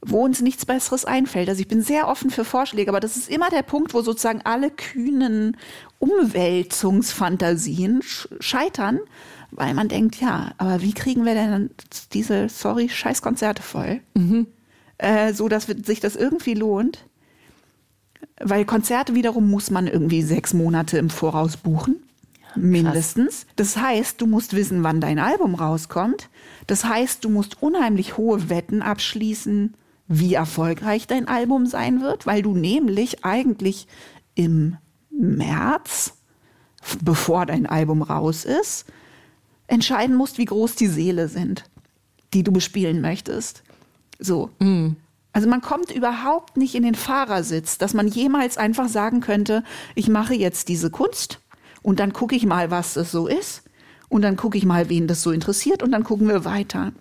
wo 0.03 0.23
uns 0.23 0.43
nichts 0.43 0.67
Besseres 0.67 1.07
einfällt. 1.07 1.49
Also 1.49 1.63
ich 1.63 1.69
bin 1.69 1.81
sehr 1.81 2.09
offen 2.09 2.31
für 2.31 2.45
Vorschläge, 2.45 2.91
aber 2.91 3.01
das 3.01 3.17
ist 3.17 3.31
immer 3.31 3.49
der 3.49 3.63
Punkt, 3.63 3.95
wo 3.95 4.03
sozusagen 4.03 4.43
alle 4.45 4.71
kühnen 4.71 5.57
Umwälzungsfantasien 5.99 8.03
scheitern, 8.41 9.01
weil 9.51 9.73
man 9.73 9.89
denkt, 9.89 10.21
ja, 10.21 10.53
aber 10.59 10.83
wie 10.83 10.93
kriegen 10.93 11.25
wir 11.25 11.33
denn 11.35 11.71
diese, 12.13 12.51
sorry, 12.51 12.91
Scheißkonzerte 12.91 13.63
voll? 13.63 14.01
Mhm. 14.13 14.49
Äh, 14.99 15.33
so, 15.33 15.49
dass 15.49 15.65
sich 15.65 16.01
das 16.01 16.17
irgendwie 16.17 16.55
lohnt. 16.55 17.07
Weil 18.41 18.65
Konzerte 18.65 19.15
wiederum 19.15 19.49
muss 19.49 19.71
man 19.71 19.87
irgendwie 19.87 20.23
sechs 20.23 20.53
Monate 20.53 20.99
im 20.99 21.09
Voraus 21.09 21.57
buchen. 21.57 22.03
Mindestens. 22.57 23.47
Das 23.57 23.77
heißt, 23.77 24.21
du 24.21 24.27
musst 24.27 24.55
wissen, 24.55 24.83
wann 24.83 25.01
dein 25.01 25.19
Album 25.19 25.55
rauskommt. 25.55 26.29
Das 26.67 26.85
heißt, 26.85 27.25
du 27.25 27.29
musst 27.29 27.63
unheimlich 27.63 28.17
hohe 28.17 28.49
Wetten 28.49 28.83
abschließen, 28.83 29.75
wie 30.07 30.35
erfolgreich 30.35 31.07
dein 31.07 31.29
Album 31.29 31.67
sein 31.67 32.01
wird, 32.03 32.27
weil 32.27 32.43
du 32.43 32.55
nämlich 32.55 33.25
eigentlich 33.25 33.87
im 34.35 34.77
März, 35.11 36.15
bevor 37.03 37.47
dein 37.47 37.67
Album 37.67 38.03
raus 38.03 38.45
ist, 38.45 38.87
entscheiden 39.67 40.17
musst, 40.17 40.39
wie 40.39 40.45
groß 40.45 40.77
die 40.77 40.89
Seele 40.89 41.29
sind, 41.29 41.65
die 42.35 42.43
du 42.43 42.53
bespielen 42.53 43.01
möchtest. 43.01 43.63
So. 44.19 44.51
Mm. 44.59 44.91
Also 45.33 45.49
man 45.49 45.63
kommt 45.63 45.91
überhaupt 45.91 46.57
nicht 46.57 46.77
in 46.77 46.85
den 46.85 46.95
Fahrersitz, 46.95 47.77
dass 47.77 47.93
man 47.93 48.07
jemals 48.07 48.57
einfach 48.57 48.89
sagen 48.89 49.21
könnte, 49.21 49.65
ich 49.97 50.09
mache 50.09 50.35
jetzt 50.35 50.69
diese 50.69 50.91
Kunst 50.91 51.41
und 51.85 52.01
dann 52.01 52.15
gucke 52.15 52.35
ich 52.35 52.47
mal, 52.47 52.71
was 52.71 52.95
das 52.95 53.13
so 53.13 53.29
ist. 53.29 53.63
Und 54.09 54.23
dann 54.23 54.37
gucke 54.37 54.57
ich 54.57 54.65
mal, 54.65 54.89
wen 54.89 55.07
das 55.07 55.23
so 55.23 55.31
interessiert. 55.31 55.83
Und 55.83 55.93
dann 55.93 56.03
gucken 56.03 56.27
wir 56.29 56.47
weiter. 56.47 56.93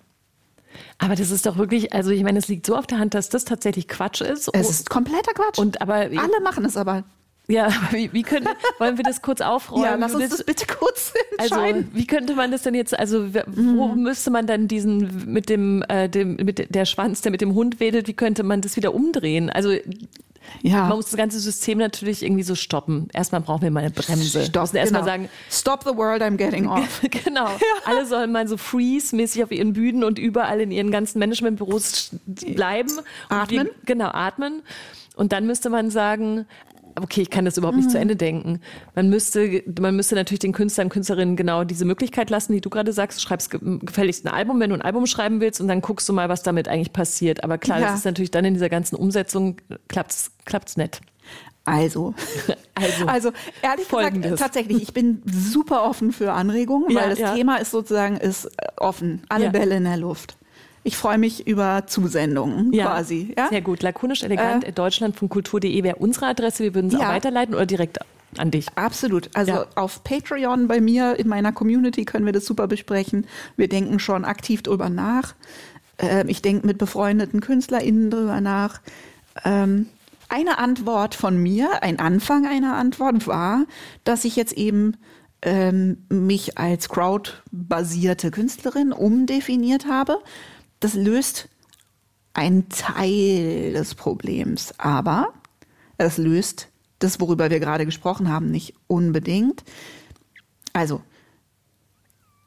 Aber 0.98 1.16
das 1.16 1.32
ist 1.32 1.46
doch 1.46 1.58
wirklich, 1.58 1.94
also 1.94 2.12
ich 2.12 2.22
meine, 2.22 2.38
es 2.38 2.50
liegt 2.50 2.66
so 2.66 2.76
auf 2.76 2.86
der 2.86 3.00
Hand, 3.00 3.14
dass 3.14 3.30
das 3.30 3.46
tatsächlich 3.46 3.88
Quatsch 3.88 4.20
ist. 4.20 4.50
Es 4.52 4.70
ist 4.70 4.90
kompletter 4.90 5.32
Quatsch. 5.34 5.58
Und 5.58 5.82
aber 5.82 5.96
alle 5.96 6.42
machen 6.44 6.66
es 6.66 6.76
aber. 6.76 7.06
Ja, 7.48 7.70
wie, 7.92 8.12
wie 8.12 8.24
können, 8.24 8.50
wollen 8.78 8.98
wir 8.98 9.06
das 9.06 9.22
kurz 9.22 9.40
aufräumen? 9.42 9.86
Ja, 9.86 9.96
lass 9.96 10.16
uns 10.16 10.30
das 10.30 10.44
bitte 10.44 10.66
kurz 10.66 11.14
also, 11.38 11.56
entscheiden. 11.56 11.84
Also, 11.86 11.98
wie 11.98 12.08
könnte 12.08 12.36
man 12.36 12.52
das 12.52 12.64
denn 12.64 12.76
jetzt, 12.76 12.98
also, 12.98 13.34
wo 13.48 13.88
mhm. 13.88 14.04
müsste 14.04 14.32
man 14.32 14.48
dann 14.48 14.68
diesen, 14.68 15.32
mit 15.32 15.48
dem, 15.50 15.82
äh, 15.88 16.10
dem, 16.10 16.36
mit 16.36 16.76
der 16.76 16.86
Schwanz, 16.86 17.22
der 17.22 17.32
mit 17.32 17.40
dem 17.40 17.54
Hund 17.54 17.80
wedelt, 17.80 18.08
wie 18.08 18.14
könnte 18.14 18.44
man 18.44 18.60
das 18.60 18.76
wieder 18.76 18.94
umdrehen? 18.94 19.50
Also, 19.50 19.76
ja. 20.62 20.88
Man 20.88 20.98
muss 20.98 21.06
das 21.06 21.18
ganze 21.18 21.40
System 21.40 21.78
natürlich 21.78 22.24
irgendwie 22.24 22.44
so 22.44 22.56
stoppen. 22.56 23.08
Erstmal 23.14 23.42
brauchen 23.42 23.62
wir 23.64 23.72
mal 23.72 23.82
eine 23.82 23.92
Bremse. 23.92 24.46
Stopp, 24.46 24.74
erstmal 24.74 25.02
genau. 25.02 25.06
sagen, 25.06 25.30
stop 25.50 25.84
the 25.84 25.96
world, 25.96 26.22
I'm 26.22 26.38
getting 26.38 26.68
off. 26.70 27.02
genau. 27.10 27.44
Ja. 27.64 27.92
Alle 27.92 28.06
sollen 28.06 28.32
mal 28.32 28.48
so 28.48 28.58
freeze-mäßig 28.58 29.44
auf 29.44 29.52
ihren 29.52 29.74
Bühnen 29.74 30.04
und 30.04 30.20
überall 30.20 30.60
in 30.62 30.72
ihren 30.72 30.92
ganzen 30.92 31.20
Managementbüros 31.20 32.12
bleiben. 32.26 32.92
Atmen. 33.30 33.68
Wir, 33.68 33.74
genau, 33.86 34.10
atmen. 34.12 34.62
Und 35.16 35.32
dann 35.32 35.46
müsste 35.46 35.70
man 35.70 35.90
sagen, 35.90 36.46
okay, 37.02 37.22
ich 37.22 37.30
kann 37.30 37.46
das 37.46 37.58
überhaupt 37.58 37.78
nicht 37.78 37.88
mhm. 37.88 37.92
zu 37.92 38.00
Ende 38.00 38.16
denken. 38.16 38.60
Man 38.96 39.10
müsste, 39.10 39.64
man 39.80 39.96
müsste 39.96 40.16
natürlich 40.16 40.40
den 40.40 40.54
Künstlern 40.54 40.88
und 40.88 40.94
Künstlerinnen 40.94 41.36
genau 41.36 41.64
diese 41.64 41.86
Möglichkeit 41.86 42.30
lassen, 42.30 42.54
die 42.54 42.62
du 42.62 42.70
gerade 42.70 42.94
sagst. 42.94 43.18
Du 43.20 43.22
schreibst 43.22 43.52
gefälligst 43.52 44.26
ein 44.26 44.34
Album, 44.34 44.60
wenn 44.60 44.70
du 44.70 44.76
ein 44.76 44.82
Album 44.82 45.06
schreiben 45.06 45.42
willst 45.42 45.62
und 45.62 45.68
dann 45.68 45.82
guckst 45.82 46.08
du 46.08 46.14
mal, 46.14 46.30
was 46.30 46.44
damit 46.44 46.68
eigentlich 46.68 46.94
passiert. 46.94 47.44
Aber 47.44 47.58
klar, 47.58 47.80
ja. 47.80 47.88
das 47.88 48.00
ist 48.00 48.06
natürlich 48.06 48.32
dann 48.32 48.46
in 48.46 48.54
dieser 48.54 48.70
ganzen 48.70 48.96
Umsetzung 48.96 49.58
klappt's, 49.88 50.32
klappt's 50.46 50.78
nett. 50.78 51.02
Also, 51.66 52.14
also, 52.76 53.06
also 53.08 53.32
ehrlich 53.62 53.88
folgendes. 53.88 54.32
gesagt, 54.32 54.54
tatsächlich, 54.54 54.82
ich 54.82 54.94
bin 54.94 55.22
super 55.26 55.84
offen 55.84 56.12
für 56.12 56.34
Anregungen, 56.34 56.92
ja, 56.92 57.02
weil 57.02 57.10
das 57.12 57.20
ja. 57.20 57.34
Thema 57.34 57.58
ist 57.58 57.72
sozusagen 57.72 58.18
ist 58.18 58.50
offen, 58.78 59.24
alle 59.30 59.50
Bälle 59.50 59.78
in 59.78 59.86
der 59.86 59.98
Luft. 59.98 60.36
Ich 60.84 60.98
freue 60.98 61.18
mich 61.18 61.48
über 61.48 61.84
Zusendungen 61.88 62.74
ja, 62.74 62.86
quasi. 62.86 63.34
Ja? 63.38 63.48
Sehr 63.50 63.62
gut. 63.62 63.82
Lakonisch 63.82 64.24
elegant 64.24 64.66
äh, 64.66 64.74
Deutschland 64.74 65.16
von 65.16 65.30
kultur.de 65.30 65.84
wäre 65.84 65.96
unsere 65.96 66.28
Adresse. 66.28 66.64
Wir 66.64 66.76
würden 66.76 66.88
es 66.88 66.94
ja. 66.94 67.00
auch 67.00 67.08
weiterleiten 67.08 67.56
oder 67.56 67.66
direkt 67.66 68.00
an 68.38 68.52
dich. 68.52 68.68
Absolut. 68.76 69.30
Also 69.34 69.52
ja. 69.52 69.66
auf 69.76 70.04
Patreon 70.04 70.68
bei 70.68 70.82
mir 70.82 71.18
in 71.18 71.28
meiner 71.28 71.52
Community 71.54 72.04
können 72.04 72.26
wir 72.26 72.34
das 72.34 72.46
super 72.46 72.68
besprechen. 72.68 73.28
Wir 73.56 73.70
denken 73.70 74.00
schon 74.00 74.26
aktiv 74.26 74.62
drüber 74.62 74.90
nach. 74.90 75.36
Ähm, 76.00 76.28
ich 76.28 76.42
denke 76.42 76.68
mit 76.68 76.78
befreundeten 76.78 77.40
KünstlerInnen 77.40 78.10
drüber 78.10 78.42
nach. 78.42 78.82
Ähm, 79.46 79.88
eine 80.30 80.58
Antwort 80.58 81.16
von 81.16 81.38
mir, 81.38 81.84
ein 81.84 82.00
Anfang 82.00 82.46
einer 82.46 82.76
Antwort 82.76 83.28
war, 83.28 83.66
dass 84.04 84.26
ich 84.26 84.36
jetzt 84.36 84.54
eben 84.54 84.98
ähm, 85.44 86.06
mich 86.10 86.58
als 86.58 86.90
crowd-basierte 86.90 88.32
Künstlerin 88.32 88.92
umdefiniert 88.92 89.86
habe 89.88 90.20
das 90.84 90.96
löst 90.96 91.48
einen 92.34 92.68
Teil 92.68 93.74
des 93.74 93.96
Problems, 93.96 94.78
aber 94.78 95.34
es 95.98 96.18
löst 96.18 96.68
das, 97.00 97.20
worüber 97.20 97.50
wir 97.50 97.60
gerade 97.60 97.86
gesprochen 97.86 98.30
haben, 98.30 98.52
nicht 98.52 98.74
unbedingt. 98.88 99.64
Also, 100.74 101.02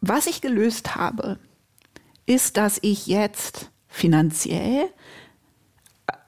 was 0.00 0.26
ich 0.26 0.40
gelöst 0.40 0.96
habe, 0.96 1.38
ist, 2.26 2.56
dass 2.56 2.78
ich 2.82 3.06
jetzt 3.06 3.70
finanziell 3.88 4.90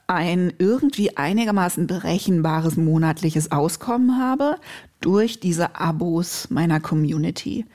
ein 0.07 0.53
irgendwie 0.59 1.17
einigermaßen 1.17 1.87
berechenbares 1.87 2.77
monatliches 2.77 3.53
Auskommen 3.53 4.19
habe 4.19 4.57
durch 5.01 5.41
diese 5.41 5.77
Abos 5.77 6.49
meiner 6.49 6.81
Community. 6.81 7.67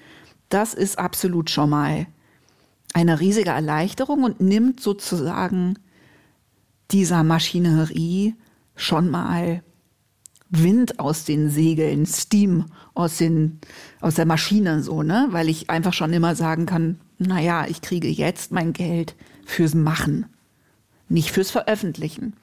Das 0.50 0.74
ist 0.74 0.98
absolut 0.98 1.52
schon 1.52 1.70
mal 1.70 2.08
eine 2.94 3.20
riesige 3.20 3.50
Erleichterung 3.50 4.24
und 4.24 4.40
nimmt 4.40 4.80
sozusagen 4.80 5.80
dieser 6.92 7.24
Maschinerie 7.24 8.36
schon 8.76 9.10
mal 9.10 9.64
Wind 10.50 11.00
aus 11.00 11.26
den 11.26 11.50
Segeln, 11.50 12.06
Steam 12.06 12.66
aus 12.94 13.18
den, 13.18 13.60
aus 14.00 14.16
der 14.16 14.26
Maschine, 14.26 14.84
so, 14.84 15.02
ne? 15.02 15.28
Weil 15.32 15.50
ich 15.50 15.72
einfach 15.72 15.94
schon 15.94 16.14
immer 16.14 16.36
sagen 16.36 16.68
kann, 16.68 17.00
naja, 17.18 17.66
ich 17.68 17.82
kriege 17.82 18.08
jetzt 18.08 18.52
mein 18.52 18.74
Geld 18.74 19.16
fürs 19.46 19.74
Machen, 19.74 20.28
nicht 21.10 21.32
fürs 21.32 21.50
Veröffentlichen. 21.50 22.34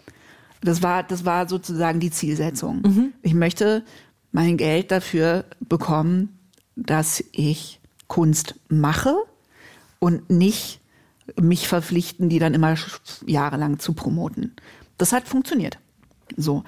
Das 0.60 0.82
war, 0.82 1.04
das 1.04 1.24
war 1.24 1.48
sozusagen 1.48 2.00
die 2.00 2.10
Zielsetzung. 2.10 2.82
Mhm. 2.82 3.12
Ich 3.22 3.34
möchte 3.34 3.84
mein 4.32 4.56
Geld 4.56 4.90
dafür 4.90 5.44
bekommen, 5.60 6.38
dass 6.74 7.22
ich 7.32 7.80
Kunst 8.08 8.56
mache 8.68 9.16
und 10.00 10.28
nicht 10.28 10.80
mich 11.40 11.68
verpflichten, 11.68 12.28
die 12.28 12.40
dann 12.40 12.54
immer 12.54 12.74
jahrelang 13.24 13.78
zu 13.78 13.92
promoten. 13.92 14.56
Das 14.98 15.12
hat 15.12 15.28
funktioniert. 15.28 15.78
So. 16.36 16.64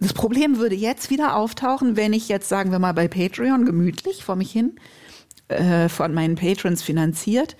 Das 0.00 0.14
Problem 0.14 0.56
würde 0.56 0.74
jetzt 0.74 1.10
wieder 1.10 1.36
auftauchen, 1.36 1.96
wenn 1.96 2.12
ich 2.12 2.28
jetzt, 2.28 2.48
sagen 2.48 2.72
wir 2.72 2.78
mal, 2.78 2.94
bei 2.94 3.06
Patreon 3.06 3.66
gemütlich 3.66 4.24
vor 4.24 4.36
mich 4.36 4.50
hin 4.50 4.72
äh, 5.48 5.88
von 5.88 6.14
meinen 6.14 6.34
Patrons 6.34 6.82
finanziert 6.82 7.56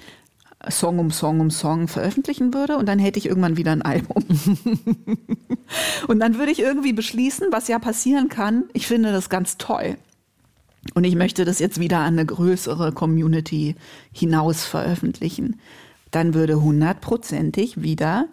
Song 0.71 0.99
um 0.99 1.11
Song 1.11 1.41
um 1.41 1.51
Song 1.51 1.89
veröffentlichen 1.89 2.55
würde 2.55 2.77
und 2.77 2.87
dann 2.87 2.99
hätte 2.99 3.19
ich 3.19 3.27
irgendwann 3.27 3.57
wieder 3.57 3.73
ein 3.73 3.83
Album. 3.83 4.25
und 6.09 6.21
dann 6.21 6.39
würde 6.39 6.53
ich 6.53 6.61
irgendwie 6.61 6.93
beschließen, 6.93 7.49
was 7.51 7.69
ja 7.69 7.79
passieren 7.79 8.29
kann. 8.29 8.65
Ich 8.73 8.87
finde 8.87 9.13
das 9.13 9.29
ganz 9.29 9.59
toll. 9.59 9.97
Und 10.95 11.05
ich 11.05 11.15
möchte 11.15 11.45
das 11.45 11.59
jetzt 11.59 11.79
wieder 11.79 11.99
an 11.99 12.15
eine 12.15 12.27
größere 12.27 12.93
Community 12.93 13.77
hinaus 14.13 14.65
veröffentlichen. 14.65 15.61
Dann 16.11 16.35
würde 16.35 16.61
hundertprozentig 16.61 17.83
wieder 17.83 18.27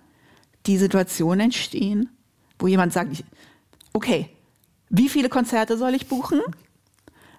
die 0.66 0.78
Situation 0.78 1.40
entstehen, 1.40 2.10
wo 2.58 2.68
jemand 2.68 2.92
sagt, 2.92 3.24
okay, 3.94 4.30
wie 4.90 5.10
viele 5.10 5.30
Konzerte 5.30 5.78
soll 5.78 5.94
ich 5.94 6.08
buchen? 6.08 6.42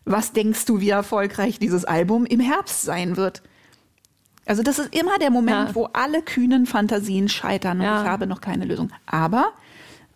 Was 0.05 0.33
denkst 0.33 0.65
du, 0.65 0.81
wie 0.81 0.91
erfolgreich 0.91 1.59
dieses 1.59 1.85
Album 1.85 2.25
im 2.25 2.41
Herbst 2.41 2.83
sein 2.83 3.17
wird? 3.17 3.43
Also 4.47 4.63
das 4.63 4.79
ist 4.79 4.95
immer 4.95 5.19
der 5.19 5.31
Moment, 5.31 5.69
ja. 5.69 5.75
wo 5.75 5.85
alle 5.93 6.23
kühnen 6.23 6.67
Fantasien 6.67 7.29
scheitern 7.29 7.79
und 7.79 7.85
ja. 7.85 8.03
ich 8.03 8.09
habe 8.09 8.27
noch 8.27 8.41
keine 8.41 8.65
Lösung. 8.65 8.91
Aber 9.07 9.53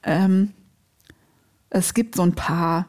ähm, 0.03 0.55
es 1.71 1.95
gibt 1.95 2.15
so 2.15 2.23
ein 2.23 2.35
paar 2.35 2.87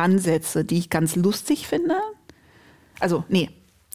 Ansätze, 0.00 0.64
die 0.64 0.78
ich 0.78 0.90
ganz 0.90 1.16
lustig 1.16 1.66
finde. 1.66 1.96
Also, 2.98 3.24
nee, 3.28 3.50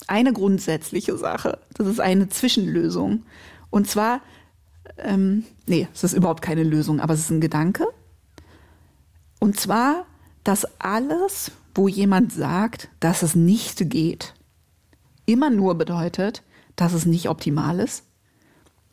eine 0.07 0.33
grundsätzliche 0.33 1.17
Sache. 1.17 1.59
Das 1.73 1.87
ist 1.87 1.99
eine 1.99 2.29
Zwischenlösung. 2.29 3.23
Und 3.69 3.89
zwar, 3.89 4.21
ähm, 4.97 5.45
nee, 5.67 5.87
es 5.93 6.03
ist 6.03 6.13
überhaupt 6.13 6.41
keine 6.41 6.63
Lösung, 6.63 6.99
aber 6.99 7.13
es 7.13 7.21
ist 7.21 7.31
ein 7.31 7.41
Gedanke. 7.41 7.85
Und 9.39 9.59
zwar, 9.59 10.05
dass 10.43 10.65
alles, 10.79 11.51
wo 11.73 11.87
jemand 11.87 12.31
sagt, 12.31 12.89
dass 12.99 13.21
es 13.23 13.35
nicht 13.35 13.89
geht, 13.89 14.33
immer 15.25 15.49
nur 15.49 15.75
bedeutet, 15.75 16.43
dass 16.75 16.93
es 16.93 17.05
nicht 17.05 17.29
optimal 17.29 17.79
ist. 17.79 18.03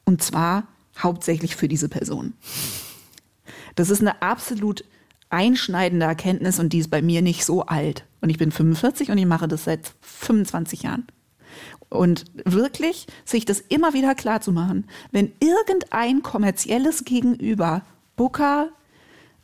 Und 0.05 0.23
zwar 0.23 0.67
hauptsächlich 0.99 1.57
für 1.57 1.69
diese 1.69 1.89
Person. 1.89 2.35
Das 3.75 3.91
ist 3.91 4.01
eine 4.01 4.21
absolut 4.23 4.85
einschneidende 5.33 6.07
Erkenntnis 6.07 6.59
und 6.59 6.73
die 6.73 6.79
ist 6.79 6.91
bei 6.91 7.03
mir 7.03 7.23
nicht 7.23 7.45
so 7.45 7.63
alt. 7.63 8.05
Und 8.21 8.31
ich 8.31 8.39
bin 8.39 8.53
45 8.53 9.11
und 9.11 9.19
ich 9.19 9.27
mache 9.27 9.49
das 9.49 9.65
seit 9.65 9.93
25 10.01 10.83
Jahren. 10.83 11.07
Und 11.89 12.25
wirklich 12.45 13.07
sich 13.25 13.45
das 13.45 13.61
immer 13.61 13.93
wieder 13.93 14.15
klar 14.15 14.41
zu 14.41 14.53
machen, 14.53 14.87
wenn 15.11 15.33
irgendein 15.41 16.23
kommerzielles 16.23 17.05
Gegenüber, 17.05 17.83
Booker, 18.17 18.69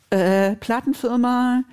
äh, 0.09 0.55
Plattenfirma, 0.55 1.63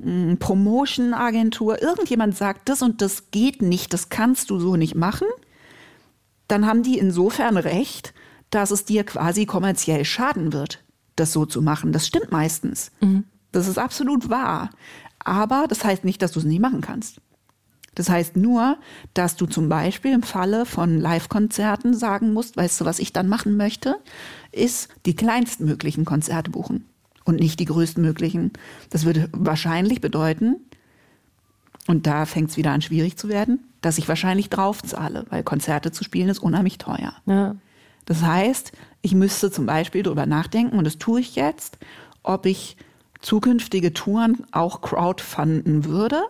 hm, 0.00 0.38
Promotion-Agentur, 0.38 1.82
irgendjemand 1.82 2.36
sagt, 2.36 2.68
das 2.68 2.82
und 2.82 3.02
das 3.02 3.30
geht 3.30 3.60
nicht, 3.60 3.92
das 3.92 4.08
kannst 4.08 4.50
du 4.50 4.58
so 4.58 4.76
nicht 4.76 4.94
machen, 4.94 5.26
dann 6.48 6.66
haben 6.66 6.82
die 6.82 6.98
insofern 6.98 7.56
recht, 7.58 8.14
dass 8.50 8.70
es 8.70 8.84
dir 8.86 9.04
quasi 9.04 9.44
kommerziell 9.44 10.04
schaden 10.06 10.54
wird, 10.54 10.82
das 11.16 11.32
so 11.32 11.44
zu 11.44 11.60
machen. 11.60 11.92
Das 11.92 12.06
stimmt 12.06 12.32
meistens. 12.32 12.90
Mhm. 13.00 13.24
Das 13.52 13.66
ist 13.66 13.78
absolut 13.78 14.30
wahr. 14.30 14.70
Aber 15.18 15.66
das 15.68 15.84
heißt 15.84 16.04
nicht, 16.04 16.22
dass 16.22 16.32
du 16.32 16.38
es 16.38 16.44
nie 16.44 16.58
machen 16.58 16.80
kannst. 16.80 17.20
Das 17.94 18.08
heißt 18.08 18.36
nur, 18.36 18.78
dass 19.12 19.34
du 19.34 19.46
zum 19.46 19.68
Beispiel 19.68 20.12
im 20.12 20.22
Falle 20.22 20.66
von 20.66 21.00
Live-Konzerten 21.00 21.94
sagen 21.94 22.32
musst, 22.32 22.56
weißt 22.56 22.80
du, 22.80 22.84
was 22.84 23.00
ich 23.00 23.12
dann 23.12 23.28
machen 23.28 23.56
möchte, 23.56 23.96
ist 24.52 24.88
die 25.04 25.16
kleinstmöglichen 25.16 26.04
Konzerte 26.04 26.50
buchen 26.52 26.86
und 27.24 27.40
nicht 27.40 27.58
die 27.58 27.64
größtmöglichen. 27.64 28.52
Das 28.90 29.04
würde 29.04 29.28
wahrscheinlich 29.32 30.00
bedeuten, 30.00 30.56
und 31.88 32.06
da 32.06 32.24
fängt 32.24 32.50
es 32.50 32.56
wieder 32.56 32.70
an 32.70 32.82
schwierig 32.82 33.16
zu 33.16 33.28
werden, 33.28 33.64
dass 33.80 33.98
ich 33.98 34.06
wahrscheinlich 34.06 34.48
draufzahle, 34.48 35.26
weil 35.30 35.42
Konzerte 35.42 35.90
zu 35.90 36.04
spielen 36.04 36.28
ist 36.28 36.38
unheimlich 36.38 36.78
teuer. 36.78 37.14
Ja. 37.26 37.56
Das 38.04 38.22
heißt, 38.22 38.72
ich 39.02 39.14
müsste 39.14 39.50
zum 39.50 39.66
Beispiel 39.66 40.04
darüber 40.04 40.26
nachdenken, 40.26 40.78
und 40.78 40.84
das 40.84 40.98
tue 40.98 41.20
ich 41.20 41.34
jetzt, 41.34 41.78
ob 42.22 42.46
ich 42.46 42.76
zukünftige 43.20 43.92
Touren 43.92 44.44
auch 44.52 44.80
crowdfunden 44.80 45.84
würde, 45.84 46.22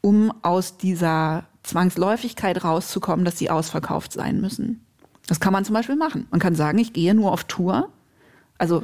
um 0.00 0.32
aus 0.42 0.76
dieser 0.76 1.44
Zwangsläufigkeit 1.62 2.64
rauszukommen, 2.64 3.24
dass 3.24 3.38
sie 3.38 3.50
ausverkauft 3.50 4.12
sein 4.12 4.40
müssen. 4.40 4.84
Das 5.26 5.38
kann 5.38 5.52
man 5.52 5.64
zum 5.64 5.74
Beispiel 5.74 5.96
machen. 5.96 6.26
Man 6.30 6.40
kann 6.40 6.54
sagen, 6.54 6.78
ich 6.78 6.92
gehe 6.92 7.14
nur 7.14 7.32
auf 7.32 7.44
Tour. 7.44 7.88
Also 8.58 8.82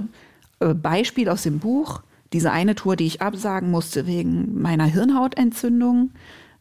äh, 0.61 0.75
Beispiel 0.75 1.29
aus 1.29 1.43
dem 1.43 1.59
Buch, 1.59 2.03
diese 2.33 2.53
eine 2.53 2.75
Tour, 2.75 2.95
die 2.97 3.07
ich 3.07 3.23
absagen 3.23 3.71
musste 3.71 4.07
wegen 4.07 4.61
meiner 4.61 4.85
Hirnhautentzündung, 4.85 6.11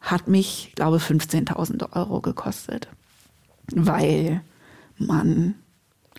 hat 0.00 0.28
mich, 0.28 0.72
glaube 0.74 0.98
15.000 0.98 1.92
Euro 1.94 2.20
gekostet, 2.20 2.88
weil 3.72 4.40
man 4.96 5.54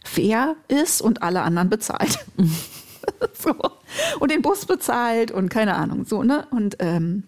fair 0.04 0.56
ist 0.68 1.02
und 1.02 1.24
alle 1.24 1.42
anderen 1.42 1.70
bezahlt. 1.70 2.26
so. 3.34 3.56
Und 4.20 4.32
den 4.32 4.42
Bus 4.42 4.66
bezahlt 4.66 5.32
und 5.32 5.50
keine 5.50 5.76
Ahnung, 5.76 6.06
so, 6.06 6.24
ne? 6.24 6.48
Und 6.52 6.78
ähm, 6.80 7.24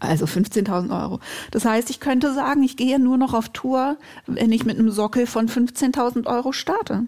also 0.00 0.26
15.000 0.26 1.00
Euro. 1.02 1.20
Das 1.50 1.64
heißt, 1.64 1.90
ich 1.90 2.00
könnte 2.00 2.32
sagen, 2.34 2.62
ich 2.62 2.76
gehe 2.76 2.98
nur 2.98 3.16
noch 3.16 3.34
auf 3.34 3.50
Tour, 3.50 3.96
wenn 4.26 4.52
ich 4.52 4.64
mit 4.64 4.78
einem 4.78 4.90
Sockel 4.90 5.26
von 5.26 5.48
15.000 5.48 6.26
Euro 6.26 6.52
starte. 6.52 7.04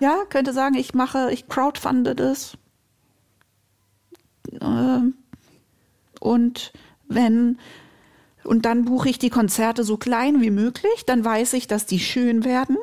Ja, 0.00 0.24
könnte 0.28 0.52
sagen, 0.52 0.74
ich 0.74 0.94
mache, 0.94 1.30
ich 1.32 1.48
crowdfunde 1.48 2.14
das. 2.14 2.58
Äh, 4.60 5.00
und 6.20 6.72
wenn, 7.08 7.58
und 8.44 8.64
dann 8.64 8.84
buche 8.84 9.08
ich 9.08 9.18
die 9.18 9.30
Konzerte 9.30 9.84
so 9.84 9.96
klein 9.96 10.40
wie 10.40 10.50
möglich, 10.50 11.04
dann 11.06 11.24
weiß 11.24 11.54
ich, 11.54 11.66
dass 11.66 11.86
die 11.86 12.00
schön 12.00 12.44
werden, 12.44 12.76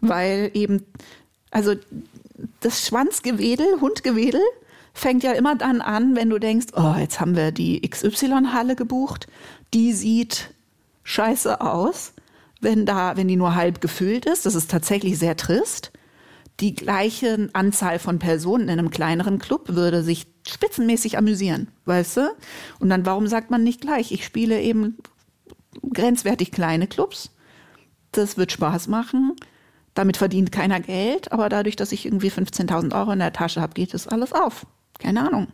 weil 0.00 0.50
eben, 0.54 0.84
also 1.50 1.74
das 2.60 2.86
Schwanzgewedel, 2.86 3.80
Hundgewedel, 3.80 4.40
fängt 4.92 5.22
ja 5.22 5.32
immer 5.32 5.54
dann 5.56 5.80
an, 5.80 6.16
wenn 6.16 6.30
du 6.30 6.38
denkst, 6.38 6.68
oh, 6.74 6.94
jetzt 6.98 7.20
haben 7.20 7.36
wir 7.36 7.52
die 7.52 7.82
XY-Halle 7.82 8.76
gebucht, 8.76 9.26
die 9.74 9.92
sieht 9.92 10.54
scheiße 11.04 11.60
aus, 11.60 12.12
wenn 12.60 12.86
da, 12.86 13.16
wenn 13.16 13.28
die 13.28 13.36
nur 13.36 13.54
halb 13.54 13.80
gefüllt 13.80 14.26
ist. 14.26 14.46
Das 14.46 14.54
ist 14.54 14.70
tatsächlich 14.70 15.18
sehr 15.18 15.36
trist. 15.36 15.92
Die 16.60 16.74
gleiche 16.74 17.50
Anzahl 17.52 17.98
von 17.98 18.18
Personen 18.18 18.64
in 18.64 18.78
einem 18.78 18.90
kleineren 18.90 19.38
Club 19.38 19.74
würde 19.74 20.02
sich 20.02 20.26
spitzenmäßig 20.48 21.18
amüsieren, 21.18 21.68
weißt 21.84 22.16
du? 22.16 22.34
Und 22.78 22.88
dann, 22.88 23.04
warum 23.04 23.26
sagt 23.26 23.50
man 23.50 23.62
nicht 23.62 23.82
gleich, 23.82 24.10
ich 24.12 24.24
spiele 24.24 24.62
eben 24.62 24.96
grenzwertig 25.92 26.52
kleine 26.52 26.86
Clubs? 26.86 27.30
Das 28.12 28.38
wird 28.38 28.52
Spaß 28.52 28.88
machen. 28.88 29.36
Damit 29.96 30.18
verdient 30.18 30.52
keiner 30.52 30.78
Geld, 30.78 31.32
aber 31.32 31.48
dadurch, 31.48 31.74
dass 31.74 31.90
ich 31.90 32.04
irgendwie 32.04 32.28
15.000 32.28 32.94
Euro 32.94 33.12
in 33.12 33.18
der 33.18 33.32
Tasche 33.32 33.62
habe, 33.62 33.72
geht 33.72 33.94
das 33.94 34.06
alles 34.06 34.34
auf. 34.34 34.66
Keine 34.98 35.26
Ahnung. 35.26 35.48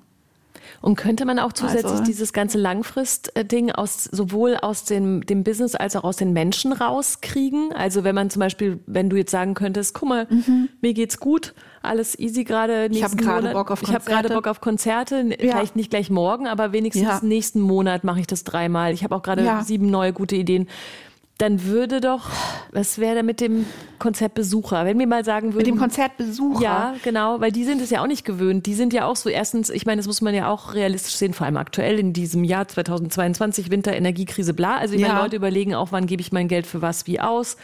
Und 0.81 0.97
könnte 0.97 1.25
man 1.25 1.39
auch 1.39 1.53
zusätzlich 1.53 1.93
also, 1.93 2.03
dieses 2.03 2.33
ganze 2.33 2.59
Langfrist-Ding 2.59 3.71
aus, 3.71 4.03
sowohl 4.05 4.57
aus 4.57 4.85
dem, 4.85 5.25
dem 5.25 5.45
Business 5.45 5.77
als 5.77 5.95
auch 5.95 6.03
aus 6.03 6.17
den 6.17 6.33
Menschen 6.33 6.73
rauskriegen? 6.73 7.73
Also 7.73 8.03
wenn 8.03 8.17
man 8.17 8.31
zum 8.31 8.41
Beispiel, 8.41 8.81
wenn 8.87 9.09
du 9.09 9.17
jetzt 9.17 9.31
sagen 9.31 9.55
könntest, 9.55 9.95
guck 9.95 10.09
mal, 10.09 10.27
mhm. 10.29 10.69
mir 10.81 10.93
geht's 10.93 11.21
gut, 11.21 11.55
alles 11.83 12.19
easy 12.19 12.43
gerade. 12.43 12.89
Ich 12.91 13.05
habe 13.05 13.15
gerade 13.15 13.53
Bock 13.53 13.71
auf 13.71 13.81
Konzerte. 13.81 13.91
Ich 13.91 13.95
habe 13.95 14.23
gerade 14.23 14.35
Bock 14.35 14.49
auf 14.49 14.61
Konzerte, 14.61 15.25
ja. 15.29 15.37
vielleicht 15.53 15.77
nicht 15.77 15.91
gleich 15.91 16.11
morgen, 16.11 16.49
aber 16.49 16.73
wenigstens 16.73 17.05
ja. 17.05 17.21
nächsten 17.23 17.61
Monat 17.61 18.03
mache 18.03 18.19
ich 18.19 18.27
das 18.27 18.43
dreimal. 18.43 18.93
Ich 18.93 19.05
habe 19.05 19.15
auch 19.15 19.23
gerade 19.23 19.45
ja. 19.45 19.63
sieben 19.63 19.89
neue 19.89 20.13
gute 20.13 20.35
Ideen 20.35 20.67
dann 21.39 21.65
würde 21.65 22.01
doch, 22.01 22.31
was 22.71 22.99
wäre 22.99 23.17
da 23.17 23.23
mit 23.25 23.41
dem 23.41 23.67
Konzertbesucher? 23.99 24.85
Wenn 24.85 24.99
wir 24.99 25.07
mal 25.09 25.25
sagen 25.25 25.49
würden. 25.55 25.57
Mit 25.57 25.67
dem 25.67 25.79
Konzertbesucher? 25.79 26.63
Ja, 26.63 26.95
genau, 27.03 27.41
weil 27.41 27.51
die 27.51 27.65
sind 27.65 27.81
es 27.81 27.91
ja 27.91 28.01
auch 28.03 28.07
nicht 28.07 28.25
gewöhnt. 28.25 28.67
Die 28.67 28.75
sind 28.75 28.93
ja 28.93 29.07
auch 29.07 29.17
so, 29.17 29.29
erstens, 29.29 29.69
ich 29.71 29.85
meine, 29.87 29.97
das 29.99 30.07
muss 30.07 30.21
man 30.21 30.35
ja 30.35 30.49
auch 30.49 30.75
realistisch 30.75 31.15
sehen, 31.17 31.33
vor 31.35 31.47
allem 31.47 31.57
aktuell 31.57 31.99
in 31.99 32.13
diesem 32.13 32.45
Jahr 32.45 32.69
2022, 32.69 33.71
Winter, 33.71 33.93
Energiekrise, 33.93 34.55
bla. 34.55 34.77
Also 34.77 34.95
ich 34.95 35.01
Ja. 35.01 35.09
meine, 35.09 35.21
Leute 35.21 35.37
überlegen 35.37 35.75
auch, 35.75 35.91
wann 35.91 36.07
gebe 36.07 36.21
ich 36.21 36.31
mein 36.33 36.47
Geld 36.49 36.67
für 36.67 36.81
was 36.83 37.07
wie 37.09 37.19
aus. 37.19 37.57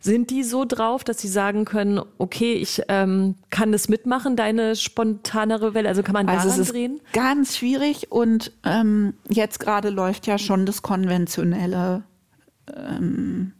Sind 0.00 0.30
die 0.30 0.42
so 0.44 0.64
drauf, 0.66 1.02
dass 1.02 1.18
sie 1.18 1.28
sagen 1.28 1.64
können, 1.64 2.00
okay, 2.18 2.52
ich 2.54 2.82
ähm, 2.88 3.36
kann 3.50 3.72
das 3.72 3.88
mitmachen, 3.88 4.36
deine 4.36 4.76
spontanere 4.76 5.72
Welle? 5.74 5.88
Also 5.88 6.02
kann 6.02 6.12
man 6.12 6.28
Also 6.28 6.44
daran 6.48 6.60
es 6.60 6.66
ist 6.68 6.72
drehen? 6.74 7.00
ganz 7.14 7.56
schwierig 7.56 8.12
und 8.12 8.52
ähm, 8.64 9.14
jetzt 9.30 9.60
gerade 9.60 9.88
läuft 9.88 10.26
ja 10.26 10.36
schon 10.38 10.66
das 10.66 10.82
konventionelle 10.82 12.02
ähm, 12.74 13.52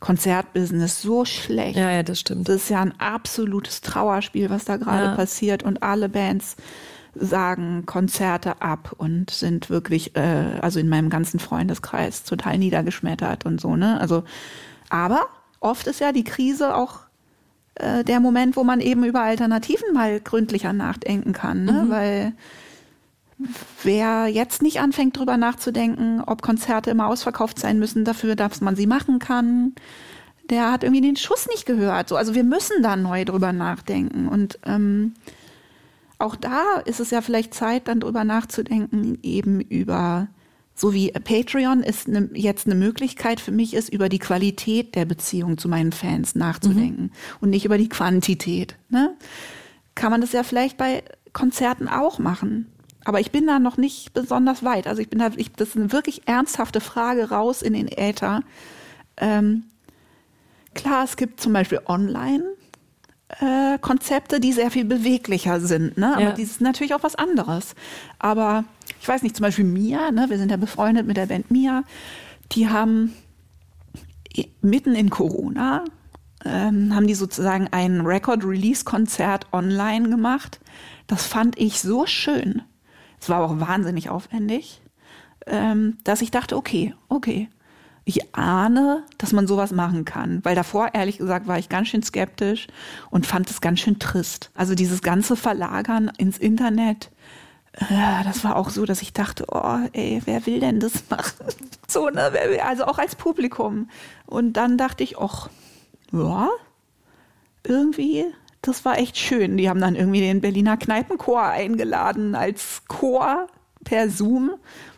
Konzertbusiness 0.00 1.02
so 1.02 1.24
schlecht. 1.24 1.76
Ja, 1.76 1.90
ja, 1.90 2.02
das 2.02 2.20
stimmt. 2.20 2.48
Das 2.48 2.56
ist 2.56 2.70
ja 2.70 2.80
ein 2.80 2.98
absolutes 2.98 3.82
Trauerspiel, 3.82 4.48
was 4.50 4.64
da 4.64 4.76
gerade 4.78 5.06
Ja. 5.06 5.14
passiert 5.14 5.62
und 5.62 5.82
alle 5.82 6.08
Bands 6.08 6.56
sagen 7.14 7.84
Konzerte 7.86 8.62
ab 8.62 8.94
und 8.96 9.30
sind 9.30 9.68
wirklich, 9.68 10.16
äh, 10.16 10.58
also 10.60 10.78
in 10.80 10.88
meinem 10.88 11.10
ganzen 11.10 11.38
Freundeskreis 11.40 12.24
total 12.24 12.56
niedergeschmettert 12.58 13.44
und 13.44 13.60
so, 13.60 13.76
ne? 13.76 14.00
Also, 14.00 14.24
aber 14.88 15.26
oft 15.58 15.86
ist 15.86 16.00
ja 16.00 16.12
die 16.12 16.24
Krise 16.24 16.74
auch 16.74 17.00
äh, 17.74 18.04
der 18.04 18.20
Moment, 18.20 18.56
wo 18.56 18.64
man 18.64 18.80
eben 18.80 19.04
über 19.04 19.20
Alternativen 19.22 19.92
mal 19.92 20.20
gründlicher 20.20 20.72
nachdenken 20.72 21.32
kann, 21.32 21.64
ne? 21.64 21.86
Weil 21.88 22.32
wer 23.82 24.26
jetzt 24.26 24.62
nicht 24.62 24.80
anfängt, 24.80 25.16
drüber 25.18 25.36
nachzudenken, 25.36 26.22
ob 26.24 26.42
Konzerte 26.42 26.90
immer 26.90 27.06
ausverkauft 27.06 27.58
sein 27.58 27.78
müssen, 27.78 28.04
dafür, 28.04 28.36
dass 28.36 28.60
man 28.60 28.76
sie 28.76 28.86
machen 28.86 29.18
kann, 29.18 29.74
der 30.50 30.72
hat 30.72 30.82
irgendwie 30.82 31.00
den 31.00 31.16
Schuss 31.16 31.46
nicht 31.48 31.64
gehört. 31.64 32.08
So, 32.08 32.16
also 32.16 32.34
wir 32.34 32.44
müssen 32.44 32.82
da 32.82 32.96
neu 32.96 33.24
drüber 33.24 33.52
nachdenken. 33.52 34.28
Und 34.28 34.58
ähm, 34.64 35.14
auch 36.18 36.36
da 36.36 36.80
ist 36.84 37.00
es 37.00 37.10
ja 37.10 37.22
vielleicht 37.22 37.54
Zeit, 37.54 37.88
dann 37.88 38.00
drüber 38.00 38.24
nachzudenken, 38.24 39.18
eben 39.22 39.60
über, 39.60 40.28
so 40.74 40.92
wie 40.92 41.12
Patreon 41.12 41.82
ist 41.82 42.08
ne, 42.08 42.28
jetzt 42.34 42.66
eine 42.66 42.74
Möglichkeit 42.74 43.40
für 43.40 43.52
mich 43.52 43.74
ist, 43.74 43.88
über 43.88 44.08
die 44.08 44.18
Qualität 44.18 44.96
der 44.96 45.04
Beziehung 45.04 45.56
zu 45.56 45.68
meinen 45.68 45.92
Fans 45.92 46.34
nachzudenken 46.34 47.12
und 47.40 47.50
nicht 47.50 47.64
über 47.64 47.78
die 47.78 47.88
Quantität. 47.88 48.76
Ne? 48.88 49.16
Kann 49.94 50.10
man 50.10 50.20
das 50.20 50.32
ja 50.32 50.42
vielleicht 50.42 50.76
bei 50.76 51.02
Konzerten 51.32 51.88
auch 51.88 52.18
machen. 52.18 52.66
Aber 53.04 53.20
ich 53.20 53.30
bin 53.30 53.46
da 53.46 53.58
noch 53.58 53.76
nicht 53.76 54.12
besonders 54.12 54.62
weit. 54.64 54.86
Also 54.86 55.00
ich 55.00 55.08
bin 55.08 55.18
da, 55.18 55.30
ich, 55.36 55.52
das 55.52 55.70
ist 55.70 55.76
eine 55.76 55.92
wirklich 55.92 56.26
ernsthafte 56.26 56.80
Frage 56.80 57.30
raus 57.30 57.62
in 57.62 57.72
den 57.72 57.88
Äther. 57.88 58.42
Ähm, 59.16 59.64
klar, 60.74 61.04
es 61.04 61.16
gibt 61.16 61.40
zum 61.40 61.52
Beispiel 61.52 61.80
online 61.86 62.44
äh, 63.40 63.78
Konzepte, 63.78 64.40
die 64.40 64.52
sehr 64.52 64.70
viel 64.70 64.84
beweglicher 64.84 65.60
sind. 65.60 65.96
Ne? 65.96 66.12
Aber 66.12 66.22
Ja. 66.22 66.32
die 66.32 66.42
ist 66.42 66.60
natürlich 66.60 66.94
auch 66.94 67.02
was 67.02 67.14
anderes. 67.14 67.74
Aber 68.18 68.64
ich 69.00 69.08
weiß 69.08 69.22
nicht, 69.22 69.36
zum 69.36 69.44
Beispiel 69.44 69.64
Mia, 69.64 70.10
ne? 70.10 70.26
wir 70.28 70.38
sind 70.38 70.50
ja 70.50 70.56
befreundet 70.56 71.06
mit 71.06 71.16
der 71.16 71.26
Band 71.26 71.50
Mia, 71.50 71.84
die 72.52 72.68
haben 72.68 73.14
mitten 74.60 74.94
in 74.94 75.10
Corona 75.10 75.84
ähm, 76.44 76.94
haben 76.94 77.06
die 77.06 77.14
sozusagen 77.14 77.68
ein 77.70 78.00
Record-Release-Konzert 78.00 79.46
online 79.52 80.08
gemacht. 80.08 80.60
Das 81.06 81.26
fand 81.26 81.58
ich 81.58 81.80
so 81.80 82.06
schön. 82.06 82.62
Es 83.20 83.28
war 83.28 83.42
auch 83.42 83.60
wahnsinnig 83.60 84.08
aufwendig, 84.08 84.80
ähm, 85.46 85.98
dass 86.04 86.22
ich 86.22 86.30
dachte, 86.30 86.56
okay, 86.56 86.94
okay. 87.08 87.48
Ich 88.04 88.34
ahne, 88.34 89.04
dass 89.18 89.32
man 89.32 89.46
sowas 89.46 89.72
machen 89.72 90.04
kann, 90.04 90.42
weil 90.42 90.56
davor, 90.56 90.94
ehrlich 90.94 91.18
gesagt, 91.18 91.46
war 91.46 91.58
ich 91.58 91.68
ganz 91.68 91.88
schön 91.88 92.02
skeptisch 92.02 92.66
und 93.10 93.26
fand 93.26 93.48
es 93.50 93.60
ganz 93.60 93.80
schön 93.80 93.98
trist. 93.98 94.50
Also 94.54 94.74
dieses 94.74 95.02
ganze 95.02 95.36
Verlagern 95.36 96.10
ins 96.16 96.38
Internet, 96.38 97.10
äh, 97.72 98.24
das 98.24 98.42
war 98.42 98.56
auch 98.56 98.70
so, 98.70 98.84
dass 98.84 99.02
ich 99.02 99.12
dachte, 99.12 99.44
oh, 99.48 99.78
ey, 99.92 100.22
wer 100.24 100.46
will 100.46 100.60
denn 100.60 100.80
das 100.80 101.04
machen? 101.08 101.46
So, 101.86 102.08
ne, 102.08 102.30
also 102.64 102.84
auch 102.84 102.98
als 102.98 103.16
Publikum. 103.16 103.90
Und 104.26 104.52
dann 104.52 104.78
dachte 104.78 105.02
ich, 105.02 105.18
ach, 105.18 105.50
ja, 106.12 106.48
irgendwie, 107.64 108.26
das 108.62 108.84
war 108.84 108.98
echt 108.98 109.16
schön. 109.16 109.56
Die 109.56 109.68
haben 109.68 109.80
dann 109.80 109.96
irgendwie 109.96 110.20
den 110.20 110.40
Berliner 110.40 110.76
Kneipenchor 110.76 111.42
eingeladen 111.42 112.34
als 112.34 112.82
Chor 112.88 113.46
per 113.84 114.10
Zoom 114.10 114.52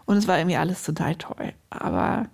und 0.05 0.17
es 0.17 0.27
war 0.27 0.39
irgendwie 0.39 0.57
alles 0.57 0.83
total 0.83 1.15
toll. 1.17 1.53
Aber 1.71 2.27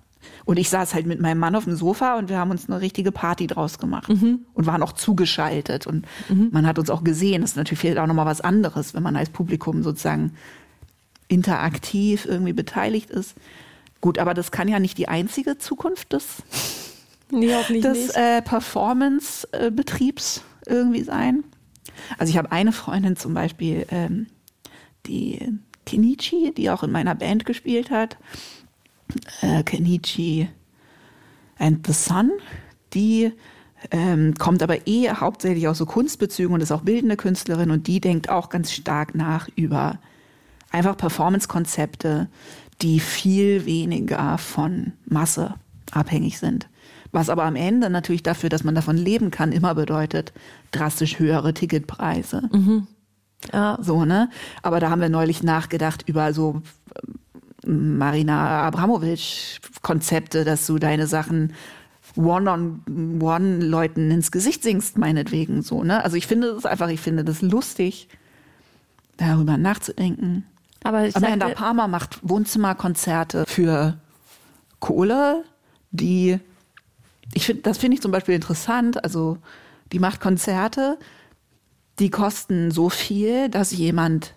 und 0.44 0.58
ich 0.58 0.70
saß 0.70 0.94
halt 0.94 1.06
mit 1.06 1.20
meinem 1.20 1.38
Mann 1.38 1.54
auf 1.54 1.64
dem 1.64 1.76
Sofa 1.76 2.18
und 2.18 2.28
wir 2.28 2.38
haben 2.38 2.50
uns 2.50 2.68
eine 2.68 2.80
richtige 2.80 3.12
Party 3.12 3.46
draus 3.46 3.78
gemacht 3.78 4.08
und 4.54 4.66
waren 4.66 4.82
auch 4.82 4.92
zugeschaltet 4.92 5.86
und 5.86 6.06
man 6.52 6.66
hat 6.66 6.78
uns 6.78 6.90
auch 6.90 7.04
gesehen. 7.04 7.42
Das 7.42 7.50
ist 7.50 7.56
natürlich 7.56 7.98
auch 7.98 8.06
nochmal 8.06 8.26
was 8.26 8.40
anderes, 8.40 8.94
wenn 8.94 9.02
man 9.02 9.16
als 9.16 9.30
Publikum 9.30 9.82
sozusagen 9.82 10.32
interaktiv 11.28 12.24
irgendwie 12.24 12.54
beteiligt 12.54 13.10
ist. 13.10 13.34
Gut, 14.00 14.18
aber 14.18 14.34
das 14.34 14.50
kann 14.50 14.68
ja 14.68 14.80
nicht 14.80 14.96
die 14.96 15.08
einzige 15.08 15.58
Zukunft 15.58 16.12
des 16.12 16.42
Nee, 17.30 17.52
des 17.80 18.10
äh, 18.10 18.40
Performance-Betriebs 18.40 20.42
irgendwie 20.68 21.02
sein. 21.02 21.44
Also 22.18 22.30
ich 22.30 22.38
habe 22.38 22.52
eine 22.52 22.72
Freundin 22.72 23.16
zum 23.16 23.34
Beispiel, 23.34 23.86
ähm, 23.90 24.26
die 25.06 25.58
Kenichi, 25.86 26.52
die 26.56 26.70
auch 26.70 26.82
in 26.82 26.92
meiner 26.92 27.14
Band 27.14 27.44
gespielt 27.44 27.90
hat. 27.90 28.18
Äh, 29.40 29.62
Kenichi 29.62 30.48
and 31.58 31.86
the 31.86 31.92
Sun, 31.92 32.30
die 32.92 33.32
ähm, 33.90 34.34
kommt 34.34 34.62
aber 34.62 34.86
eh 34.86 35.10
hauptsächlich 35.10 35.68
aus 35.68 35.78
so 35.78 35.86
Kunstbezügen 35.86 36.52
und 36.54 36.60
ist 36.60 36.72
auch 36.72 36.82
bildende 36.82 37.16
Künstlerin 37.16 37.70
und 37.70 37.86
die 37.86 38.00
denkt 38.00 38.28
auch 38.28 38.48
ganz 38.48 38.72
stark 38.72 39.14
nach 39.14 39.48
über 39.56 39.98
einfach 40.70 40.96
Performance-Konzepte, 40.96 42.28
die 42.82 43.00
viel 43.00 43.66
weniger 43.66 44.38
von 44.38 44.92
Masse 45.06 45.54
abhängig 45.92 46.38
sind. 46.38 46.68
Was 47.12 47.30
aber 47.30 47.44
am 47.44 47.56
Ende 47.56 47.90
natürlich 47.90 48.22
dafür, 48.22 48.48
dass 48.48 48.64
man 48.64 48.74
davon 48.74 48.96
leben 48.96 49.30
kann, 49.30 49.52
immer 49.52 49.74
bedeutet 49.74 50.32
drastisch 50.72 51.18
höhere 51.18 51.54
Ticketpreise. 51.54 52.42
Ja. 53.52 53.78
So, 53.80 54.04
ne? 54.04 54.30
Aber 54.62 54.80
da 54.80 54.90
haben 54.90 55.00
wir 55.00 55.08
neulich 55.08 55.42
nachgedacht 55.42 56.04
über 56.06 56.32
so 56.32 56.62
ähm, 57.64 57.98
Marina 57.98 58.62
Abramovic-Konzepte, 58.62 60.44
dass 60.44 60.66
du 60.66 60.78
deine 60.78 61.06
Sachen 61.06 61.52
one-on-one 62.16 63.60
Leuten 63.60 64.10
ins 64.10 64.32
Gesicht 64.32 64.62
singst, 64.62 64.98
meinetwegen 64.98 65.62
so, 65.62 65.84
ne? 65.84 66.02
Also 66.02 66.16
ich 66.16 66.26
finde 66.26 66.54
das 66.54 66.66
einfach, 66.66 66.88
ich 66.88 67.00
finde 67.00 67.24
das 67.24 67.42
lustig, 67.42 68.08
darüber 69.16 69.56
nachzudenken. 69.56 70.44
Aber 70.82 71.06
ich 71.06 71.16
Amanda 71.16 71.48
sag, 71.48 71.56
Palmer 71.56 71.88
macht 71.88 72.18
Wohnzimmerkonzerte 72.22 73.44
für 73.46 73.98
Kohle, 74.80 75.44
die 75.90 76.40
ich 77.34 77.46
finde, 77.46 77.62
das 77.62 77.78
finde 77.78 77.96
ich 77.96 78.02
zum 78.02 78.12
Beispiel 78.12 78.34
interessant. 78.34 79.02
Also 79.04 79.38
die 79.92 79.98
macht 79.98 80.20
Konzerte, 80.20 80.98
die 81.98 82.10
kosten 82.10 82.70
so 82.70 82.88
viel, 82.88 83.48
dass 83.48 83.72
jemand, 83.72 84.34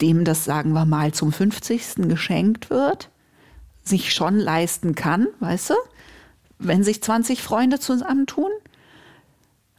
dem 0.00 0.24
das 0.24 0.44
sagen 0.44 0.72
wir 0.72 0.84
mal 0.84 1.12
zum 1.12 1.32
50. 1.32 2.08
geschenkt 2.08 2.70
wird, 2.70 3.10
sich 3.82 4.12
schon 4.12 4.36
leisten 4.36 4.94
kann, 4.94 5.28
weißt 5.40 5.70
du, 5.70 5.74
wenn 6.58 6.84
sich 6.84 7.02
20 7.02 7.42
Freunde 7.42 7.78
zusammentun. 7.78 8.50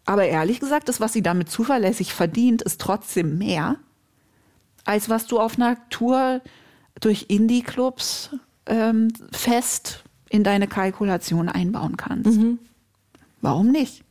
Aber 0.06 0.26
ehrlich 0.26 0.60
gesagt, 0.60 0.89
das, 0.89 1.00
was 1.00 1.14
sie 1.14 1.22
damit 1.22 1.50
zuverlässig 1.50 2.14
verdient, 2.14 2.62
ist 2.64 2.82
trotzdem 2.82 3.38
mehr, 3.38 3.76
als 4.84 5.10
was 5.10 5.28
du 5.28 5.39
auf 5.39 5.58
einer 5.58 5.78
Tour 5.89 6.42
durch 7.00 7.28
Indie-Clubs 7.30 8.36
ähm, 8.66 9.10
fest 9.32 10.04
in 10.32 10.43
deine 10.43 10.67
Kalkulation 10.67 11.49
einbauen 11.49 11.97
kannst. 11.97 12.39
Warum 13.41 13.71
nicht? 13.71 14.03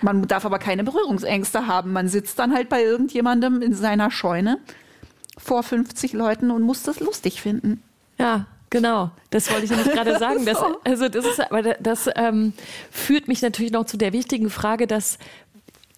Man 0.00 0.26
darf 0.26 0.44
aber 0.44 0.58
keine 0.58 0.84
Berührungsängste 0.84 1.66
haben. 1.66 1.92
Man 1.92 2.08
sitzt 2.08 2.38
dann 2.38 2.54
halt 2.54 2.68
bei 2.68 2.82
irgendjemandem 2.82 3.62
in 3.62 3.74
seiner 3.74 4.10
Scheune 4.10 4.58
vor 5.38 5.62
50 5.62 6.12
Leuten 6.12 6.50
und 6.50 6.62
muss 6.62 6.82
das 6.82 7.00
lustig 7.00 7.40
finden. 7.40 7.82
Ja, 8.18 8.46
genau. 8.70 9.10
Das 9.30 9.50
wollte 9.50 9.64
ich 9.64 9.70
nämlich 9.70 9.90
gerade 9.92 10.18
sagen. 10.18 10.44
Das, 10.44 10.58
So. 10.58 10.78
also 10.84 11.08
das 11.08 11.24
ist, 11.24 11.40
aber 11.40 11.62
das 11.62 12.08
ähm, 12.16 12.52
führt 12.90 13.28
mich 13.28 13.42
natürlich 13.42 13.72
noch 13.72 13.84
zu 13.86 13.96
der 13.96 14.12
wichtigen 14.12 14.50
Frage, 14.50 14.86
dass 14.86 15.18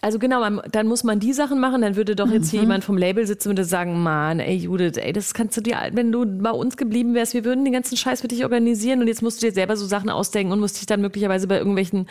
also 0.05 0.19
genau, 0.19 0.41
man, 0.41 0.61
dann 0.71 0.87
muss 0.87 1.03
man 1.03 1.19
die 1.19 1.33
Sachen 1.33 1.59
machen, 1.61 1.83
dann 1.83 1.97
würde 1.97 2.15
doch 2.15 2.31
jetzt 2.31 2.51
hier 2.51 2.61
Mhm. 2.61 2.65
jemand 2.67 2.85
vom 2.85 2.97
Label 2.99 3.27
sitzen 3.27 3.49
und 3.49 3.57
würde 3.57 3.65
sagen, 3.69 4.03
Mann, 4.03 4.39
ey 4.39 4.55
Judith, 4.57 4.97
ey, 4.99 5.13
das 5.13 5.35
kannst 5.35 5.57
du 5.57 5.61
dir, 5.61 5.79
wenn 5.93 6.13
du 6.13 6.25
bei 6.27 6.51
uns 6.51 6.77
geblieben 6.77 7.15
wärst, 7.15 7.35
wir 7.35 7.45
würden 7.45 7.65
den 7.65 7.73
ganzen 7.73 7.97
Scheiß 7.97 8.21
für 8.21 8.29
dich 8.29 8.45
organisieren 8.45 9.01
und 9.01 9.09
jetzt 9.09 9.23
musst 9.23 9.43
du 9.43 9.47
dir 9.47 9.53
selber 9.53 9.77
so 9.77 9.87
Sachen 9.87 10.11
ausdenken 10.11 10.53
und 10.53 10.61
musst 10.61 10.77
dich 10.79 10.87
dann 10.87 11.01
möglicherweise 11.01 11.47
bei 11.49 11.57
irgendwelchen 11.59 12.07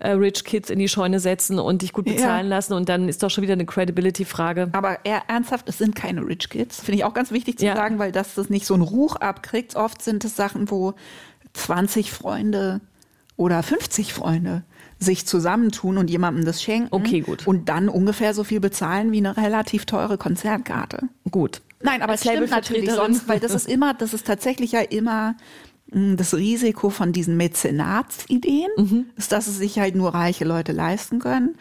äh, 0.00 0.10
Rich 0.10 0.44
Kids 0.44 0.70
in 0.70 0.78
die 0.78 0.88
Scheune 0.88 1.20
setzen 1.20 1.58
und 1.58 1.82
dich 1.82 1.92
gut 1.92 2.04
bezahlen 2.06 2.48
lassen 2.48 2.72
und 2.72 2.88
dann 2.88 3.08
ist 3.08 3.22
doch 3.22 3.30
schon 3.30 3.42
wieder 3.42 3.52
eine 3.54 3.64
Credibility-Frage. 3.66 4.70
Aber 4.72 4.98
eher 5.04 5.22
ernsthaft, 5.28 5.68
es 5.68 5.78
sind 5.78 5.94
keine 5.94 6.26
Rich 6.26 6.50
Kids. 6.50 6.80
Finde 6.80 6.98
ich 6.98 7.04
auch 7.04 7.14
ganz 7.14 7.30
wichtig 7.30 7.58
zu 7.58 7.66
Ja. 7.66 7.76
sagen, 7.76 7.98
weil 7.98 8.12
das 8.12 8.34
das 8.34 8.50
nicht 8.50 8.66
so 8.66 8.74
einen 8.74 8.82
Ruch 8.82 9.16
abkriegt. 9.16 9.76
Oft 9.76 10.02
sind 10.02 10.24
es 10.24 10.34
Sachen, 10.36 10.70
wo 10.70 10.94
20 11.54 12.10
Freunde 12.10 12.80
oder 13.36 13.62
50 13.62 14.12
Freunde 14.14 14.62
sich 14.98 15.26
zusammentun 15.26 15.98
und 15.98 16.08
jemandem 16.10 16.44
das 16.44 16.62
schenken. 16.62 16.88
Okay, 16.90 17.20
gut. 17.20 17.46
Und 17.46 17.68
dann 17.68 17.88
ungefähr 17.88 18.32
so 18.34 18.44
viel 18.44 18.60
bezahlen 18.60 19.12
wie 19.12 19.18
eine 19.18 19.36
relativ 19.36 19.84
teure 19.84 20.16
Konzertkarte. 20.18 21.08
Gut. 21.30 21.60
Nein, 21.82 22.00
aber 22.02 22.14
es 22.14 22.20
stimmt 22.22 22.50
natürlich 22.50 22.90
sonst, 22.90 23.28
weil 23.28 23.38
das 23.38 23.52
ist 23.54 23.68
immer, 23.68 23.92
das 23.92 24.14
ist 24.14 24.26
tatsächlich 24.26 24.72
ja 24.72 24.80
immer 24.80 25.36
mh, 25.92 26.16
das 26.16 26.34
Risiko 26.34 26.88
von 26.90 27.12
diesen 27.12 27.36
Mäzenatsideen, 27.36 28.70
Mhm. 28.78 29.06
ist, 29.16 29.32
dass 29.32 29.46
es 29.46 29.58
sich 29.58 29.78
halt 29.78 29.94
nur 29.94 30.14
reiche 30.14 30.44
Leute 30.46 30.72
leisten 30.72 31.18
können. 31.18 31.56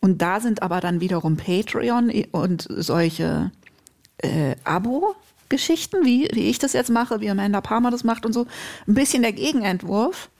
Und 0.00 0.20
da 0.22 0.40
sind 0.40 0.62
aber 0.62 0.80
dann 0.80 1.00
wiederum 1.00 1.36
Patreon 1.36 2.10
und 2.32 2.66
solche 2.70 3.52
äh, 4.18 4.56
Abo-Geschichten, 4.64 6.04
wie, 6.04 6.28
wie 6.32 6.48
ich 6.50 6.58
das 6.58 6.72
jetzt 6.72 6.90
mache, 6.90 7.20
wie 7.20 7.30
Amanda 7.30 7.60
Palmer 7.60 7.90
das 7.90 8.02
macht 8.04 8.26
und 8.26 8.32
so, 8.32 8.46
ein 8.88 8.94
bisschen 8.94 9.22
der 9.22 9.32
Gegenentwurf, 9.32 10.30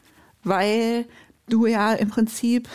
weil 0.45 1.05
du 1.53 1.67
ja 1.67 1.93
im 1.93 2.09
Prinzip 2.09 2.69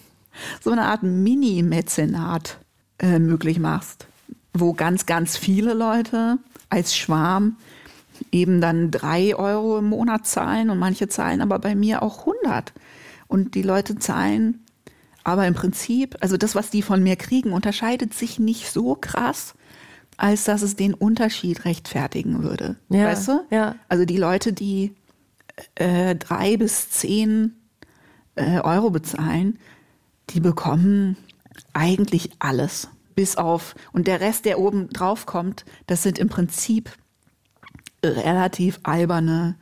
so 0.62 0.70
eine 0.70 0.82
Art 0.82 1.02
Mini-Mäzenat 1.02 2.58
äh, 2.98 3.18
möglich 3.18 3.58
machst, 3.58 4.06
wo 4.52 4.72
ganz, 4.72 5.06
ganz 5.06 5.36
viele 5.36 5.74
Leute 5.74 6.38
als 6.68 6.96
Schwarm 6.96 7.56
eben 8.32 8.60
dann 8.60 8.90
drei 8.90 9.36
Euro 9.36 9.78
im 9.78 9.90
Monat 9.90 10.26
zahlen 10.26 10.70
und 10.70 10.78
manche 10.78 11.08
zahlen 11.08 11.40
aber 11.40 11.58
bei 11.58 11.74
mir 11.74 12.02
auch 12.02 12.20
100. 12.20 12.72
Und 13.28 13.54
die 13.54 13.62
Leute 13.62 13.98
zahlen 13.98 14.64
aber 15.24 15.46
im 15.46 15.54
Prinzip, 15.54 16.16
also 16.20 16.36
das, 16.36 16.54
was 16.54 16.70
die 16.70 16.82
von 16.82 17.02
mir 17.02 17.16
kriegen, 17.16 17.52
unterscheidet 17.52 18.14
sich 18.14 18.38
nicht 18.38 18.70
so 18.70 18.94
krass, 18.94 19.54
als 20.16 20.44
dass 20.44 20.62
es 20.62 20.76
den 20.76 20.94
Unterschied 20.94 21.64
rechtfertigen 21.64 22.42
würde. 22.42 22.76
Ja, 22.88 23.06
weißt 23.06 23.28
du? 23.28 23.46
ja. 23.50 23.74
Also 23.88 24.04
die 24.04 24.16
Leute, 24.16 24.52
die 24.52 24.94
äh, 25.74 26.14
drei 26.14 26.56
bis 26.56 26.90
zehn 26.90 27.56
Euro 28.36 28.90
bezahlen, 28.90 29.58
die 30.30 30.40
bekommen 30.40 31.16
eigentlich 31.72 32.30
alles. 32.38 32.88
Bis 33.14 33.36
auf, 33.36 33.74
und 33.92 34.06
der 34.06 34.20
Rest, 34.20 34.44
der 34.44 34.58
oben 34.58 34.90
drauf 34.90 35.24
kommt, 35.24 35.64
das 35.86 36.02
sind 36.02 36.18
im 36.18 36.28
Prinzip 36.28 36.90
relativ 38.04 38.78
alberne 38.82 39.56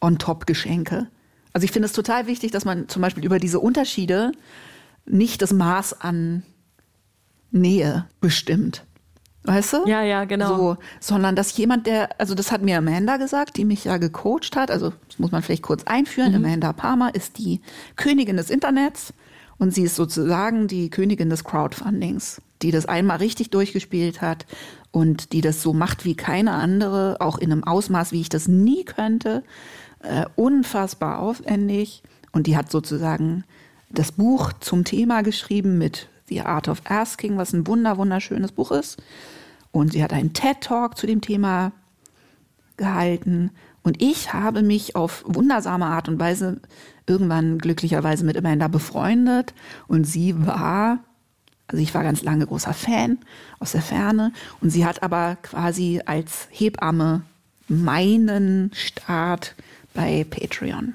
On-Top-Geschenke. 0.00 1.08
Also 1.52 1.64
ich 1.64 1.72
finde 1.72 1.86
es 1.86 1.92
total 1.92 2.26
wichtig, 2.26 2.50
dass 2.50 2.66
man 2.66 2.88
zum 2.88 3.00
Beispiel 3.00 3.24
über 3.24 3.38
diese 3.38 3.60
Unterschiede 3.60 4.32
nicht 5.06 5.40
das 5.40 5.52
Maß 5.52 6.00
an 6.00 6.42
Nähe 7.50 8.06
bestimmt. 8.20 8.84
Weißt 9.46 9.72
du? 9.72 9.86
Ja, 9.86 10.02
ja, 10.02 10.24
genau. 10.24 10.56
So, 10.56 10.76
sondern 11.00 11.36
dass 11.36 11.56
jemand, 11.56 11.86
der, 11.86 12.20
also 12.20 12.34
das 12.34 12.50
hat 12.50 12.62
mir 12.62 12.78
Amanda 12.78 13.16
gesagt, 13.16 13.56
die 13.56 13.64
mich 13.64 13.84
ja 13.84 13.96
gecoacht 13.96 14.56
hat, 14.56 14.70
also 14.70 14.92
das 15.08 15.18
muss 15.18 15.30
man 15.30 15.42
vielleicht 15.42 15.62
kurz 15.62 15.84
einführen. 15.84 16.34
Amanda 16.34 16.72
Palmer 16.72 17.14
ist 17.14 17.38
die 17.38 17.60
Königin 17.96 18.36
des 18.36 18.50
Internets 18.50 19.12
und 19.58 19.72
sie 19.72 19.84
ist 19.84 19.96
sozusagen 19.96 20.68
die 20.68 20.90
Königin 20.90 21.30
des 21.30 21.44
Crowdfundings, 21.44 22.42
die 22.62 22.70
das 22.70 22.86
einmal 22.86 23.18
richtig 23.18 23.50
durchgespielt 23.50 24.20
hat 24.20 24.46
und 24.90 25.32
die 25.32 25.40
das 25.40 25.62
so 25.62 25.72
macht 25.72 26.04
wie 26.04 26.14
keine 26.14 26.52
andere, 26.52 27.16
auch 27.20 27.38
in 27.38 27.52
einem 27.52 27.64
Ausmaß, 27.64 28.12
wie 28.12 28.20
ich 28.20 28.28
das 28.28 28.48
nie 28.48 28.84
könnte, 28.84 29.42
äh, 30.02 30.24
unfassbar 30.36 31.20
aufwendig. 31.20 32.02
Und 32.32 32.46
die 32.46 32.56
hat 32.56 32.70
sozusagen 32.70 33.44
das 33.90 34.12
Buch 34.12 34.52
zum 34.60 34.84
Thema 34.84 35.22
geschrieben 35.22 35.78
mit 35.78 36.08
The 36.28 36.42
Art 36.42 36.68
of 36.68 36.82
Asking, 36.84 37.36
was 37.36 37.52
ein 37.52 37.66
wunder 37.66 37.98
wunderschönes 37.98 38.52
Buch 38.52 38.72
ist. 38.72 38.98
Und 39.76 39.92
sie 39.92 40.02
hat 40.02 40.14
einen 40.14 40.32
TED-Talk 40.32 40.96
zu 40.96 41.06
dem 41.06 41.20
Thema 41.20 41.72
gehalten. 42.78 43.50
Und 43.82 44.00
ich 44.02 44.32
habe 44.32 44.62
mich 44.62 44.96
auf 44.96 45.22
wundersame 45.26 45.84
Art 45.84 46.08
und 46.08 46.18
Weise 46.18 46.62
irgendwann 47.06 47.58
glücklicherweise 47.58 48.24
mit 48.24 48.38
Amanda 48.38 48.68
befreundet. 48.68 49.52
Und 49.86 50.04
sie 50.04 50.46
war, 50.46 51.00
also 51.68 51.82
ich 51.82 51.92
war 51.92 52.02
ganz 52.02 52.22
lange 52.22 52.46
großer 52.46 52.72
Fan 52.72 53.18
aus 53.58 53.72
der 53.72 53.82
Ferne. 53.82 54.32
Und 54.62 54.70
sie 54.70 54.86
hat 54.86 55.02
aber 55.02 55.36
quasi 55.42 56.00
als 56.06 56.48
Hebamme 56.50 57.20
meinen 57.68 58.70
Start 58.72 59.54
bei 59.92 60.24
Patreon 60.24 60.94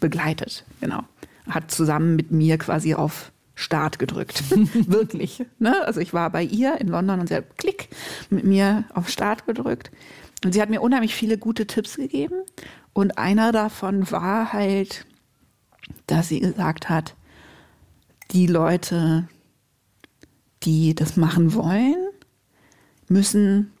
begleitet. 0.00 0.64
Genau. 0.80 1.04
Hat 1.48 1.70
zusammen 1.70 2.16
mit 2.16 2.32
mir 2.32 2.58
quasi 2.58 2.94
auf 2.94 3.30
Start 3.58 3.98
gedrückt. 3.98 4.44
Wirklich. 4.50 5.42
Ne? 5.58 5.82
Also 5.86 6.00
ich 6.00 6.12
war 6.12 6.30
bei 6.30 6.42
ihr 6.42 6.78
in 6.78 6.88
London 6.88 7.20
und 7.20 7.28
sie 7.28 7.36
hat 7.36 7.56
Klick 7.56 7.88
mit 8.30 8.44
mir 8.44 8.84
auf 8.94 9.08
Start 9.08 9.46
gedrückt. 9.46 9.90
Und 10.44 10.52
sie 10.52 10.62
hat 10.62 10.70
mir 10.70 10.80
unheimlich 10.80 11.14
viele 11.14 11.38
gute 11.38 11.66
Tipps 11.66 11.96
gegeben. 11.96 12.42
Und 12.92 13.18
einer 13.18 13.52
davon 13.52 14.10
war 14.10 14.52
halt, 14.52 15.06
dass 16.06 16.28
sie 16.28 16.40
gesagt 16.40 16.88
hat, 16.88 17.14
die 18.32 18.46
Leute, 18.46 19.28
die 20.62 20.94
das 20.94 21.16
machen 21.16 21.54
wollen, 21.54 21.96
müssen 23.08 23.72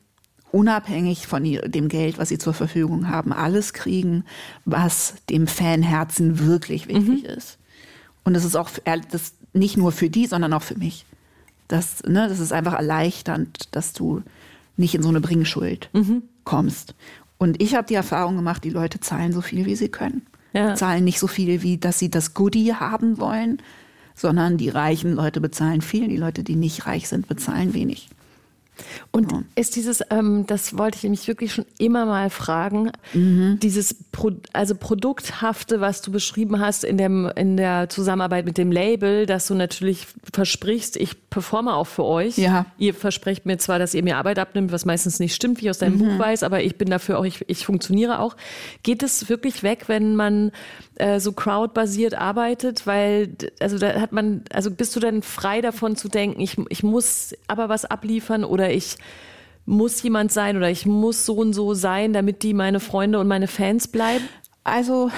unabhängig 0.52 1.26
von 1.26 1.42
dem 1.44 1.88
Geld, 1.88 2.18
was 2.18 2.28
sie 2.28 2.38
zur 2.38 2.54
Verfügung 2.54 3.08
haben, 3.08 3.32
alles 3.32 3.72
kriegen, 3.72 4.24
was 4.64 5.14
dem 5.28 5.46
Fanherzen 5.46 6.38
wirklich 6.38 6.88
wichtig 6.88 7.24
ist. 7.24 7.58
Und 8.24 8.34
das 8.34 8.44
ist 8.44 8.56
auch 8.56 8.70
das 9.10 9.34
nicht 9.52 9.76
nur 9.76 9.92
für 9.92 10.10
die, 10.10 10.26
sondern 10.26 10.52
auch 10.52 10.62
für 10.62 10.76
mich. 10.76 11.04
Das, 11.68 12.02
ne, 12.04 12.28
das 12.28 12.38
ist 12.38 12.52
einfach 12.52 12.74
erleichternd, 12.74 13.74
dass 13.74 13.92
du 13.92 14.22
nicht 14.76 14.94
in 14.94 15.02
so 15.02 15.08
eine 15.08 15.20
Bringschuld 15.20 15.90
kommst. 16.44 16.94
Und 17.38 17.60
ich 17.60 17.74
habe 17.74 17.86
die 17.86 17.94
Erfahrung 17.94 18.36
gemacht, 18.36 18.64
die 18.64 18.70
Leute 18.70 19.00
zahlen 19.00 19.32
so 19.32 19.40
viel, 19.40 19.66
wie 19.66 19.76
sie 19.76 19.88
können. 19.88 20.22
Ja. 20.52 20.74
Zahlen 20.74 21.04
nicht 21.04 21.18
so 21.18 21.26
viel, 21.26 21.62
wie 21.62 21.76
dass 21.76 21.98
sie 21.98 22.10
das 22.10 22.34
Goodie 22.34 22.72
haben 22.74 23.18
wollen, 23.18 23.60
sondern 24.14 24.56
die 24.56 24.70
reichen 24.70 25.12
Leute 25.12 25.40
bezahlen 25.40 25.82
viel, 25.82 26.08
die 26.08 26.16
Leute, 26.16 26.42
die 26.42 26.56
nicht 26.56 26.86
reich 26.86 27.08
sind, 27.08 27.28
bezahlen 27.28 27.74
wenig. 27.74 28.08
Und 29.10 29.32
ist 29.54 29.76
dieses, 29.76 30.02
ähm, 30.10 30.44
das 30.46 30.76
wollte 30.76 30.96
ich 30.96 31.02
nämlich 31.02 31.26
wirklich 31.28 31.52
schon 31.54 31.64
immer 31.78 32.06
mal 32.06 32.30
fragen, 32.30 32.90
Mhm. 33.14 33.58
dieses 33.62 33.94
Pro, 34.12 34.32
also 34.52 34.74
Produkthafte, 34.74 35.80
was 35.80 36.02
du 36.02 36.10
beschrieben 36.10 36.60
hast 36.60 36.84
in, 36.84 36.98
dem, 36.98 37.30
in 37.36 37.56
der 37.56 37.88
Zusammenarbeit 37.88 38.44
mit 38.44 38.58
dem 38.58 38.70
Label, 38.72 39.26
dass 39.26 39.46
du 39.46 39.54
natürlich 39.54 40.06
versprichst, 40.32 40.96
ich 40.96 41.30
performe 41.30 41.74
auch 41.74 41.86
für 41.86 42.04
euch. 42.04 42.36
Ja. 42.38 42.66
Ihr 42.78 42.94
versprecht 42.94 43.46
mir 43.46 43.58
zwar, 43.58 43.78
dass 43.78 43.94
ihr 43.94 44.02
mir 44.02 44.16
Arbeit 44.16 44.38
abnimmt, 44.38 44.72
was 44.72 44.84
meistens 44.84 45.18
nicht 45.20 45.34
stimmt, 45.34 45.60
wie 45.60 45.64
ich 45.64 45.70
aus 45.70 45.78
deinem 45.78 45.94
Mhm. 45.96 45.98
Buch 45.98 46.18
weiß, 46.18 46.42
aber 46.42 46.62
ich 46.62 46.76
bin 46.76 46.88
dafür 46.90 47.18
auch, 47.18 47.24
ich, 47.24 47.44
ich 47.48 47.64
funktioniere 47.64 48.18
auch. 48.20 48.36
Geht 48.82 49.02
es 49.02 49.28
wirklich 49.28 49.62
weg, 49.62 49.84
wenn 49.88 50.16
man 50.16 50.52
äh, 50.96 51.20
so 51.20 51.32
crowdbasiert 51.32 52.14
arbeitet? 52.14 52.86
Weil, 52.86 53.36
also 53.60 53.78
da 53.78 54.00
hat 54.00 54.12
man, 54.12 54.42
also 54.52 54.70
bist 54.70 54.94
du 54.96 55.00
dann 55.00 55.22
frei 55.22 55.60
davon 55.60 55.96
zu 55.96 56.08
denken, 56.08 56.40
ich, 56.40 56.56
ich 56.68 56.82
muss 56.82 57.34
aber 57.46 57.68
was 57.68 57.84
abliefern 57.84 58.44
oder 58.44 58.70
ich 58.70 58.96
muss 59.66 60.02
jemand 60.02 60.32
sein 60.32 60.56
oder 60.56 60.70
ich 60.70 60.86
muss 60.86 61.26
so 61.26 61.34
und 61.34 61.52
so 61.52 61.74
sein, 61.74 62.12
damit 62.12 62.42
die 62.42 62.54
meine 62.54 62.80
Freunde 62.80 63.18
und 63.18 63.26
meine 63.26 63.48
Fans 63.48 63.88
bleiben? 63.88 64.24
Also, 64.64 65.10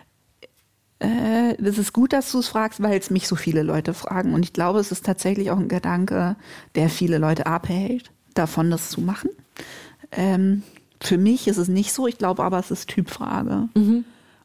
äh, 1.00 1.54
das 1.58 1.78
ist 1.78 1.92
gut, 1.92 2.12
dass 2.12 2.30
du 2.32 2.38
es 2.38 2.48
fragst, 2.48 2.82
weil 2.82 2.98
es 2.98 3.10
mich 3.10 3.28
so 3.28 3.36
viele 3.36 3.62
Leute 3.62 3.92
fragen. 3.92 4.34
Und 4.34 4.44
ich 4.44 4.52
glaube, 4.52 4.78
es 4.78 4.92
ist 4.92 5.04
tatsächlich 5.04 5.50
auch 5.50 5.58
ein 5.58 5.68
Gedanke, 5.68 6.36
der 6.76 6.88
viele 6.88 7.18
Leute 7.18 7.46
abhält, 7.46 8.10
davon 8.34 8.70
das 8.70 8.90
zu 8.90 9.00
machen. 9.00 9.30
Ähm, 10.12 10.62
für 11.00 11.18
mich 11.18 11.48
ist 11.48 11.56
es 11.56 11.68
nicht 11.68 11.92
so. 11.92 12.06
Ich 12.06 12.18
glaube 12.18 12.42
aber, 12.44 12.58
es 12.58 12.70
ist 12.70 12.88
Typfrage. 12.88 13.68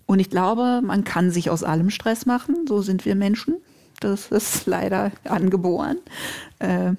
Und 0.05 0.19
ich 0.19 0.29
glaube, 0.29 0.81
man 0.83 1.03
kann 1.03 1.31
sich 1.31 1.49
aus 1.49 1.63
allem 1.63 1.89
Stress 1.89 2.25
machen. 2.25 2.67
So 2.67 2.81
sind 2.81 3.05
wir 3.05 3.15
Menschen. 3.15 3.55
Das 3.99 4.27
ist 4.27 4.65
leider 4.65 5.11
angeboren. 5.23 5.97
Äh, 6.59 6.93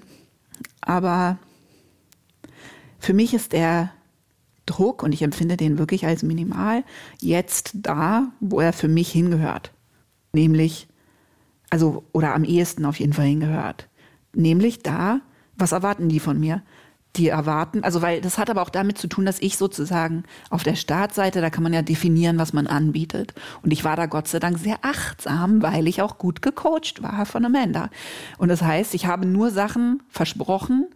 aber 0.80 1.38
für 2.98 3.14
mich 3.14 3.34
ist 3.34 3.52
der 3.52 3.92
Druck, 4.66 5.04
und 5.04 5.12
ich 5.12 5.22
empfinde 5.22 5.56
den 5.56 5.78
wirklich 5.78 6.06
als 6.06 6.22
minimal, 6.24 6.82
jetzt 7.20 7.70
da, 7.74 8.32
wo 8.40 8.60
er 8.60 8.72
für 8.72 8.88
mich 8.88 9.10
hingehört. 9.10 9.72
Nämlich, 10.32 10.88
also, 11.70 12.04
oder 12.12 12.34
am 12.34 12.42
ehesten 12.42 12.84
auf 12.84 12.98
jeden 12.98 13.12
Fall 13.12 13.26
hingehört. 13.26 13.88
Nämlich 14.34 14.82
da, 14.82 15.20
was 15.56 15.72
erwarten 15.72 16.08
die 16.08 16.20
von 16.20 16.38
mir? 16.38 16.62
Die 17.16 17.28
erwarten, 17.28 17.82
also 17.82 18.02
weil 18.02 18.20
das 18.20 18.36
hat 18.36 18.50
aber 18.50 18.62
auch 18.62 18.70
damit 18.70 18.98
zu 18.98 19.06
tun, 19.08 19.24
dass 19.24 19.40
ich 19.40 19.56
sozusagen 19.56 20.24
auf 20.50 20.62
der 20.62 20.74
Startseite, 20.74 21.40
da 21.40 21.50
kann 21.50 21.62
man 21.62 21.72
ja 21.72 21.82
definieren, 21.82 22.38
was 22.38 22.52
man 22.52 22.66
anbietet. 22.66 23.34
Und 23.62 23.72
ich 23.72 23.84
war 23.84 23.96
da 23.96 24.06
Gott 24.06 24.28
sei 24.28 24.38
Dank 24.38 24.58
sehr 24.58 24.78
achtsam, 24.82 25.62
weil 25.62 25.88
ich 25.88 26.02
auch 26.02 26.18
gut 26.18 26.42
gecoacht 26.42 27.02
war 27.02 27.24
von 27.24 27.44
Amanda. 27.44 27.90
Und 28.38 28.48
das 28.48 28.62
heißt, 28.62 28.94
ich 28.94 29.06
habe 29.06 29.26
nur 29.26 29.50
Sachen 29.50 30.02
versprochen, 30.10 30.86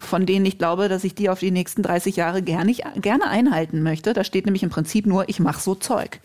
von 0.00 0.26
denen 0.26 0.46
ich 0.46 0.58
glaube, 0.58 0.88
dass 0.88 1.04
ich 1.04 1.14
die 1.14 1.28
auf 1.28 1.40
die 1.40 1.50
nächsten 1.50 1.82
30 1.82 2.16
Jahre 2.16 2.42
gerne, 2.42 2.74
gerne 2.96 3.28
einhalten 3.28 3.82
möchte. 3.82 4.12
Da 4.12 4.24
steht 4.24 4.46
nämlich 4.46 4.62
im 4.62 4.70
Prinzip 4.70 5.06
nur, 5.06 5.28
ich 5.28 5.40
mache 5.40 5.60
so 5.60 5.74
Zeug. 5.74 6.20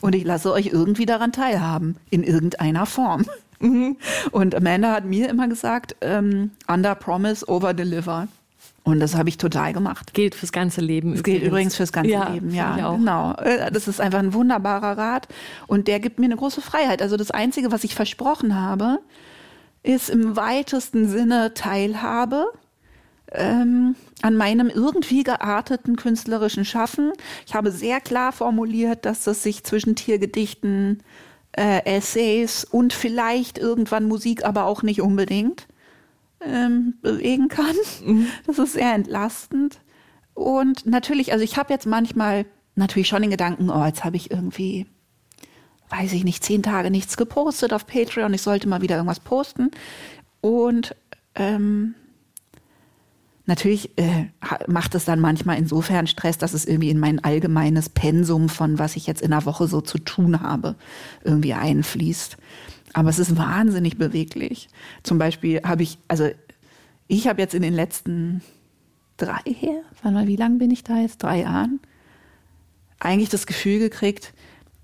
Und 0.00 0.14
ich 0.14 0.24
lasse 0.24 0.52
euch 0.52 0.66
irgendwie 0.66 1.06
daran 1.06 1.32
teilhaben, 1.32 1.96
in 2.10 2.22
irgendeiner 2.22 2.86
Form. 2.86 3.24
Und 4.30 4.54
Amanda 4.54 4.92
hat 4.92 5.04
mir 5.04 5.28
immer 5.28 5.48
gesagt, 5.48 5.96
ähm, 6.00 6.52
under 6.66 6.94
promise, 6.94 7.46
over 7.48 7.74
deliver. 7.74 8.28
Und 8.90 9.00
das 9.00 9.16
habe 9.16 9.28
ich 9.28 9.38
total 9.38 9.72
gemacht. 9.72 10.14
Gilt 10.14 10.34
fürs 10.34 10.52
ganze 10.52 10.80
Leben. 10.80 11.12
Das 11.12 11.22
gilt 11.22 11.42
übrigens 11.42 11.76
fürs 11.76 11.92
ganze 11.92 12.10
ja, 12.10 12.28
Leben, 12.28 12.52
ja. 12.52 12.96
Genau. 12.96 13.34
Äh, 13.34 13.70
das 13.70 13.88
ist 13.88 14.00
einfach 14.00 14.18
ein 14.18 14.34
wunderbarer 14.34 14.98
Rat. 14.98 15.28
Und 15.66 15.88
der 15.88 16.00
gibt 16.00 16.18
mir 16.18 16.26
eine 16.26 16.36
große 16.36 16.60
Freiheit. 16.60 17.02
Also 17.02 17.16
das 17.16 17.30
Einzige, 17.30 17.72
was 17.72 17.84
ich 17.84 17.94
versprochen 17.94 18.60
habe, 18.60 18.98
ist 19.82 20.10
im 20.10 20.36
weitesten 20.36 21.08
Sinne 21.08 21.54
Teilhabe 21.54 22.52
ähm, 23.32 23.94
an 24.22 24.36
meinem 24.36 24.68
irgendwie 24.68 25.22
gearteten 25.22 25.96
künstlerischen 25.96 26.64
Schaffen. 26.64 27.12
Ich 27.46 27.54
habe 27.54 27.70
sehr 27.70 28.00
klar 28.00 28.32
formuliert, 28.32 29.04
dass 29.06 29.24
das 29.24 29.42
sich 29.42 29.64
zwischen 29.64 29.94
Tiergedichten, 29.94 31.02
äh, 31.52 31.84
Essays 31.84 32.64
und 32.64 32.92
vielleicht 32.92 33.58
irgendwann 33.58 34.06
Musik, 34.06 34.44
aber 34.44 34.64
auch 34.64 34.82
nicht 34.82 35.00
unbedingt 35.00 35.66
ähm, 36.40 36.94
bewegen 37.02 37.48
kann. 37.48 37.76
Mhm. 38.04 38.26
Das 38.46 38.58
ist 38.58 38.74
sehr 38.74 38.94
entlastend. 38.94 39.80
Und 40.34 40.86
natürlich, 40.86 41.32
also 41.32 41.44
ich 41.44 41.56
habe 41.56 41.72
jetzt 41.72 41.86
manchmal 41.86 42.46
natürlich 42.74 43.08
schon 43.08 43.22
den 43.22 43.30
Gedanken, 43.30 43.70
oh, 43.70 43.84
jetzt 43.84 44.04
habe 44.04 44.16
ich 44.16 44.30
irgendwie, 44.30 44.86
weiß 45.90 46.12
ich 46.12 46.24
nicht, 46.24 46.44
zehn 46.44 46.62
Tage 46.62 46.90
nichts 46.90 47.16
gepostet 47.16 47.72
auf 47.72 47.86
Patreon, 47.86 48.32
ich 48.32 48.42
sollte 48.42 48.68
mal 48.68 48.82
wieder 48.82 48.96
irgendwas 48.96 49.20
posten. 49.20 49.70
Und 50.40 50.96
ähm, 51.34 51.94
Natürlich 53.50 53.98
äh, 53.98 54.26
macht 54.68 54.94
es 54.94 55.06
dann 55.06 55.18
manchmal 55.18 55.58
insofern 55.58 56.06
Stress, 56.06 56.38
dass 56.38 56.54
es 56.54 56.66
irgendwie 56.66 56.90
in 56.90 57.00
mein 57.00 57.24
allgemeines 57.24 57.88
Pensum 57.88 58.48
von 58.48 58.78
was 58.78 58.94
ich 58.94 59.08
jetzt 59.08 59.22
in 59.22 59.32
der 59.32 59.44
Woche 59.44 59.66
so 59.66 59.80
zu 59.80 59.98
tun 59.98 60.40
habe, 60.40 60.76
irgendwie 61.24 61.54
einfließt. 61.54 62.36
Aber 62.92 63.10
es 63.10 63.18
ist 63.18 63.36
wahnsinnig 63.36 63.98
beweglich. 63.98 64.68
Zum 65.02 65.18
Beispiel 65.18 65.60
habe 65.62 65.82
ich, 65.82 65.98
also 66.08 66.28
ich 67.08 67.28
habe 67.28 67.40
jetzt 67.40 67.54
in 67.54 67.62
den 67.62 67.74
letzten 67.74 68.42
drei, 69.16 69.42
warte 70.02 70.14
mal, 70.14 70.26
wie 70.26 70.36
lange 70.36 70.58
bin 70.58 70.70
ich 70.70 70.82
da 70.82 70.98
jetzt? 70.98 71.22
Drei 71.22 71.40
Jahren? 71.40 71.80
Eigentlich 72.98 73.28
das 73.28 73.46
Gefühl 73.46 73.78
gekriegt, 73.78 74.32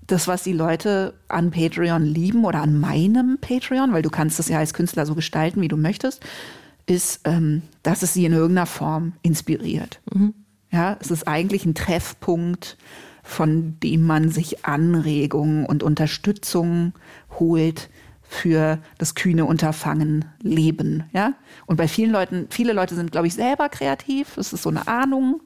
das, 0.07 0.27
was 0.27 0.43
die 0.43 0.53
Leute 0.53 1.13
an 1.27 1.51
Patreon 1.51 2.03
lieben 2.03 2.45
oder 2.45 2.61
an 2.61 2.79
meinem 2.79 3.37
Patreon, 3.41 3.91
weil 3.91 4.01
du 4.01 4.09
kannst 4.09 4.39
das 4.39 4.47
ja 4.47 4.57
als 4.57 4.73
Künstler 4.73 5.05
so 5.05 5.15
gestalten, 5.15 5.61
wie 5.61 5.67
du 5.67 5.77
möchtest, 5.77 6.25
ist, 6.85 7.21
ähm, 7.25 7.61
dass 7.83 8.03
es 8.03 8.13
sie 8.13 8.25
in 8.25 8.31
irgendeiner 8.31 8.65
Form 8.65 9.13
inspiriert. 9.21 9.99
Mhm. 10.13 10.33
Ja, 10.71 10.97
es 11.01 11.11
ist 11.11 11.27
eigentlich 11.27 11.65
ein 11.65 11.75
Treffpunkt, 11.75 12.77
von 13.27 13.77
dem 13.83 14.03
man 14.03 14.29
sich 14.29 14.65
Anregungen 14.65 15.65
und 15.65 15.83
Unterstützung 15.83 16.93
holt 17.39 17.89
für 18.23 18.79
das 18.97 19.15
kühne 19.15 19.43
Unterfangen 19.43 20.25
Leben. 20.41 21.03
Ja, 21.11 21.33
und 21.65 21.75
bei 21.75 21.89
vielen 21.89 22.11
Leuten, 22.11 22.47
viele 22.49 22.71
Leute 22.71 22.95
sind, 22.95 23.11
glaube 23.11 23.27
ich, 23.27 23.33
selber 23.33 23.67
kreativ. 23.67 24.37
Es 24.37 24.53
ist 24.53 24.63
so 24.63 24.69
eine 24.69 24.87
Ahnung. 24.87 25.41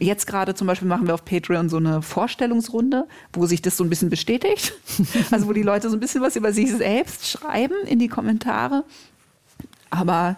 Jetzt 0.00 0.26
gerade 0.26 0.54
zum 0.54 0.66
Beispiel 0.66 0.88
machen 0.88 1.06
wir 1.06 1.14
auf 1.14 1.24
Patreon 1.24 1.70
so 1.70 1.78
eine 1.78 2.02
Vorstellungsrunde, 2.02 3.08
wo 3.32 3.46
sich 3.46 3.62
das 3.62 3.78
so 3.78 3.84
ein 3.84 3.88
bisschen 3.88 4.10
bestätigt. 4.10 4.74
Also 5.30 5.48
wo 5.48 5.54
die 5.54 5.62
Leute 5.62 5.88
so 5.88 5.96
ein 5.96 6.00
bisschen 6.00 6.20
was 6.20 6.36
über 6.36 6.52
sich 6.52 6.70
selbst 6.70 7.30
schreiben 7.30 7.76
in 7.86 7.98
die 7.98 8.08
Kommentare. 8.08 8.84
Aber 9.88 10.36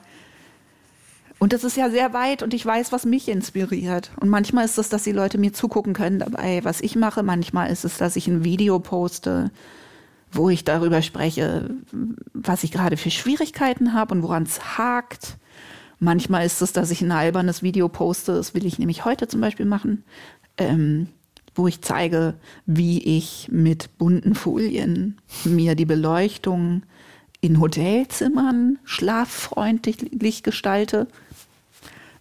und 1.43 1.53
das 1.53 1.65
ist 1.65 1.77
ja 1.77 1.91
sehr 1.91 2.13
weit 2.13 2.45
und 2.45 2.55
ich 2.55 2.65
weiß, 2.65 2.93
was 2.93 3.05
mich 3.05 3.29
inspiriert. 3.29 4.13
Und 4.21 4.29
manchmal 4.29 4.65
ist 4.65 4.79
es, 4.79 4.91
dass 4.91 5.03
die 5.03 5.11
Leute 5.11 5.39
mir 5.39 5.53
zugucken 5.53 5.93
können 5.93 6.21
dabei, 6.21 6.61
was 6.63 6.81
ich 6.81 6.95
mache. 6.95 7.25
Manchmal 7.25 7.69
ist 7.73 7.85
es, 7.85 7.99
dass 7.99 8.15
ich 8.15 8.29
ein 8.29 8.45
Video 8.45 8.79
poste, 8.79 9.51
wo 10.31 10.51
ich 10.51 10.63
darüber 10.63 11.03
spreche, 11.03 11.69
was 12.33 12.63
ich 12.63 12.71
gerade 12.71 12.97
für 12.97 13.11
Schwierigkeiten 13.11 13.93
habe 13.93 14.15
und 14.15 14.23
woran 14.23 14.45
es 14.45 14.79
hakt. 14.79 15.37
Manchmal 15.99 16.47
ist 16.47 16.63
es, 16.63 16.73
dass 16.73 16.93
ich 16.93 17.01
ein 17.01 17.11
albernes 17.11 17.61
Video 17.61 17.89
poste, 17.89 18.35
das 18.35 18.55
will 18.55 18.65
ich 18.65 18.79
nämlich 18.79 19.05
heute 19.05 19.27
zum 19.27 19.41
Beispiel 19.41 19.67
machen, 19.67 20.05
ähm, 20.59 21.09
wo 21.57 21.67
ich 21.67 21.81
zeige, 21.81 22.35
wie 22.67 23.03
ich 23.19 23.49
mit 23.51 23.99
bunten 23.99 24.37
Folien 24.37 25.21
mir 25.43 25.75
die 25.75 25.87
Beleuchtung 25.87 26.85
in 27.41 27.59
Hotelzimmern 27.59 28.79
schlaffreundlich 28.85 30.45
gestalte 30.45 31.09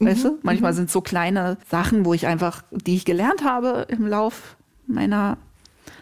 Weißt 0.05 0.23
du? 0.25 0.31
Mhm. 0.31 0.39
Manchmal 0.43 0.71
mhm. 0.71 0.77
sind 0.77 0.91
so 0.91 1.01
kleine 1.01 1.57
Sachen, 1.69 2.05
wo 2.05 2.13
ich 2.13 2.27
einfach, 2.27 2.63
die 2.71 2.95
ich 2.95 3.05
gelernt 3.05 3.43
habe 3.43 3.85
im 3.89 4.07
Lauf 4.07 4.55
meiner 4.87 5.37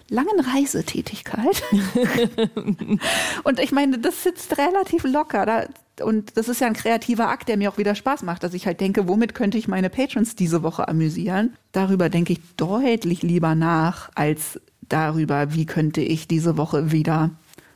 langen 0.10 0.39
Reisetätigkeit. 0.39 1.64
und 3.43 3.60
ich 3.60 3.72
meine, 3.72 4.00
das 4.00 4.24
sitzt 4.24 4.58
relativ 4.58 5.04
locker. 5.04 5.45
Da, 5.45 5.66
und 6.04 6.38
das 6.38 6.50
ist 6.50 6.62
ja 6.62 6.68
ein 6.68 6.74
kreativer 6.74 7.30
Akt, 7.30 7.47
der 7.47 7.58
mir 7.58 7.70
auch 7.70 7.78
wieder 7.78 7.95
Spaß 7.95 8.24
macht, 8.24 8.43
dass 8.43 8.54
ich 8.54 8.66
halt 8.66 8.82
denke, 8.82 9.08
womit 9.08 9.36
könnte 9.36 9.58
ich 9.58 9.68
meine 9.68 9.89
Patrons 9.89 10.36
diese 10.36 10.64
Woche 10.64 10.88
amüsieren? 10.88 11.54
Darüber 11.72 12.10
denke 12.10 12.34
ich 12.34 12.39
deutlich 12.58 13.22
lieber 13.22 13.56
nach, 13.56 14.10
als 14.16 14.60
darüber, 14.82 15.54
wie 15.54 15.66
könnte 15.66 16.02
ich 16.02 16.28
diese 16.28 16.58
Woche 16.58 16.91
wieder 16.91 17.32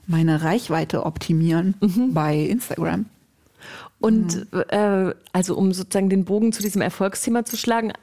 meine 0.07 0.43
Reichweite 0.43 1.05
optimieren 1.05 1.75
mhm. 1.79 2.13
bei 2.13 2.37
Instagram. 2.37 3.05
Und 4.03 4.51
mhm. 4.51 4.63
äh, 4.67 5.13
also 5.31 5.55
um 5.55 5.71
sozusagen 5.71 6.09
den 6.09 6.25
Bogen 6.25 6.51
zu 6.51 6.61
diesem 6.61 6.81
Erfolgsthema 6.81 7.45
zu 7.45 7.55
schlagen, 7.55 7.93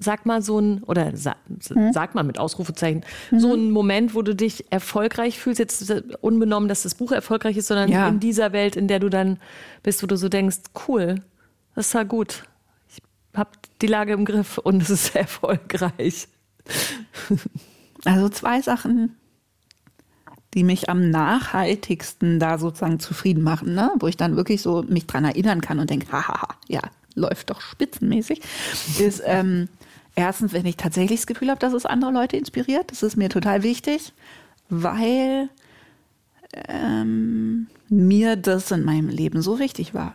sag 0.00 0.26
mal 0.26 0.42
so 0.42 0.58
ein, 0.58 0.82
oder 0.82 1.16
sa 1.16 1.36
mhm. 1.46 1.92
sag 1.92 2.16
mal 2.16 2.24
mit 2.24 2.40
Ausrufezeichen, 2.40 3.04
mhm. 3.30 3.38
so 3.38 3.54
ein 3.54 3.70
Moment, 3.70 4.16
wo 4.16 4.22
du 4.22 4.34
dich 4.34 4.64
erfolgreich 4.72 5.38
fühlst, 5.38 5.60
jetzt 5.60 5.88
unbenommen, 6.20 6.68
dass 6.68 6.82
das 6.82 6.96
Buch 6.96 7.12
erfolgreich 7.12 7.56
ist, 7.56 7.68
sondern 7.68 7.92
ja. 7.92 8.08
in 8.08 8.18
dieser 8.18 8.52
Welt, 8.52 8.74
in 8.74 8.88
der 8.88 8.98
du 8.98 9.08
dann 9.08 9.38
bist, 9.84 10.02
wo 10.02 10.08
du 10.08 10.16
so 10.16 10.28
denkst, 10.28 10.58
cool, 10.88 11.22
das 11.76 11.94
war 11.94 12.04
gut. 12.04 12.42
Ich 12.88 12.98
habe 13.38 13.50
die 13.82 13.86
Lage 13.86 14.14
im 14.14 14.24
Griff 14.24 14.58
und 14.58 14.82
es 14.82 14.90
ist 14.90 15.14
erfolgreich. 15.14 16.26
Also 18.04 18.28
zwei 18.30 18.60
Sachen 18.62 19.14
die 20.54 20.64
mich 20.64 20.88
am 20.88 21.10
nachhaltigsten 21.10 22.38
da 22.38 22.58
sozusagen 22.58 23.00
zufrieden 23.00 23.42
machen, 23.42 23.74
ne? 23.74 23.90
wo 23.98 24.06
ich 24.06 24.16
dann 24.16 24.36
wirklich 24.36 24.62
so 24.62 24.82
mich 24.82 25.06
dran 25.06 25.24
erinnern 25.24 25.60
kann 25.60 25.80
und 25.80 25.90
denke, 25.90 26.10
haha, 26.12 26.48
ja, 26.68 26.80
läuft 27.14 27.50
doch 27.50 27.60
spitzenmäßig, 27.60 28.40
ist 28.98 29.22
ähm, 29.24 29.68
erstens, 30.14 30.52
wenn 30.52 30.66
ich 30.66 30.76
tatsächlich 30.76 31.20
das 31.20 31.26
Gefühl 31.26 31.50
habe, 31.50 31.60
dass 31.60 31.72
es 31.72 31.86
andere 31.86 32.12
Leute 32.12 32.36
inspiriert. 32.36 32.90
Das 32.90 33.02
ist 33.02 33.16
mir 33.16 33.28
total 33.28 33.62
wichtig, 33.62 34.12
weil 34.68 35.48
ähm, 36.68 37.66
mir 37.88 38.36
das 38.36 38.70
in 38.70 38.84
meinem 38.84 39.08
Leben 39.08 39.42
so 39.42 39.58
wichtig 39.58 39.94
war. 39.94 40.14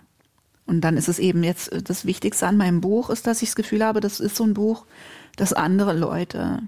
Und 0.66 0.82
dann 0.82 0.98
ist 0.98 1.10
es 1.10 1.20
eben 1.20 1.44
jetzt 1.44 1.72
das 1.90 2.06
Wichtigste 2.06 2.48
an 2.48 2.58
meinem 2.58 2.80
Buch, 2.80 3.10
ist, 3.10 3.26
dass 3.28 3.42
ich 3.42 3.50
das 3.50 3.56
Gefühl 3.56 3.84
habe, 3.84 4.02
das 4.02 4.20
ist 4.20 4.36
so 4.36 4.44
ein 4.44 4.54
Buch, 4.54 4.86
das 5.36 5.54
andere 5.54 5.94
Leute 5.94 6.60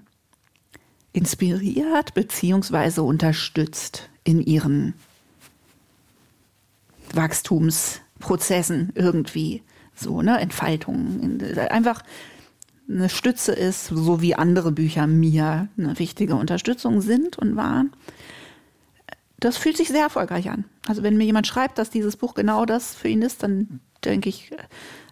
inspiriert 1.13 2.13
beziehungsweise 2.13 3.03
unterstützt 3.03 4.09
in 4.23 4.41
ihren 4.41 4.93
Wachstumsprozessen 7.13 8.91
irgendwie. 8.95 9.63
So, 9.95 10.21
ne, 10.21 10.39
Entfaltungen. 10.39 11.41
Einfach 11.69 12.03
eine 12.89 13.09
Stütze 13.09 13.51
ist, 13.51 13.87
so 13.87 14.21
wie 14.21 14.35
andere 14.35 14.71
Bücher 14.71 15.07
mir 15.07 15.67
eine 15.77 15.99
wichtige 15.99 16.35
Unterstützung 16.35 17.01
sind 17.01 17.37
und 17.37 17.55
waren. 17.55 17.91
Das 19.39 19.57
fühlt 19.57 19.77
sich 19.77 19.89
sehr 19.89 20.03
erfolgreich 20.03 20.49
an. 20.49 20.65
Also 20.87 21.03
wenn 21.03 21.17
mir 21.17 21.25
jemand 21.25 21.47
schreibt, 21.47 21.77
dass 21.77 21.89
dieses 21.89 22.15
Buch 22.15 22.33
genau 22.33 22.65
das 22.65 22.95
für 22.95 23.07
ihn 23.07 23.21
ist, 23.21 23.43
dann 23.43 23.79
denke 24.03 24.29
ich, 24.29 24.51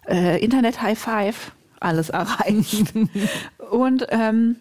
äh, 0.08 0.42
Internet 0.42 0.82
High 0.82 0.98
Five, 0.98 1.52
alles 1.80 2.10
erreicht. 2.10 2.92
und 3.70 4.06
ähm, 4.10 4.56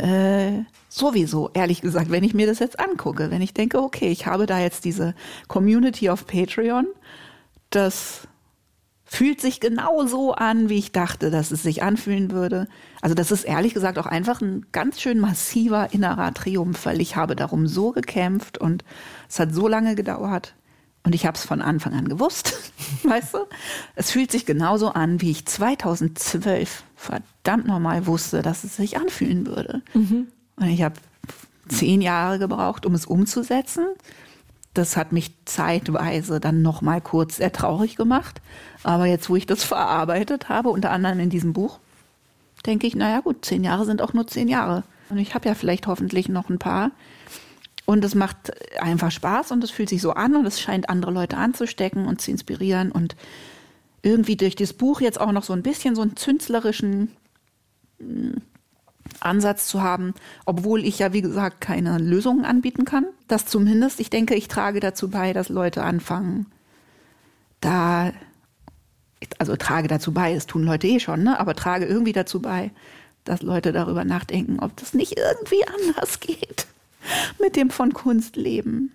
äh, 0.00 0.64
sowieso, 0.88 1.50
ehrlich 1.54 1.80
gesagt, 1.80 2.10
wenn 2.10 2.24
ich 2.24 2.34
mir 2.34 2.46
das 2.46 2.58
jetzt 2.58 2.80
angucke, 2.80 3.30
wenn 3.30 3.42
ich 3.42 3.54
denke, 3.54 3.80
okay, 3.80 4.10
ich 4.10 4.26
habe 4.26 4.46
da 4.46 4.58
jetzt 4.58 4.84
diese 4.84 5.14
Community 5.48 6.10
auf 6.10 6.26
Patreon, 6.26 6.86
das 7.70 8.28
fühlt 9.04 9.40
sich 9.40 9.58
genau 9.58 10.06
so 10.06 10.32
an, 10.34 10.68
wie 10.68 10.78
ich 10.78 10.92
dachte, 10.92 11.30
dass 11.30 11.50
es 11.50 11.64
sich 11.64 11.82
anfühlen 11.82 12.30
würde. 12.30 12.68
Also 13.00 13.14
das 13.14 13.32
ist 13.32 13.42
ehrlich 13.44 13.74
gesagt 13.74 13.98
auch 13.98 14.06
einfach 14.06 14.40
ein 14.40 14.66
ganz 14.70 15.00
schön 15.00 15.18
massiver 15.18 15.92
innerer 15.92 16.32
Triumph, 16.32 16.86
weil 16.86 17.00
ich 17.00 17.16
habe 17.16 17.34
darum 17.34 17.66
so 17.66 17.90
gekämpft 17.90 18.58
und 18.58 18.84
es 19.28 19.40
hat 19.40 19.52
so 19.52 19.66
lange 19.66 19.96
gedauert. 19.96 20.54
Und 21.02 21.14
ich 21.14 21.24
habe 21.24 21.36
es 21.36 21.44
von 21.44 21.62
Anfang 21.62 21.94
an 21.94 22.08
gewusst, 22.08 22.72
weißt 23.04 23.34
du? 23.34 23.38
Es 23.94 24.10
fühlt 24.10 24.30
sich 24.30 24.44
genauso 24.44 24.90
an, 24.90 25.20
wie 25.20 25.30
ich 25.30 25.46
2012 25.46 26.82
verdammt 26.94 27.66
normal 27.66 28.06
wusste, 28.06 28.42
dass 28.42 28.64
es 28.64 28.76
sich 28.76 28.98
anfühlen 28.98 29.46
würde. 29.46 29.82
Mhm. 29.94 30.28
Und 30.56 30.68
ich 30.68 30.82
habe 30.82 30.96
zehn 31.68 32.02
Jahre 32.02 32.38
gebraucht, 32.38 32.84
um 32.84 32.94
es 32.94 33.06
umzusetzen. 33.06 33.86
Das 34.74 34.96
hat 34.96 35.10
mich 35.12 35.32
zeitweise 35.46 36.38
dann 36.38 36.62
noch 36.62 36.82
mal 36.82 37.00
kurz 37.00 37.36
sehr 37.36 37.52
traurig 37.52 37.96
gemacht. 37.96 38.40
Aber 38.82 39.06
jetzt, 39.06 39.30
wo 39.30 39.36
ich 39.36 39.46
das 39.46 39.64
verarbeitet 39.64 40.48
habe, 40.48 40.68
unter 40.68 40.90
anderem 40.90 41.18
in 41.20 41.30
diesem 41.30 41.52
Buch, 41.52 41.78
denke 42.66 42.86
ich, 42.86 42.94
naja 42.94 43.20
gut, 43.20 43.44
zehn 43.44 43.64
Jahre 43.64 43.84
sind 43.84 44.02
auch 44.02 44.12
nur 44.12 44.26
zehn 44.26 44.48
Jahre. 44.48 44.84
Und 45.08 45.18
ich 45.18 45.34
habe 45.34 45.48
ja 45.48 45.54
vielleicht 45.54 45.86
hoffentlich 45.86 46.28
noch 46.28 46.50
ein 46.50 46.58
paar. 46.58 46.92
Und 47.90 48.04
es 48.04 48.14
macht 48.14 48.52
einfach 48.80 49.10
Spaß 49.10 49.50
und 49.50 49.64
es 49.64 49.72
fühlt 49.72 49.88
sich 49.88 50.00
so 50.00 50.12
an 50.12 50.36
und 50.36 50.46
es 50.46 50.60
scheint 50.60 50.88
andere 50.88 51.10
Leute 51.10 51.36
anzustecken 51.36 52.06
und 52.06 52.20
zu 52.20 52.30
inspirieren. 52.30 52.92
Und 52.92 53.16
irgendwie 54.02 54.36
durch 54.36 54.54
das 54.54 54.74
Buch 54.74 55.00
jetzt 55.00 55.20
auch 55.20 55.32
noch 55.32 55.42
so 55.42 55.54
ein 55.54 55.64
bisschen 55.64 55.96
so 55.96 56.02
einen 56.02 56.14
zünslerischen 56.14 57.10
hm, 57.98 58.42
Ansatz 59.18 59.66
zu 59.66 59.82
haben, 59.82 60.14
obwohl 60.46 60.84
ich 60.84 61.00
ja, 61.00 61.12
wie 61.12 61.20
gesagt, 61.20 61.60
keine 61.60 61.98
Lösungen 61.98 62.44
anbieten 62.44 62.84
kann. 62.84 63.06
Das 63.26 63.46
zumindest, 63.46 63.98
ich 63.98 64.08
denke, 64.08 64.36
ich 64.36 64.46
trage 64.46 64.78
dazu 64.78 65.10
bei, 65.10 65.32
dass 65.32 65.48
Leute 65.48 65.82
anfangen, 65.82 66.46
da, 67.60 68.12
also 69.38 69.56
trage 69.56 69.88
dazu 69.88 70.12
bei, 70.14 70.32
das 70.32 70.46
tun 70.46 70.62
Leute 70.62 70.86
eh 70.86 71.00
schon, 71.00 71.24
ne? 71.24 71.40
aber 71.40 71.56
trage 71.56 71.86
irgendwie 71.86 72.12
dazu 72.12 72.40
bei, 72.40 72.70
dass 73.24 73.42
Leute 73.42 73.72
darüber 73.72 74.04
nachdenken, 74.04 74.60
ob 74.60 74.76
das 74.76 74.94
nicht 74.94 75.18
irgendwie 75.18 75.66
anders 75.66 76.20
geht 76.20 76.68
mit 77.40 77.56
dem 77.56 77.70
von 77.70 77.92
Kunst 77.92 78.36
leben. 78.36 78.92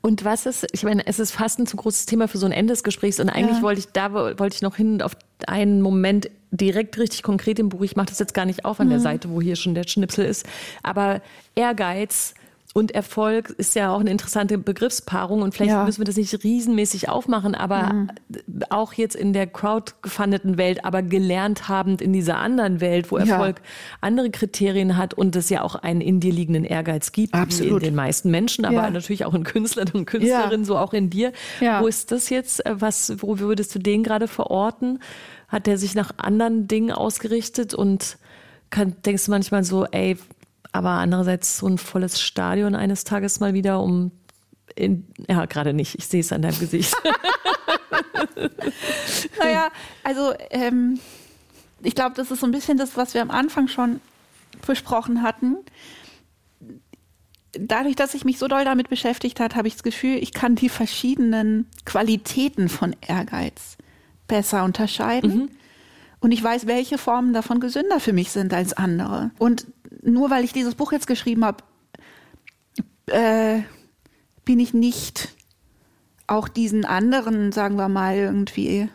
Und 0.00 0.24
was 0.24 0.46
ist, 0.46 0.66
ich 0.72 0.82
meine, 0.82 1.06
es 1.06 1.18
ist 1.18 1.30
fast 1.30 1.58
ein 1.58 1.66
zu 1.66 1.76
großes 1.76 2.06
Thema 2.06 2.28
für 2.28 2.38
so 2.38 2.46
ein 2.46 2.52
Ende 2.52 2.72
des 2.72 2.82
Gesprächs 2.82 3.20
und 3.20 3.30
eigentlich 3.30 3.58
ja. 3.58 3.62
wollte 3.62 3.78
ich, 3.78 3.86
da 3.86 4.12
wollte 4.12 4.54
ich 4.54 4.62
noch 4.62 4.76
hin 4.76 5.00
auf 5.00 5.16
einen 5.46 5.80
Moment 5.80 6.28
direkt 6.50 6.98
richtig 6.98 7.22
konkret 7.22 7.58
im 7.58 7.68
Buch. 7.68 7.82
Ich 7.82 7.96
mache 7.96 8.08
das 8.08 8.18
jetzt 8.18 8.34
gar 8.34 8.46
nicht 8.46 8.64
auf 8.64 8.80
an 8.80 8.88
mhm. 8.88 8.92
der 8.92 9.00
Seite, 9.00 9.30
wo 9.30 9.40
hier 9.40 9.56
schon 9.56 9.74
der 9.74 9.86
Schnipsel 9.86 10.24
ist. 10.24 10.44
Aber 10.82 11.22
Ehrgeiz 11.54 12.34
und 12.74 12.90
Erfolg 12.90 13.50
ist 13.50 13.76
ja 13.76 13.94
auch 13.94 14.00
eine 14.00 14.10
interessante 14.10 14.58
Begriffspaarung 14.58 15.42
und 15.42 15.54
vielleicht 15.54 15.70
ja. 15.70 15.84
müssen 15.84 16.00
wir 16.00 16.06
das 16.06 16.16
nicht 16.16 16.42
riesenmäßig 16.42 17.08
aufmachen, 17.08 17.54
aber 17.54 17.92
mhm. 17.92 18.08
auch 18.68 18.94
jetzt 18.94 19.14
in 19.14 19.32
der 19.32 19.46
crowdgefundeten 19.46 20.58
Welt, 20.58 20.84
aber 20.84 21.02
gelernt 21.02 21.68
habend 21.68 22.02
in 22.02 22.12
dieser 22.12 22.38
anderen 22.38 22.80
Welt, 22.80 23.12
wo 23.12 23.16
Erfolg 23.16 23.58
ja. 23.58 23.98
andere 24.00 24.30
Kriterien 24.30 24.96
hat 24.96 25.14
und 25.14 25.36
es 25.36 25.50
ja 25.50 25.62
auch 25.62 25.76
einen 25.76 26.00
in 26.00 26.18
dir 26.18 26.32
liegenden 26.32 26.64
Ehrgeiz 26.64 27.12
gibt, 27.12 27.32
Absolut. 27.32 27.70
wie 27.70 27.76
in 27.76 27.80
den 27.90 27.94
meisten 27.94 28.32
Menschen, 28.32 28.64
aber 28.64 28.74
ja. 28.74 28.90
natürlich 28.90 29.24
auch 29.24 29.34
in 29.34 29.44
Künstlern 29.44 29.90
und 29.92 30.06
Künstlerinnen, 30.06 30.64
so 30.64 30.76
auch 30.76 30.92
in 30.92 31.10
dir. 31.10 31.32
Wo 31.60 31.86
ist 31.86 32.10
das 32.10 32.28
jetzt? 32.28 32.60
Was, 32.68 33.12
wo 33.18 33.38
würdest 33.38 33.72
du 33.76 33.78
den 33.78 34.02
gerade 34.02 34.26
verorten? 34.26 34.98
Hat 35.46 35.68
der 35.68 35.78
sich 35.78 35.94
nach 35.94 36.10
anderen 36.16 36.66
Dingen 36.66 36.90
ausgerichtet 36.90 37.72
und 37.72 38.18
kann, 38.70 38.96
denkst 39.06 39.26
du 39.26 39.30
manchmal 39.30 39.62
so, 39.62 39.84
ey, 39.92 40.16
aber 40.74 40.90
andererseits 40.90 41.58
so 41.58 41.68
ein 41.68 41.78
volles 41.78 42.20
Stadion 42.20 42.74
eines 42.74 43.04
Tages 43.04 43.38
mal 43.38 43.54
wieder, 43.54 43.80
um 43.80 44.10
in, 44.74 45.06
ja, 45.28 45.46
gerade 45.46 45.72
nicht. 45.72 45.94
Ich 45.94 46.08
sehe 46.08 46.18
es 46.18 46.32
an 46.32 46.42
deinem 46.42 46.58
Gesicht. 46.58 46.96
naja, 49.38 49.70
also 50.02 50.34
ähm, 50.50 50.98
ich 51.80 51.94
glaube, 51.94 52.16
das 52.16 52.32
ist 52.32 52.40
so 52.40 52.46
ein 52.46 52.50
bisschen 52.50 52.76
das, 52.76 52.96
was 52.96 53.14
wir 53.14 53.22
am 53.22 53.30
Anfang 53.30 53.68
schon 53.68 54.00
besprochen 54.66 55.22
hatten. 55.22 55.58
Dadurch, 57.52 57.94
dass 57.94 58.14
ich 58.14 58.24
mich 58.24 58.40
so 58.40 58.48
doll 58.48 58.64
damit 58.64 58.88
beschäftigt 58.88 59.38
habe, 59.38 59.54
habe 59.54 59.68
ich 59.68 59.74
das 59.74 59.84
Gefühl, 59.84 60.16
ich 60.16 60.32
kann 60.32 60.56
die 60.56 60.68
verschiedenen 60.68 61.70
Qualitäten 61.84 62.68
von 62.68 62.96
Ehrgeiz 63.00 63.76
besser 64.26 64.64
unterscheiden. 64.64 65.36
Mhm. 65.36 65.50
Und 66.24 66.32
ich 66.32 66.42
weiß, 66.42 66.66
welche 66.66 66.96
Formen 66.96 67.34
davon 67.34 67.60
gesünder 67.60 68.00
für 68.00 68.14
mich 68.14 68.32
sind 68.32 68.54
als 68.54 68.72
andere. 68.72 69.30
Und 69.36 69.66
nur 70.00 70.30
weil 70.30 70.42
ich 70.42 70.54
dieses 70.54 70.74
Buch 70.74 70.90
jetzt 70.90 71.06
geschrieben 71.06 71.44
habe, 71.44 71.62
äh, 73.08 73.60
bin 74.46 74.58
ich 74.58 74.72
nicht 74.72 75.34
auch 76.26 76.48
diesen 76.48 76.86
anderen, 76.86 77.52
sagen 77.52 77.76
wir 77.76 77.90
mal, 77.90 78.16
irgendwie 78.16 78.88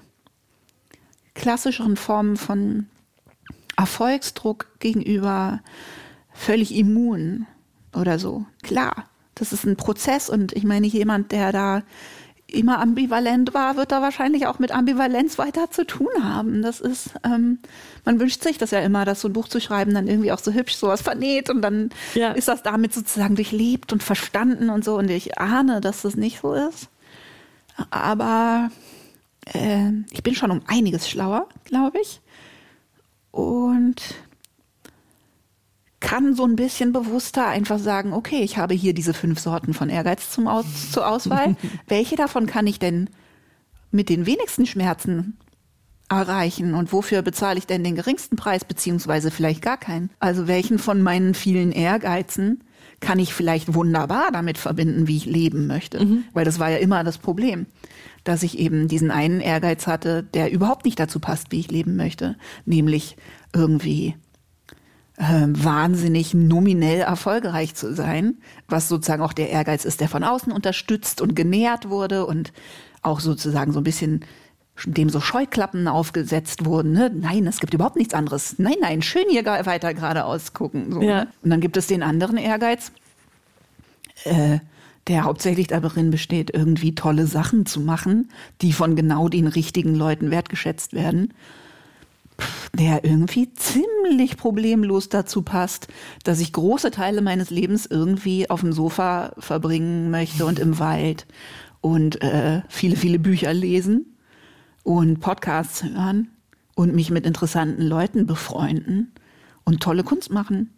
klassischeren 1.36 1.98
Formen 1.98 2.36
von 2.36 2.88
Erfolgsdruck 3.78 4.80
gegenüber 4.80 5.62
völlig 6.34 6.74
immun 6.74 7.46
oder 7.96 8.18
so. 8.18 8.48
Klar, 8.64 9.06
das 9.36 9.54
ist 9.54 9.66
ein 9.66 9.78
Prozess 9.78 10.32
und 10.32 10.54
ich 10.54 10.64
meine, 10.64 10.88
jemand, 10.88 11.32
der 11.32 11.52
da 11.52 11.84
immer 12.54 12.80
ambivalent 12.80 13.54
war, 13.54 13.78
wird 13.78 13.92
da 13.92 14.02
wahrscheinlich 14.02 14.48
auch 14.48 14.60
mit 14.60 14.72
Ambivalenz 14.72 15.38
weiter 15.38 15.72
zu 15.72 15.86
tun 15.86 16.10
haben. 16.22 16.62
Das 16.62 16.80
ist, 16.80 17.12
ähm, 17.24 17.60
man 18.06 18.20
wünscht 18.20 18.44
sich 18.44 18.58
das 18.58 18.72
ja 18.72 18.80
immer, 18.80 19.06
dass 19.06 19.22
so 19.22 19.28
ein 19.28 19.34
Buch 19.34 19.48
zu 19.48 19.60
schreiben 19.60 19.94
dann 19.94 20.08
irgendwie 20.08 20.32
auch 20.32 20.40
so 20.40 20.52
hübsch 20.52 20.76
sowas 20.76 21.02
vernäht 21.02 21.50
und 21.50 21.62
dann 21.62 21.90
ja. 22.16 22.32
ist 22.32 22.48
das 22.48 22.64
damit 22.64 22.94
sozusagen 22.94 23.36
durchlebt 23.36 23.94
und 23.94 24.04
verstanden 24.04 24.70
und 24.70 24.84
so. 24.84 24.98
Und 24.98 25.10
ich 25.10 25.38
ahne, 25.38 25.82
dass 25.82 26.02
das 26.02 26.16
nicht 26.16 26.42
so 26.42 26.54
ist. 26.54 26.90
Aber 27.90 28.72
äh, 29.54 29.92
ich 30.12 30.24
bin 30.24 30.36
schon 30.36 30.52
um 30.52 30.62
einiges 30.68 31.10
schlauer, 31.10 31.48
glaube 31.66 32.00
ich. 32.02 32.22
Und 33.32 34.02
kann 36.00 36.34
so 36.34 36.46
ein 36.46 36.56
bisschen 36.56 36.94
bewusster 36.94 37.48
einfach 37.48 37.80
sagen, 37.80 38.14
okay, 38.14 38.42
ich 38.42 38.58
habe 38.58 38.74
hier 38.74 38.94
diese 38.94 39.14
fünf 39.14 39.40
Sorten 39.40 39.74
von 39.74 39.90
Ehrgeiz 39.90 40.32
zum 40.32 40.48
Aus 40.48 40.66
zur 40.92 41.08
Auswahl. 41.08 41.56
Welche 41.88 42.16
davon 42.16 42.46
kann 42.46 42.68
ich 42.68 42.80
denn 42.80 43.10
mit 43.92 44.10
den 44.10 44.26
wenigsten 44.26 44.66
Schmerzen 44.66 45.38
erreichen 46.10 46.74
und 46.74 46.92
wofür 46.92 47.22
bezahle 47.22 47.60
ich 47.60 47.68
denn 47.68 47.84
den 47.84 47.96
geringsten 47.96 48.36
Preis, 48.36 48.66
beziehungsweise 48.66 49.30
vielleicht 49.30 49.62
gar 49.62 49.78
keinen? 49.78 50.10
Also 50.20 50.48
welchen 50.48 50.80
von 50.80 51.02
meinen 51.02 51.34
vielen 51.34 51.72
Ehrgeizen 51.72 52.64
kann 53.00 53.20
ich 53.20 53.34
vielleicht 53.34 53.74
wunderbar 53.74 54.32
damit 54.32 54.58
verbinden, 54.58 55.08
wie 55.08 55.18
ich 55.18 55.26
leben 55.26 55.68
möchte? 55.68 56.04
Mhm. 56.04 56.24
Weil 56.34 56.46
das 56.46 56.60
war 56.60 56.70
ja 56.70 56.78
immer 56.78 57.04
das 57.04 57.18
Problem, 57.18 57.68
dass 58.24 58.44
ich 58.44 58.58
eben 58.58 58.88
diesen 58.88 59.12
einen 59.12 59.40
Ehrgeiz 59.40 59.88
hatte, 59.88 60.24
der 60.24 60.52
überhaupt 60.52 60.86
nicht 60.86 61.00
dazu 61.00 61.20
passt, 61.20 61.52
wie 61.52 61.60
ich 61.60 61.72
leben 61.72 61.96
möchte, 61.96 62.36
nämlich 62.66 63.16
irgendwie 63.54 64.16
äh, 65.20 65.48
wahnsinnig 65.50 66.34
nominell 66.34 67.02
erfolgreich 67.02 67.76
zu 67.76 67.94
sein, 67.94 68.38
was 68.70 68.88
sozusagen 68.88 69.22
auch 69.22 69.34
der 69.34 69.50
Ehrgeiz 69.50 69.84
ist, 69.84 70.00
der 70.00 70.08
von 70.08 70.24
außen 70.24 70.52
unterstützt 70.52 71.20
und 71.20 71.36
genährt 71.36 71.90
wurde 71.90 72.26
und 72.26 72.54
auch 73.02 73.20
sozusagen 73.20 73.74
so 73.74 73.82
ein 73.82 73.84
bisschen 73.84 74.26
dem 74.86 75.10
so 75.10 75.20
Scheuklappen 75.20 75.90
aufgesetzt 75.90 76.64
wurden. 76.64 76.94
Ne? 76.94 77.12
Nein, 77.14 77.46
es 77.48 77.60
gibt 77.60 77.74
überhaupt 77.74 77.98
nichts 77.98 78.14
anderes. 78.14 78.60
Nein, 78.60 78.78
nein, 78.80 79.02
schön 79.02 79.26
hier 79.30 79.44
weiter 79.44 79.94
geradeaus 79.94 80.54
gucken. 80.54 80.94
So, 80.94 81.02
ja. 81.02 81.26
ne? 81.26 81.28
Und 81.44 81.50
dann 81.50 81.60
gibt 81.60 81.76
es 81.76 81.88
den 81.88 82.02
anderen 82.02 82.38
Ehrgeiz, 82.38 82.94
äh, 84.24 84.60
der 85.08 85.26
hauptsächlich 85.26 85.68
darin 85.68 86.12
besteht, 86.12 86.50
irgendwie 86.54 86.96
tolle 86.96 87.28
Sachen 87.28 87.66
zu 87.66 87.82
machen, 87.82 88.30
die 88.62 88.72
von 88.72 88.96
genau 88.96 89.28
den 89.28 89.48
richtigen 89.48 89.96
Leuten 89.96 90.32
wertgeschätzt 90.32 90.94
werden 90.94 91.34
der 92.74 93.04
irgendwie 93.04 93.54
ziemlich 93.54 94.38
problemlos 94.38 95.10
dazu 95.10 95.42
passt, 95.42 95.88
dass 96.24 96.40
ich 96.40 96.54
große 96.54 96.92
Teile 96.92 97.22
meines 97.22 97.50
Lebens 97.50 97.86
irgendwie 97.86 98.50
auf 98.50 98.62
dem 98.62 98.74
Sofa 98.74 99.34
verbringen 99.38 100.12
möchte 100.12 100.46
und 100.46 100.60
im 100.60 100.80
Wald 100.80 101.26
und 101.82 102.22
äh, 102.22 102.62
viele, 102.70 102.96
viele 102.96 103.20
Bücher 103.20 103.54
lesen 103.54 104.18
und 104.84 105.20
Podcasts 105.20 105.84
hören 105.84 106.30
und 106.76 106.96
mich 106.96 107.12
mit 107.12 107.26
interessanten 107.26 107.84
Leuten 107.84 108.26
befreunden 108.26 109.12
und 109.66 109.82
tolle 109.82 110.04
Kunst 110.04 110.32
machen 110.32 110.72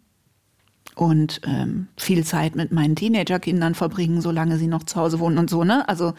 und 0.94 1.40
ähm, 1.44 1.88
viel 1.96 2.24
Zeit 2.24 2.56
mit 2.56 2.72
meinen 2.72 2.96
Teenagerkindern 2.96 3.74
verbringen, 3.74 4.20
solange 4.20 4.58
sie 4.58 4.66
noch 4.66 4.82
zu 4.84 5.00
Hause 5.00 5.20
wohnen 5.20 5.38
und 5.38 5.48
so, 5.48 5.64
ne? 5.64 5.88
Also 5.88 6.14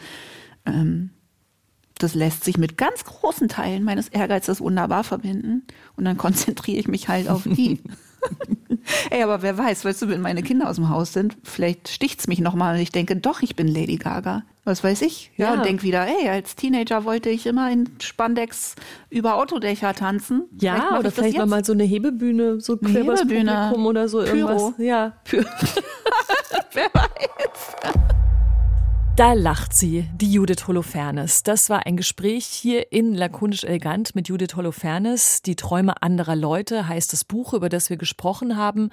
ähm, 0.66 1.10
das 1.98 2.14
lässt 2.14 2.44
sich 2.44 2.58
mit 2.58 2.76
ganz 2.76 3.04
großen 3.04 3.48
Teilen 3.48 3.84
meines 3.84 4.08
Ehrgeizes 4.08 4.60
wunderbar 4.60 5.04
verbinden. 5.04 5.62
Und 5.96 6.04
dann 6.04 6.16
konzentriere 6.18 6.78
ich 6.78 6.88
mich 6.88 7.08
halt 7.08 7.28
auf 7.28 7.42
die. 7.44 7.80
Ey, 9.10 9.22
aber 9.22 9.42
wer 9.42 9.56
weiß, 9.56 9.84
weißt 9.84 10.02
du, 10.02 10.08
wenn 10.08 10.20
meine 10.20 10.42
Kinder 10.42 10.68
aus 10.68 10.76
dem 10.76 10.88
Haus 10.88 11.12
sind, 11.12 11.36
vielleicht 11.42 11.88
sticht's 11.88 12.26
mich 12.26 12.40
nochmal 12.40 12.74
und 12.74 12.80
ich 12.80 12.92
denke, 12.92 13.16
doch, 13.16 13.40
ich 13.40 13.56
bin 13.56 13.68
Lady 13.68 13.96
Gaga. 13.96 14.42
Was 14.64 14.82
weiß 14.82 15.02
ich? 15.02 15.30
Ja, 15.36 15.46
ja. 15.46 15.54
und 15.54 15.64
denk 15.64 15.82
wieder, 15.82 16.06
ey, 16.06 16.28
als 16.28 16.56
Teenager 16.56 17.04
wollte 17.04 17.28
ich 17.28 17.46
immer 17.46 17.70
in 17.70 17.88
Spandex 18.00 18.76
über 19.10 19.36
Autodächer 19.36 19.94
tanzen. 19.94 20.44
Ja, 20.58 20.74
vielleicht 20.74 21.00
oder 21.00 21.10
vielleicht 21.10 21.46
mal 21.46 21.64
so 21.64 21.72
eine 21.74 21.84
Hebebühne, 21.84 22.60
so 22.60 22.76
quer 22.78 23.04
Hebebühne, 23.04 23.74
oder 23.76 24.08
so 24.08 24.22
Pyro. 24.22 24.36
irgendwas. 24.36 24.72
Ja, 24.78 25.12
Pyro. 25.24 25.44
wer 26.72 26.86
weiß. 26.92 28.14
Da 29.16 29.32
lacht 29.32 29.72
sie, 29.74 30.08
die 30.16 30.32
Judith 30.32 30.66
Holofernes. 30.66 31.44
Das 31.44 31.70
war 31.70 31.86
ein 31.86 31.96
Gespräch 31.96 32.46
hier 32.46 32.90
in 32.90 33.14
Lakonisch 33.14 33.62
Elegant 33.62 34.16
mit 34.16 34.26
Judith 34.26 34.56
Holofernes. 34.56 35.40
Die 35.42 35.54
Träume 35.54 36.02
anderer 36.02 36.34
Leute 36.34 36.88
heißt 36.88 37.12
das 37.12 37.22
Buch, 37.22 37.54
über 37.54 37.68
das 37.68 37.90
wir 37.90 37.96
gesprochen 37.96 38.56
haben. 38.56 38.90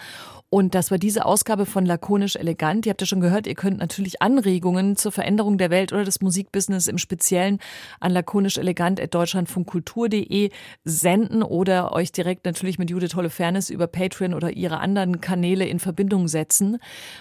Und 0.51 0.76
das 0.76 0.91
war 0.91 0.99
diese 0.99 1.26
Ausgabe 1.26 1.65
von 1.65 1.88
Lakonisch 1.88 2.36
Elegant. 2.36 2.86
Ihr 2.86 2.91
habt 2.91 3.01
ja 3.01 3.07
schon 3.07 3.22
gehört, 3.22 3.47
ihr 3.47 3.55
könnt 3.55 3.80
natürlich 3.80 4.22
Anregungen 4.22 4.95
zur 4.95 5.11
Veränderung 5.11 5.57
der 5.57 5.72
Welt 5.72 5.91
oder 5.91 6.03
des 6.03 6.22
Musikbusiness 6.22 6.86
im 6.86 6.99
Speziellen 6.99 7.57
an 7.99 8.11
lakonischelegant.deutschlandfunkkultur.de 8.11 10.51
senden 10.84 11.41
oder 11.41 11.93
euch 11.93 12.11
direkt 12.11 12.45
natürlich 12.45 12.78
mit 12.78 12.91
Judith 12.91 13.15
Holofernes 13.15 13.72
über 13.72 13.88
Patreon 13.88 14.36
oder 14.36 14.51
ihre 14.51 14.82
anderen 14.82 15.19
Kanäle 15.19 15.65
in 15.65 15.80
Verbindung 15.80 16.28
setzen. 16.28 16.78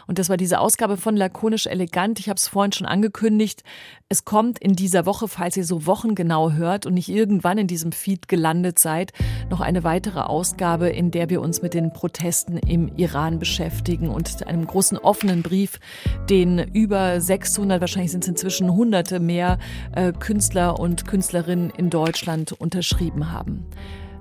Und 0.07 0.18
das 0.18 0.28
war 0.28 0.36
diese 0.36 0.61
Ausgabe 0.61 0.98
von 0.98 1.16
Lakonisch 1.16 1.66
Elegant. 1.66 2.20
Ich 2.20 2.28
habe 2.28 2.36
es 2.36 2.46
vorhin 2.46 2.72
schon 2.72 2.89
angekündigt. 2.91 3.62
Es 4.09 4.24
kommt 4.24 4.59
in 4.59 4.74
dieser 4.74 5.07
Woche, 5.07 5.28
falls 5.28 5.57
ihr 5.57 5.64
so 5.64 5.86
wochengenau 5.86 6.53
hört 6.53 6.84
und 6.84 6.95
nicht 6.95 7.09
irgendwann 7.09 7.59
in 7.59 7.66
diesem 7.66 7.93
Feed 7.93 8.28
gelandet 8.28 8.78
seid, 8.78 9.12
noch 9.49 9.61
eine 9.61 9.84
weitere 9.84 10.20
Ausgabe, 10.20 10.88
in 10.88 11.11
der 11.11 11.30
wir 11.30 11.41
uns 11.41 11.62
mit 11.62 11.74
den 11.74 11.93
Protesten 11.93 12.59
im 12.59 12.95
Iran 12.97 13.38
beschäftigen 13.38 14.09
und 14.09 14.47
einem 14.47 14.66
großen 14.66 14.99
offenen 14.99 15.43
Brief, 15.43 15.78
den 16.28 16.59
über 16.59 17.20
600, 17.20 17.80
wahrscheinlich 17.80 18.11
sind 18.11 18.24
es 18.24 18.28
inzwischen 18.28 18.72
hunderte 18.72 19.20
mehr 19.20 19.59
äh, 19.93 20.12
Künstler 20.12 20.78
und 20.78 21.07
Künstlerinnen 21.07 21.70
in 21.70 21.88
Deutschland 21.88 22.53
unterschrieben 22.53 23.32
haben 23.32 23.66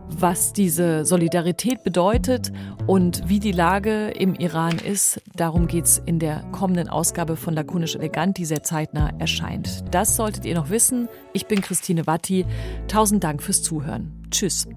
was 0.09 0.53
diese 0.53 1.05
Solidarität 1.05 1.83
bedeutet 1.83 2.51
und 2.87 3.27
wie 3.27 3.39
die 3.39 3.51
Lage 3.51 4.09
im 4.09 4.35
Iran 4.35 4.77
ist. 4.79 5.21
Darum 5.35 5.67
geht 5.67 5.85
es 5.85 6.01
in 6.05 6.19
der 6.19 6.43
kommenden 6.51 6.89
Ausgabe 6.89 7.35
von 7.35 7.53
Lakonisch 7.53 7.95
Elegant, 7.95 8.37
die 8.37 8.45
sehr 8.45 8.63
zeitnah 8.63 9.11
erscheint. 9.19 9.83
Das 9.91 10.15
solltet 10.15 10.45
ihr 10.45 10.55
noch 10.55 10.69
wissen. 10.69 11.07
Ich 11.33 11.47
bin 11.47 11.61
Christine 11.61 12.07
Watti. 12.07 12.45
Tausend 12.87 13.23
Dank 13.23 13.41
fürs 13.43 13.63
Zuhören. 13.63 14.11
Tschüss. 14.31 14.67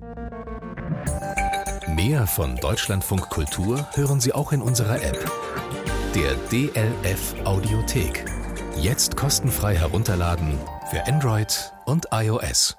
Mehr 1.88 2.26
von 2.26 2.56
Deutschlandfunk 2.56 3.28
Kultur 3.28 3.86
hören 3.94 4.20
Sie 4.20 4.32
auch 4.32 4.52
in 4.52 4.62
unserer 4.62 4.96
App, 4.96 5.30
der 6.14 6.34
DLF 6.50 7.34
Audiothek. 7.44 8.24
Jetzt 8.76 9.16
kostenfrei 9.16 9.76
herunterladen 9.76 10.58
für 10.90 11.06
Android 11.06 11.72
und 11.84 12.06
iOS. 12.12 12.76